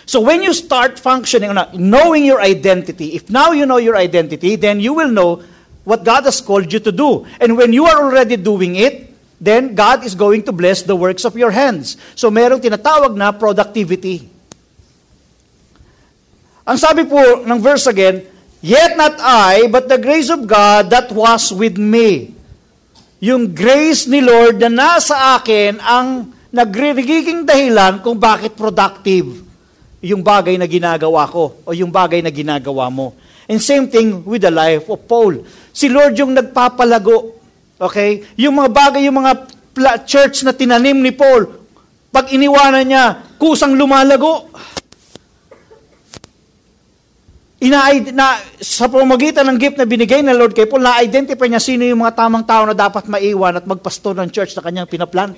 so 0.04 0.20
when 0.20 0.44
you 0.44 0.52
start 0.52 1.00
functioning, 1.00 1.52
knowing 1.74 2.24
your 2.24 2.40
identity, 2.40 3.16
if 3.16 3.30
now 3.30 3.52
you 3.52 3.64
know 3.64 3.78
your 3.80 3.96
identity, 3.96 4.56
then 4.56 4.80
you 4.80 4.92
will 4.92 5.10
know 5.10 5.40
what 5.84 6.04
God 6.04 6.24
has 6.24 6.40
called 6.40 6.72
you 6.72 6.80
to 6.80 6.92
do. 6.92 7.24
And 7.40 7.56
when 7.56 7.72
you 7.72 7.84
are 7.84 8.04
already 8.04 8.36
doing 8.36 8.76
it, 8.76 9.12
then 9.40 9.74
God 9.74 10.04
is 10.04 10.14
going 10.14 10.44
to 10.44 10.52
bless 10.52 10.82
the 10.82 10.96
works 10.96 11.24
of 11.24 11.36
your 11.36 11.52
hands. 11.52 11.96
So 12.16 12.30
merong 12.30 12.64
tinatawag 12.64 13.12
na 13.16 13.32
productivity. 13.32 14.28
Ang 16.64 16.80
sabi 16.80 17.04
po 17.04 17.44
ng 17.44 17.60
verse 17.60 17.84
again, 17.84 18.24
Yet 18.64 18.96
not 18.96 19.20
I, 19.20 19.68
but 19.68 19.92
the 19.92 20.00
grace 20.00 20.32
of 20.32 20.48
God 20.48 20.88
that 20.88 21.12
was 21.12 21.52
with 21.52 21.76
me. 21.76 22.32
Yung 23.20 23.52
grace 23.52 24.08
ni 24.08 24.24
Lord 24.24 24.56
na 24.56 24.72
nasa 24.72 25.36
akin 25.36 25.76
ang 25.84 26.32
nagiging 26.54 27.42
dahilan 27.42 27.98
kung 27.98 28.14
bakit 28.14 28.54
productive 28.54 29.42
yung 30.04 30.22
bagay 30.22 30.54
na 30.54 30.70
ginagawa 30.70 31.26
ko 31.26 31.58
o 31.66 31.74
yung 31.74 31.90
bagay 31.90 32.22
na 32.22 32.30
ginagawa 32.30 32.86
mo. 32.92 33.18
And 33.50 33.58
same 33.58 33.90
thing 33.90 34.22
with 34.22 34.46
the 34.46 34.52
life 34.54 34.86
of 34.86 35.02
Paul. 35.10 35.42
Si 35.74 35.90
Lord 35.90 36.14
yung 36.14 36.32
nagpapalago. 36.32 37.34
Okay? 37.80 38.22
Yung 38.38 38.54
mga 38.60 38.70
bagay, 38.70 39.00
yung 39.10 39.18
mga 39.18 39.32
church 40.06 40.46
na 40.46 40.54
tinanim 40.54 40.96
ni 41.02 41.10
Paul, 41.10 41.50
pag 42.14 42.30
iniwanan 42.30 42.84
niya, 42.86 43.04
kusang 43.34 43.74
lumalago 43.74 44.54
ina 47.64 47.88
na, 48.12 48.36
sa 48.60 48.92
pamagitan 48.92 49.48
ng 49.48 49.56
gift 49.56 49.80
na 49.80 49.88
binigay 49.88 50.20
ng 50.20 50.36
Lord 50.36 50.52
kay 50.52 50.68
Paul, 50.68 50.84
na-identify 50.84 51.48
niya 51.48 51.64
sino 51.64 51.80
yung 51.88 52.04
mga 52.04 52.12
tamang 52.12 52.44
tao 52.44 52.68
na 52.68 52.76
dapat 52.76 53.08
maiwan 53.08 53.56
at 53.56 53.64
magpasto 53.64 54.12
ng 54.12 54.28
church 54.28 54.52
na 54.52 54.60
kanyang 54.60 54.84
pinaplan. 54.84 55.32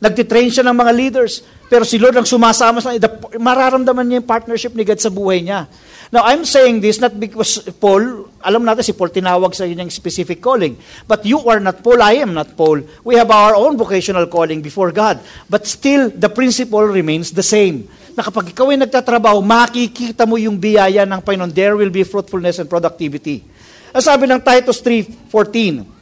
Nagtitrain 0.00 0.48
siya 0.48 0.64
ng 0.64 0.76
mga 0.76 0.92
leaders. 0.96 1.44
Pero 1.68 1.84
si 1.84 2.00
Lord 2.00 2.16
ang 2.16 2.26
sumasama 2.26 2.80
sa 2.80 2.96
mararamdaman 3.36 4.02
niya 4.02 4.24
yung 4.24 4.28
partnership 4.28 4.72
ni 4.72 4.82
God 4.82 4.98
sa 4.98 5.12
buhay 5.12 5.44
niya. 5.44 5.68
Now, 6.10 6.26
I'm 6.26 6.42
saying 6.42 6.82
this 6.82 6.98
not 6.98 7.14
because 7.14 7.62
Paul, 7.78 8.26
alam 8.42 8.66
natin 8.66 8.82
si 8.82 8.96
Paul 8.96 9.14
tinawag 9.14 9.54
sa 9.54 9.62
kanyang 9.62 9.94
specific 9.94 10.42
calling. 10.42 10.74
But 11.06 11.22
you 11.22 11.38
are 11.46 11.62
not 11.62 11.86
Paul, 11.86 12.02
I 12.02 12.18
am 12.18 12.34
not 12.34 12.58
Paul. 12.58 12.82
We 13.06 13.14
have 13.14 13.30
our 13.30 13.54
own 13.54 13.78
vocational 13.78 14.26
calling 14.26 14.58
before 14.58 14.90
God. 14.90 15.22
But 15.46 15.70
still, 15.70 16.10
the 16.10 16.26
principle 16.26 16.82
remains 16.82 17.30
the 17.30 17.46
same 17.46 17.86
na 18.18 18.26
kapag 18.26 18.50
ikaw 18.50 18.74
ay 18.74 18.78
nagtatrabaho, 18.82 19.38
makikita 19.38 20.26
mo 20.26 20.34
yung 20.34 20.58
biyaya 20.58 21.06
ng 21.06 21.22
Panginoon. 21.22 21.54
There 21.54 21.78
will 21.78 21.94
be 21.94 22.02
fruitfulness 22.02 22.58
and 22.58 22.66
productivity. 22.66 23.46
Ang 23.94 24.02
sabi 24.02 24.26
ng 24.26 24.42
Titus 24.42 24.82
3.14, 24.82 25.99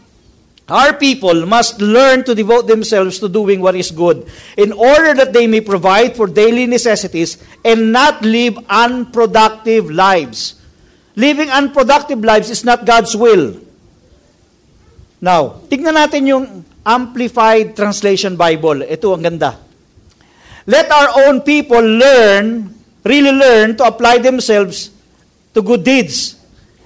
Our 0.69 0.93
people 0.93 1.49
must 1.49 1.81
learn 1.81 2.29
to 2.29 2.37
devote 2.37 2.69
themselves 2.69 3.19
to 3.25 3.29
doing 3.29 3.65
what 3.65 3.73
is 3.73 3.91
good 3.91 4.29
in 4.53 4.77
order 4.77 5.17
that 5.17 5.33
they 5.33 5.49
may 5.49 5.65
provide 5.65 6.13
for 6.13 6.29
daily 6.29 6.69
necessities 6.69 7.41
and 7.65 7.91
not 7.91 8.21
live 8.21 8.61
unproductive 8.69 9.89
lives. 9.89 10.61
Living 11.17 11.49
unproductive 11.49 12.21
lives 12.21 12.53
is 12.53 12.69
not 12.69 12.85
God's 12.85 13.17
will. 13.17 13.57
Now, 15.25 15.65
tignan 15.73 15.97
natin 15.97 16.29
yung 16.29 16.45
Amplified 16.85 17.75
Translation 17.75 18.37
Bible. 18.37 18.85
Ito 18.85 19.17
ang 19.17 19.25
ganda. 19.25 19.57
Let 20.69 20.93
our 20.93 21.27
own 21.27 21.41
people 21.49 21.81
learn, 21.81 22.77
really 23.09 23.33
learn 23.33 23.73
to 23.81 23.89
apply 23.89 24.21
themselves 24.21 24.93
to 25.57 25.65
good 25.65 25.81
deeds. 25.81 26.37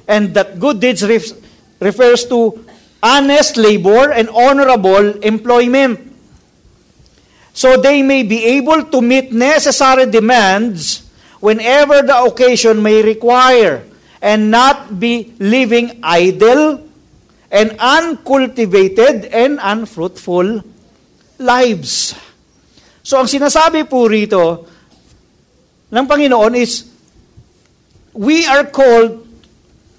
And 0.07 0.31
that 0.39 0.63
good 0.63 0.79
deeds 0.79 1.03
ref- 1.03 1.35
refers 1.83 2.25
to 2.31 2.63
honest 3.03 3.59
labor 3.59 4.15
and 4.15 4.31
honorable 4.31 5.19
employment. 5.21 5.99
So 7.53 7.77
they 7.77 8.01
may 8.01 8.23
be 8.23 8.57
able 8.57 8.85
to 8.95 9.03
meet 9.03 9.33
necessary 9.35 10.07
demands 10.07 11.03
whenever 11.43 12.01
the 12.01 12.17
occasion 12.23 12.81
may 12.81 13.03
require 13.03 13.85
and 14.23 14.51
not 14.51 15.03
be 15.03 15.35
living 15.39 15.99
idle 16.01 16.87
and 17.51 17.77
uncultivated 17.77 19.27
and 19.29 19.59
unfruitful 19.61 20.63
lives. 21.37 22.15
So 23.03 23.19
ang 23.19 23.29
sinasabi 23.29 23.91
po 23.91 24.07
rito 24.07 24.65
ng 25.93 26.07
Panginoon 26.07 26.55
is, 26.57 26.89
we 28.15 28.47
are 28.47 28.65
called 28.71 29.27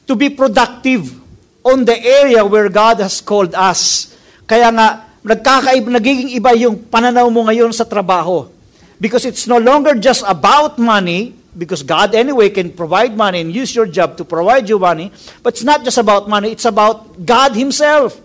to 0.08 0.16
be 0.16 0.32
productive 0.32 1.23
on 1.64 1.88
the 1.88 1.95
area 1.95 2.43
where 2.45 2.68
God 2.68 2.99
has 2.99 3.24
called 3.24 3.55
us. 3.55 4.11
Kaya 4.43 4.68
nga, 4.76 5.07
nagkakaib, 5.24 5.88
nagiging 5.88 6.36
iba 6.36 6.51
yung 6.59 6.84
pananaw 6.91 7.32
mo 7.32 7.47
ngayon 7.47 7.72
sa 7.72 7.88
trabaho. 7.88 8.51
Because 8.99 9.24
it's 9.24 9.47
no 9.47 9.57
longer 9.57 9.95
just 9.95 10.24
about 10.28 10.76
money, 10.78 11.34
because 11.55 11.84
God 11.84 12.16
anyway 12.16 12.51
can 12.51 12.72
provide 12.72 13.16
money 13.16 13.41
and 13.41 13.49
use 13.51 13.74
your 13.76 13.88
job 13.88 14.20
to 14.20 14.28
provide 14.28 14.68
you 14.68 14.78
money, 14.78 15.11
but 15.41 15.55
it's 15.55 15.64
not 15.64 15.84
just 15.84 15.97
about 15.97 16.28
money, 16.28 16.51
it's 16.51 16.68
about 16.68 17.26
God 17.26 17.55
Himself. 17.55 18.20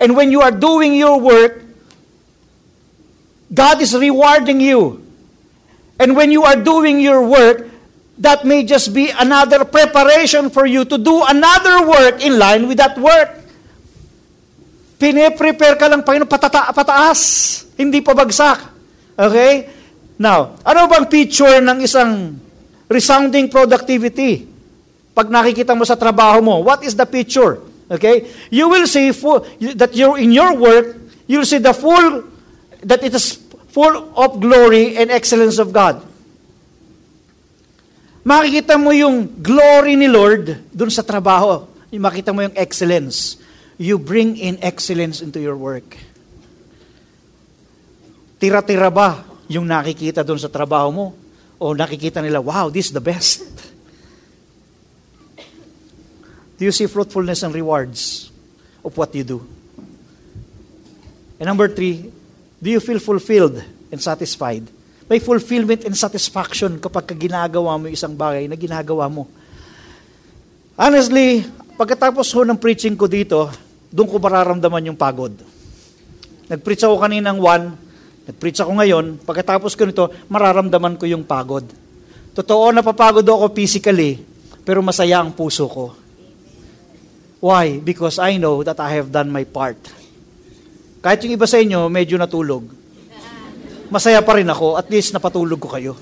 And 0.00 0.16
when 0.16 0.32
you 0.32 0.40
are 0.40 0.52
doing 0.52 0.94
your 0.94 1.20
work, 1.20 1.64
God 3.52 3.80
is 3.80 3.96
rewarding 3.96 4.60
you. 4.60 5.04
And 5.98 6.16
when 6.16 6.30
you 6.30 6.44
are 6.44 6.56
doing 6.56 7.00
your 7.00 7.26
work, 7.26 7.67
that 8.18 8.42
may 8.42 8.66
just 8.66 8.90
be 8.90 9.14
another 9.14 9.62
preparation 9.64 10.50
for 10.50 10.66
you 10.66 10.82
to 10.84 10.98
do 10.98 11.22
another 11.22 11.86
work 11.86 12.18
in 12.18 12.34
line 12.34 12.66
with 12.66 12.82
that 12.82 12.98
work. 12.98 13.30
Pine-prepare 14.98 15.78
ka 15.78 15.86
lang, 15.86 16.02
Panginoon, 16.02 16.26
patata 16.26 16.74
pataas, 16.74 17.20
hindi 17.78 18.02
pabagsak. 18.02 18.58
Okay? 19.14 19.70
Now, 20.18 20.58
ano 20.66 20.90
bang 20.90 21.06
picture 21.06 21.62
ng 21.62 21.78
isang 21.78 22.34
resounding 22.90 23.46
productivity? 23.46 24.50
Pag 25.14 25.30
nakikita 25.30 25.78
mo 25.78 25.86
sa 25.86 25.94
trabaho 25.94 26.42
mo, 26.42 26.54
what 26.66 26.82
is 26.82 26.98
the 26.98 27.06
picture? 27.06 27.62
Okay? 27.86 28.26
You 28.50 28.66
will 28.66 28.90
see 28.90 29.14
full, 29.14 29.46
that 29.78 29.94
you're 29.94 30.18
in 30.18 30.34
your 30.34 30.58
work, 30.58 30.98
you'll 31.30 31.46
see 31.46 31.62
the 31.62 31.70
full 31.70 32.26
that 32.82 33.02
it 33.06 33.14
is 33.14 33.38
full 33.70 34.10
of 34.18 34.42
glory 34.42 34.98
and 34.98 35.14
excellence 35.14 35.62
of 35.62 35.70
God. 35.70 36.02
Makikita 38.26 38.74
mo 38.74 38.90
yung 38.90 39.28
glory 39.38 39.94
ni 39.94 40.10
Lord 40.10 40.70
dun 40.74 40.90
sa 40.90 41.02
trabaho. 41.06 41.66
makita 41.94 42.34
mo 42.34 42.44
yung 42.44 42.56
excellence. 42.58 43.40
You 43.78 43.96
bring 43.96 44.36
in 44.36 44.58
excellence 44.60 45.22
into 45.22 45.38
your 45.38 45.56
work. 45.56 45.96
Tira-tira 48.38 48.90
ba 48.90 49.24
yung 49.50 49.66
nakikita 49.66 50.22
doon 50.22 50.38
sa 50.38 50.50
trabaho 50.50 50.88
mo? 50.90 51.06
O 51.58 51.74
nakikita 51.74 52.22
nila, 52.22 52.38
wow, 52.38 52.70
this 52.70 52.90
is 52.90 52.94
the 52.94 53.02
best. 53.02 53.42
Do 56.58 56.66
you 56.66 56.74
see 56.74 56.86
fruitfulness 56.86 57.42
and 57.42 57.54
rewards 57.54 58.30
of 58.82 58.94
what 58.98 59.14
you 59.14 59.22
do? 59.22 59.46
And 61.38 61.46
number 61.46 61.70
three, 61.70 62.10
do 62.60 62.68
you 62.70 62.82
feel 62.82 62.98
fulfilled 62.98 63.62
and 63.90 64.02
satisfied? 64.02 64.66
May 65.08 65.24
fulfillment 65.24 65.88
and 65.88 65.96
satisfaction 65.96 66.76
kapag 66.76 67.16
ginagawa 67.16 67.80
mo 67.80 67.88
isang 67.88 68.12
bagay 68.12 68.44
na 68.44 68.60
ginagawa 68.60 69.08
mo. 69.08 69.24
Honestly, 70.76 71.48
pagkatapos 71.80 72.28
ho 72.36 72.44
ng 72.44 72.60
preaching 72.60 72.92
ko 72.92 73.08
dito, 73.08 73.48
doon 73.88 74.04
ko 74.04 74.20
mararamdaman 74.20 74.92
yung 74.92 75.00
pagod. 75.00 75.32
Nag-preach 76.52 76.84
ako 76.84 77.00
kaninang 77.00 77.40
one, 77.40 77.72
nag-preach 78.28 78.60
ako 78.60 78.72
ngayon, 78.76 79.06
pagkatapos 79.24 79.72
ko 79.72 79.88
nito, 79.88 80.04
mararamdaman 80.28 81.00
ko 81.00 81.08
yung 81.08 81.24
pagod. 81.24 81.64
Totoo, 82.36 82.70
napapagod 82.70 83.24
ako 83.24 83.50
physically, 83.56 84.20
pero 84.60 84.84
masaya 84.84 85.24
ang 85.24 85.32
puso 85.32 85.64
ko. 85.66 85.96
Why? 87.40 87.80
Because 87.80 88.20
I 88.20 88.36
know 88.36 88.60
that 88.60 88.76
I 88.78 88.92
have 88.94 89.08
done 89.08 89.32
my 89.32 89.48
part. 89.48 89.80
Kahit 91.00 91.24
yung 91.24 91.34
iba 91.34 91.48
sa 91.48 91.58
inyo, 91.58 91.88
medyo 91.88 92.20
natulog. 92.20 92.77
Masaya 93.88 94.20
pa 94.20 94.36
rin 94.36 94.48
ako, 94.48 94.76
at 94.76 94.88
least 94.92 95.16
napatulog 95.16 95.56
ko 95.56 95.68
kayo. 95.72 95.96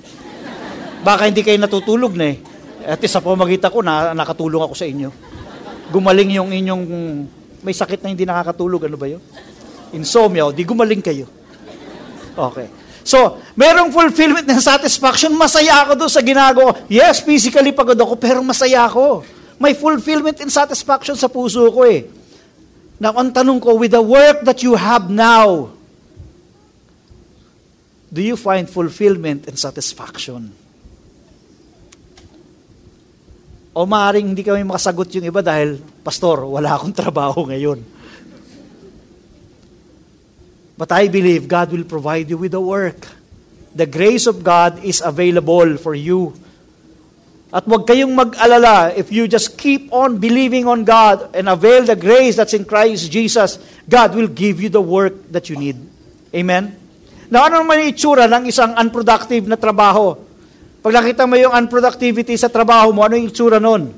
Baka 1.07 1.31
hindi 1.31 1.39
kayo 1.39 1.55
natutulog 1.55 2.19
na 2.19 2.35
eh. 2.35 2.37
At 2.83 2.99
least 2.99 3.15
sa 3.15 3.23
pamagitan 3.23 3.71
ko, 3.71 3.79
na, 3.79 4.11
nakatulong 4.11 4.59
ako 4.59 4.75
sa 4.75 4.83
inyo. 4.83 5.09
Gumaling 5.87 6.35
yung 6.35 6.51
inyong, 6.51 6.83
may 7.63 7.71
sakit 7.71 8.03
na 8.03 8.11
hindi 8.11 8.27
nakakatulog, 8.27 8.91
ano 8.91 8.99
ba 8.99 9.07
yun? 9.07 9.23
Insomnia, 9.95 10.51
di 10.51 10.67
gumaling 10.67 10.99
kayo. 10.99 11.31
Okay. 12.35 12.67
So, 13.07 13.39
merong 13.55 13.95
fulfillment 13.95 14.43
ng 14.43 14.59
satisfaction, 14.59 15.31
masaya 15.31 15.87
ako 15.87 15.95
doon 15.95 16.11
sa 16.11 16.19
ginagawa. 16.19 16.75
Yes, 16.91 17.23
physically 17.23 17.71
pagod 17.71 17.95
ako, 17.95 18.19
pero 18.19 18.43
masaya 18.43 18.83
ako. 18.83 19.23
May 19.63 19.71
fulfillment 19.79 20.43
and 20.43 20.51
satisfaction 20.51 21.15
sa 21.15 21.31
puso 21.31 21.71
ko 21.71 21.87
eh. 21.87 22.03
Now, 22.99 23.15
ang 23.15 23.31
tanong 23.31 23.63
ko, 23.63 23.79
with 23.79 23.95
the 23.95 24.03
work 24.03 24.43
that 24.43 24.59
you 24.59 24.75
have 24.75 25.07
now, 25.07 25.71
do 28.07 28.23
you 28.23 28.39
find 28.39 28.69
fulfillment 28.69 29.47
and 29.47 29.59
satisfaction? 29.59 30.51
O 33.77 33.85
maaaring 33.85 34.33
hindi 34.33 34.41
kami 34.41 34.65
makasagot 34.65 35.11
yung 35.13 35.29
iba 35.29 35.43
dahil, 35.43 35.77
Pastor, 36.01 36.47
wala 36.47 36.73
akong 36.79 36.95
trabaho 37.05 37.45
ngayon. 37.45 37.83
But 40.77 40.89
I 40.93 41.09
believe 41.09 41.49
God 41.49 41.73
will 41.73 41.85
provide 41.85 42.29
you 42.29 42.37
with 42.37 42.53
the 42.53 42.61
work. 42.61 43.05
The 43.77 43.85
grace 43.85 44.25
of 44.25 44.41
God 44.41 44.81
is 44.85 45.01
available 45.01 45.77
for 45.77 45.93
you. 45.93 46.33
At 47.53 47.65
huwag 47.65 47.85
kayong 47.85 48.13
mag-alala 48.13 48.93
if 48.97 49.13
you 49.13 49.25
just 49.29 49.57
keep 49.57 49.89
on 49.93 50.17
believing 50.17 50.67
on 50.67 50.85
God 50.85 51.33
and 51.33 51.49
avail 51.49 51.85
the 51.85 51.95
grace 51.95 52.35
that's 52.37 52.53
in 52.53 52.65
Christ 52.65 53.09
Jesus, 53.11 53.57
God 53.87 54.13
will 54.13 54.27
give 54.27 54.61
you 54.61 54.69
the 54.69 54.81
work 54.81 55.15
that 55.31 55.49
you 55.49 55.57
need. 55.57 55.77
Amen? 56.33 56.86
Now, 57.27 57.51
ano 57.51 57.63
naman 57.63 57.83
yung 57.83 57.91
itsura 57.91 58.25
ng 58.31 58.47
isang 58.47 58.71
unproductive 58.79 59.43
na 59.47 59.59
trabaho? 59.59 60.15
Pag 60.79 60.93
nakita 61.03 61.27
mo 61.27 61.35
yung 61.35 61.51
unproductivity 61.51 62.39
sa 62.39 62.47
trabaho 62.47 62.95
mo, 62.95 63.03
ano 63.03 63.19
yung 63.19 63.27
itsura 63.27 63.59
nun? 63.59 63.91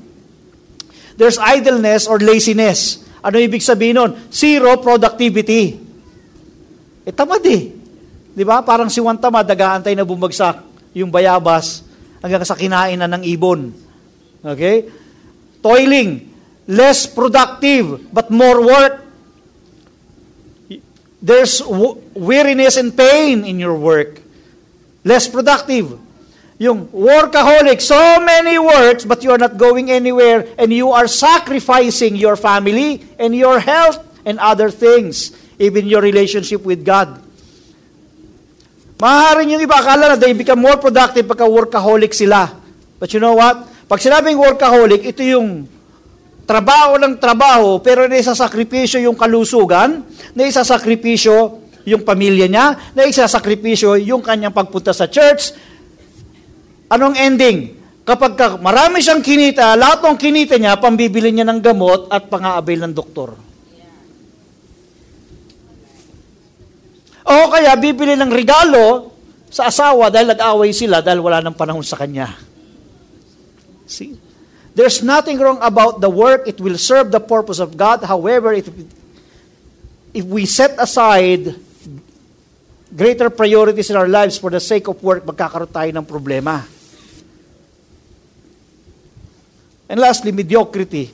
There's 1.14 1.38
idleness 1.38 2.10
or 2.10 2.18
laziness. 2.18 3.06
Ano 3.22 3.38
ibig 3.38 3.62
sabihin 3.62 4.00
nun? 4.00 4.10
Zero 4.32 4.80
productivity. 4.82 5.76
Eh, 7.06 7.12
tamad 7.14 7.44
eh. 7.46 7.70
Di 8.30 8.42
ba? 8.46 8.64
Parang 8.64 8.88
si 8.88 8.98
Juan 9.02 9.18
Tamad, 9.18 9.46
na 9.46 10.06
bumagsak 10.06 10.62
yung 10.94 11.10
bayabas 11.10 11.86
hanggang 12.22 12.42
sa 12.42 12.56
kinain 12.58 12.98
na 12.98 13.10
ng 13.10 13.22
ibon. 13.26 13.70
Okay? 14.42 14.88
Toiling. 15.60 16.30
Less 16.70 17.10
productive, 17.10 18.10
but 18.14 18.30
more 18.30 18.62
work. 18.62 19.09
There's 21.20 21.60
weariness 22.16 22.76
and 22.76 22.96
pain 22.96 23.44
in 23.44 23.58
your 23.60 23.76
work. 23.76 24.20
Less 25.04 25.28
productive. 25.28 25.98
Yung 26.58 26.88
workaholic, 26.88 27.80
so 27.80 28.20
many 28.20 28.58
works, 28.58 29.04
but 29.04 29.24
you 29.24 29.30
are 29.30 29.40
not 29.40 29.56
going 29.56 29.90
anywhere, 29.90 30.48
and 30.58 30.72
you 30.72 30.92
are 30.92 31.08
sacrificing 31.08 32.16
your 32.16 32.36
family 32.36 33.00
and 33.18 33.34
your 33.34 33.60
health 33.60 34.00
and 34.24 34.38
other 34.38 34.70
things 34.70 35.32
even 35.60 35.84
your 35.84 36.00
relationship 36.00 36.64
with 36.64 36.80
God. 36.80 37.20
Maaaring 38.96 39.52
yung 39.52 39.62
iba 39.64 39.76
akala 39.76 40.12
na 40.12 40.16
they 40.16 40.32
become 40.32 40.64
more 40.64 40.80
productive 40.80 41.28
pagka 41.28 41.44
workaholic 41.44 42.16
sila. 42.16 42.48
But 42.96 43.12
you 43.12 43.20
know 43.20 43.36
what? 43.36 43.68
Pag 43.84 44.00
sinabing 44.00 44.40
workaholic, 44.40 45.04
ito 45.04 45.20
yung 45.20 45.68
trabaho 46.50 46.98
ng 46.98 47.14
trabaho, 47.22 47.78
pero 47.78 48.10
naisasakripisyo 48.10 49.06
yung 49.06 49.14
kalusugan, 49.14 50.02
naisasakripisyo 50.34 51.62
yung 51.86 52.02
pamilya 52.02 52.50
niya, 52.50 52.66
naisasakripisyo 52.98 53.94
yung 54.02 54.18
kanyang 54.18 54.50
pagpunta 54.50 54.90
sa 54.90 55.06
church. 55.06 55.54
Anong 56.90 57.14
ending? 57.14 57.78
Kapag 58.02 58.34
ka, 58.34 58.46
marami 58.58 58.98
siyang 58.98 59.22
kinita, 59.22 59.78
lahat 59.78 60.02
ng 60.02 60.18
kinita 60.18 60.58
niya, 60.58 60.74
pambibili 60.74 61.30
niya 61.30 61.46
ng 61.46 61.62
gamot 61.62 62.10
at 62.10 62.26
pang-aabil 62.26 62.82
ng 62.82 62.94
doktor. 62.98 63.38
O 67.30 67.46
kaya 67.46 67.78
bibili 67.78 68.18
ng 68.18 68.32
regalo 68.34 69.14
sa 69.46 69.70
asawa 69.70 70.10
dahil 70.10 70.34
nag-away 70.34 70.74
sila 70.74 70.98
dahil 70.98 71.22
wala 71.22 71.38
ng 71.46 71.54
panahon 71.54 71.86
sa 71.86 71.94
kanya. 71.94 72.34
See? 73.86 74.29
There's 74.80 75.04
nothing 75.04 75.36
wrong 75.36 75.60
about 75.60 76.00
the 76.00 76.08
work. 76.08 76.48
It 76.48 76.56
will 76.56 76.80
serve 76.80 77.12
the 77.12 77.20
purpose 77.20 77.60
of 77.60 77.76
God. 77.76 78.00
However, 78.00 78.56
if, 78.56 78.64
if 80.16 80.24
we 80.24 80.48
set 80.48 80.80
aside 80.80 81.52
greater 82.88 83.28
priorities 83.28 83.92
in 83.92 84.00
our 84.00 84.08
lives 84.08 84.40
for 84.40 84.48
the 84.48 84.56
sake 84.56 84.88
of 84.88 84.96
work, 85.04 85.28
magkakaroon 85.28 85.68
tayo 85.68 85.92
ng 85.92 86.06
problema. 86.08 86.64
And 89.84 90.00
lastly, 90.00 90.32
mediocrity. 90.32 91.12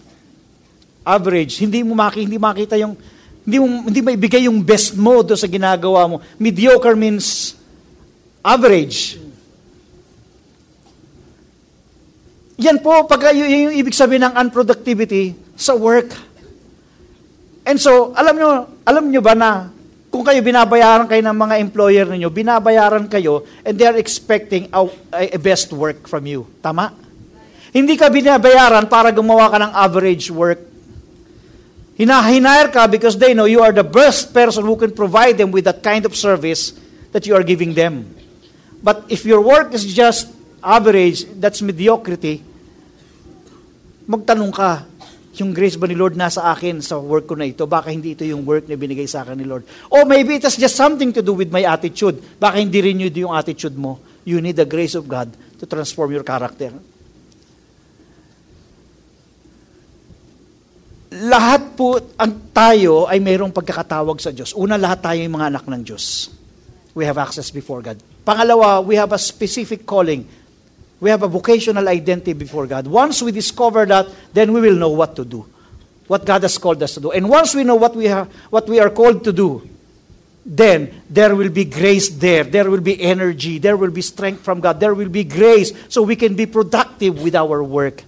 Average. 1.03 1.59
Hindi 1.59 1.83
mo 1.83 1.99
makita, 1.99 2.23
hindi 2.23 2.39
makita 2.39 2.79
yung 2.79 2.95
hindi 3.43 3.59
mo, 3.59 3.67
hindi 3.83 3.99
mo 3.99 4.09
ibigay 4.14 4.47
yung 4.47 4.62
best 4.62 4.95
mo 4.95 5.27
do 5.27 5.35
sa 5.35 5.51
ginagawa 5.51 6.07
mo. 6.07 6.17
Mediocre 6.39 6.95
means 6.95 7.59
average. 8.47 9.26
Yan 12.57 12.81
po, 12.81 13.05
pag 13.05 13.37
yung 13.37 13.73
ibig 13.77 13.93
sabihin 13.93 14.25
ng 14.29 14.35
unproductivity 14.37 15.37
sa 15.57 15.77
work. 15.77 16.13
And 17.67 17.77
so, 17.77 18.17
alam 18.17 18.35
nyo, 18.39 18.49
alam 18.87 19.05
nyo 19.13 19.21
ba 19.21 19.35
na 19.37 19.69
kung 20.09 20.25
kayo 20.25 20.41
binabayaran 20.41 21.05
kayo 21.11 21.21
ng 21.21 21.37
mga 21.37 21.55
employer 21.61 22.07
ninyo, 22.09 22.33
binabayaran 22.33 23.05
kayo 23.11 23.45
and 23.61 23.77
they 23.77 23.85
are 23.85 23.99
expecting 24.01 24.71
a, 24.73 24.89
a 25.13 25.37
best 25.37 25.75
work 25.75 26.09
from 26.09 26.25
you. 26.25 26.49
Tama? 26.65 26.95
Hindi 27.77 28.01
ka 28.01 28.09
binabayaran 28.09 28.89
para 28.89 29.13
gumawa 29.13 29.53
ka 29.53 29.59
ng 29.61 29.73
average 29.77 30.33
work 30.33 30.77
Hinahinire 31.97 32.69
ka 32.73 32.85
because 32.87 33.17
they 33.17 33.33
know 33.33 33.49
you 33.49 33.65
are 33.65 33.73
the 33.73 33.85
best 33.85 34.37
person 34.37 34.69
who 34.69 34.77
can 34.77 34.93
provide 34.93 35.41
them 35.41 35.49
with 35.49 35.65
that 35.65 35.81
kind 35.81 36.05
of 36.05 36.13
service 36.13 36.77
that 37.13 37.25
you 37.25 37.33
are 37.33 37.43
giving 37.43 37.73
them. 37.73 38.05
But 38.85 39.09
if 39.09 39.25
your 39.25 39.41
work 39.41 39.73
is 39.73 39.89
just 39.89 40.29
average, 40.61 41.25
that's 41.41 41.65
mediocrity, 41.65 42.45
magtanong 44.07 44.55
ka, 44.55 44.87
yung 45.37 45.53
grace 45.53 45.77
ba 45.77 45.85
ni 45.85 45.93
Lord 45.93 46.17
nasa 46.17 46.49
akin 46.49 46.81
sa 46.81 46.97
work 46.97 47.29
ko 47.29 47.37
na 47.37 47.45
ito? 47.45 47.69
Baka 47.69 47.93
hindi 47.93 48.17
ito 48.17 48.25
yung 48.25 48.43
work 48.49 48.71
na 48.71 48.79
binigay 48.79 49.05
sa 49.05 49.21
akin 49.21 49.37
ni 49.37 49.45
Lord. 49.45 49.69
Or 49.93 50.09
maybe 50.09 50.41
it 50.41 50.49
has 50.49 50.57
just 50.57 50.75
something 50.75 51.13
to 51.13 51.21
do 51.21 51.37
with 51.37 51.53
my 51.53 51.67
attitude. 51.69 52.17
Baka 52.41 52.57
hindi 52.57 52.81
yun 52.81 53.05
yung 53.13 53.37
attitude 53.37 53.77
mo. 53.77 54.01
You 54.25 54.41
need 54.41 54.57
the 54.57 54.65
grace 54.65 54.97
of 54.97 55.05
God 55.05 55.29
to 55.61 55.69
transform 55.69 56.17
your 56.17 56.25
character. 56.25 56.73
lahat 61.17 61.79
po 61.79 61.97
ang 62.21 62.53
tayo 62.53 63.09
ay 63.09 63.17
mayroong 63.23 63.55
pagkakatawag 63.55 64.21
sa 64.21 64.35
Diyos. 64.35 64.53
Una, 64.53 64.77
lahat 64.77 65.01
tayo 65.01 65.19
yung 65.25 65.37
mga 65.41 65.49
anak 65.49 65.65
ng 65.65 65.83
Diyos. 65.87 66.29
We 66.93 67.09
have 67.09 67.17
access 67.17 67.49
before 67.49 67.81
God. 67.81 68.01
Pangalawa, 68.27 68.85
we 68.85 69.01
have 69.01 69.13
a 69.17 69.21
specific 69.21 69.89
calling. 69.89 70.29
We 71.01 71.11
have 71.11 71.23
a 71.23 71.29
vocational 71.29 71.89
identity 71.89 72.33
before 72.33 72.67
God. 72.67 72.87
Once 72.87 73.21
we 73.23 73.33
discover 73.33 73.85
that, 73.87 74.09
then 74.33 74.53
we 74.53 74.61
will 74.61 74.77
know 74.77 74.91
what 74.91 75.15
to 75.17 75.25
do. 75.25 75.45
What 76.07 76.25
God 76.25 76.43
has 76.43 76.57
called 76.57 76.83
us 76.83 76.95
to 76.95 77.01
do. 77.01 77.11
And 77.13 77.29
once 77.29 77.55
we 77.55 77.65
know 77.65 77.75
what 77.75 77.95
we, 77.95 78.07
have, 78.07 78.33
what 78.49 78.69
we 78.69 78.81
are 78.81 78.91
called 78.91 79.25
to 79.25 79.33
do, 79.33 79.69
then 80.47 81.03
there 81.11 81.35
will 81.35 81.51
be 81.51 81.65
grace 81.65 82.09
there. 82.09 82.45
There 82.45 82.71
will 82.71 82.81
be 82.81 83.03
energy. 83.03 83.59
There 83.59 83.77
will 83.77 83.91
be 83.91 84.01
strength 84.01 84.43
from 84.43 84.61
God. 84.61 84.79
There 84.79 84.95
will 84.95 85.09
be 85.09 85.25
grace 85.25 85.73
so 85.89 86.03
we 86.03 86.15
can 86.15 86.35
be 86.35 86.47
productive 86.47 87.21
with 87.21 87.35
our 87.35 87.63
work. 87.63 88.03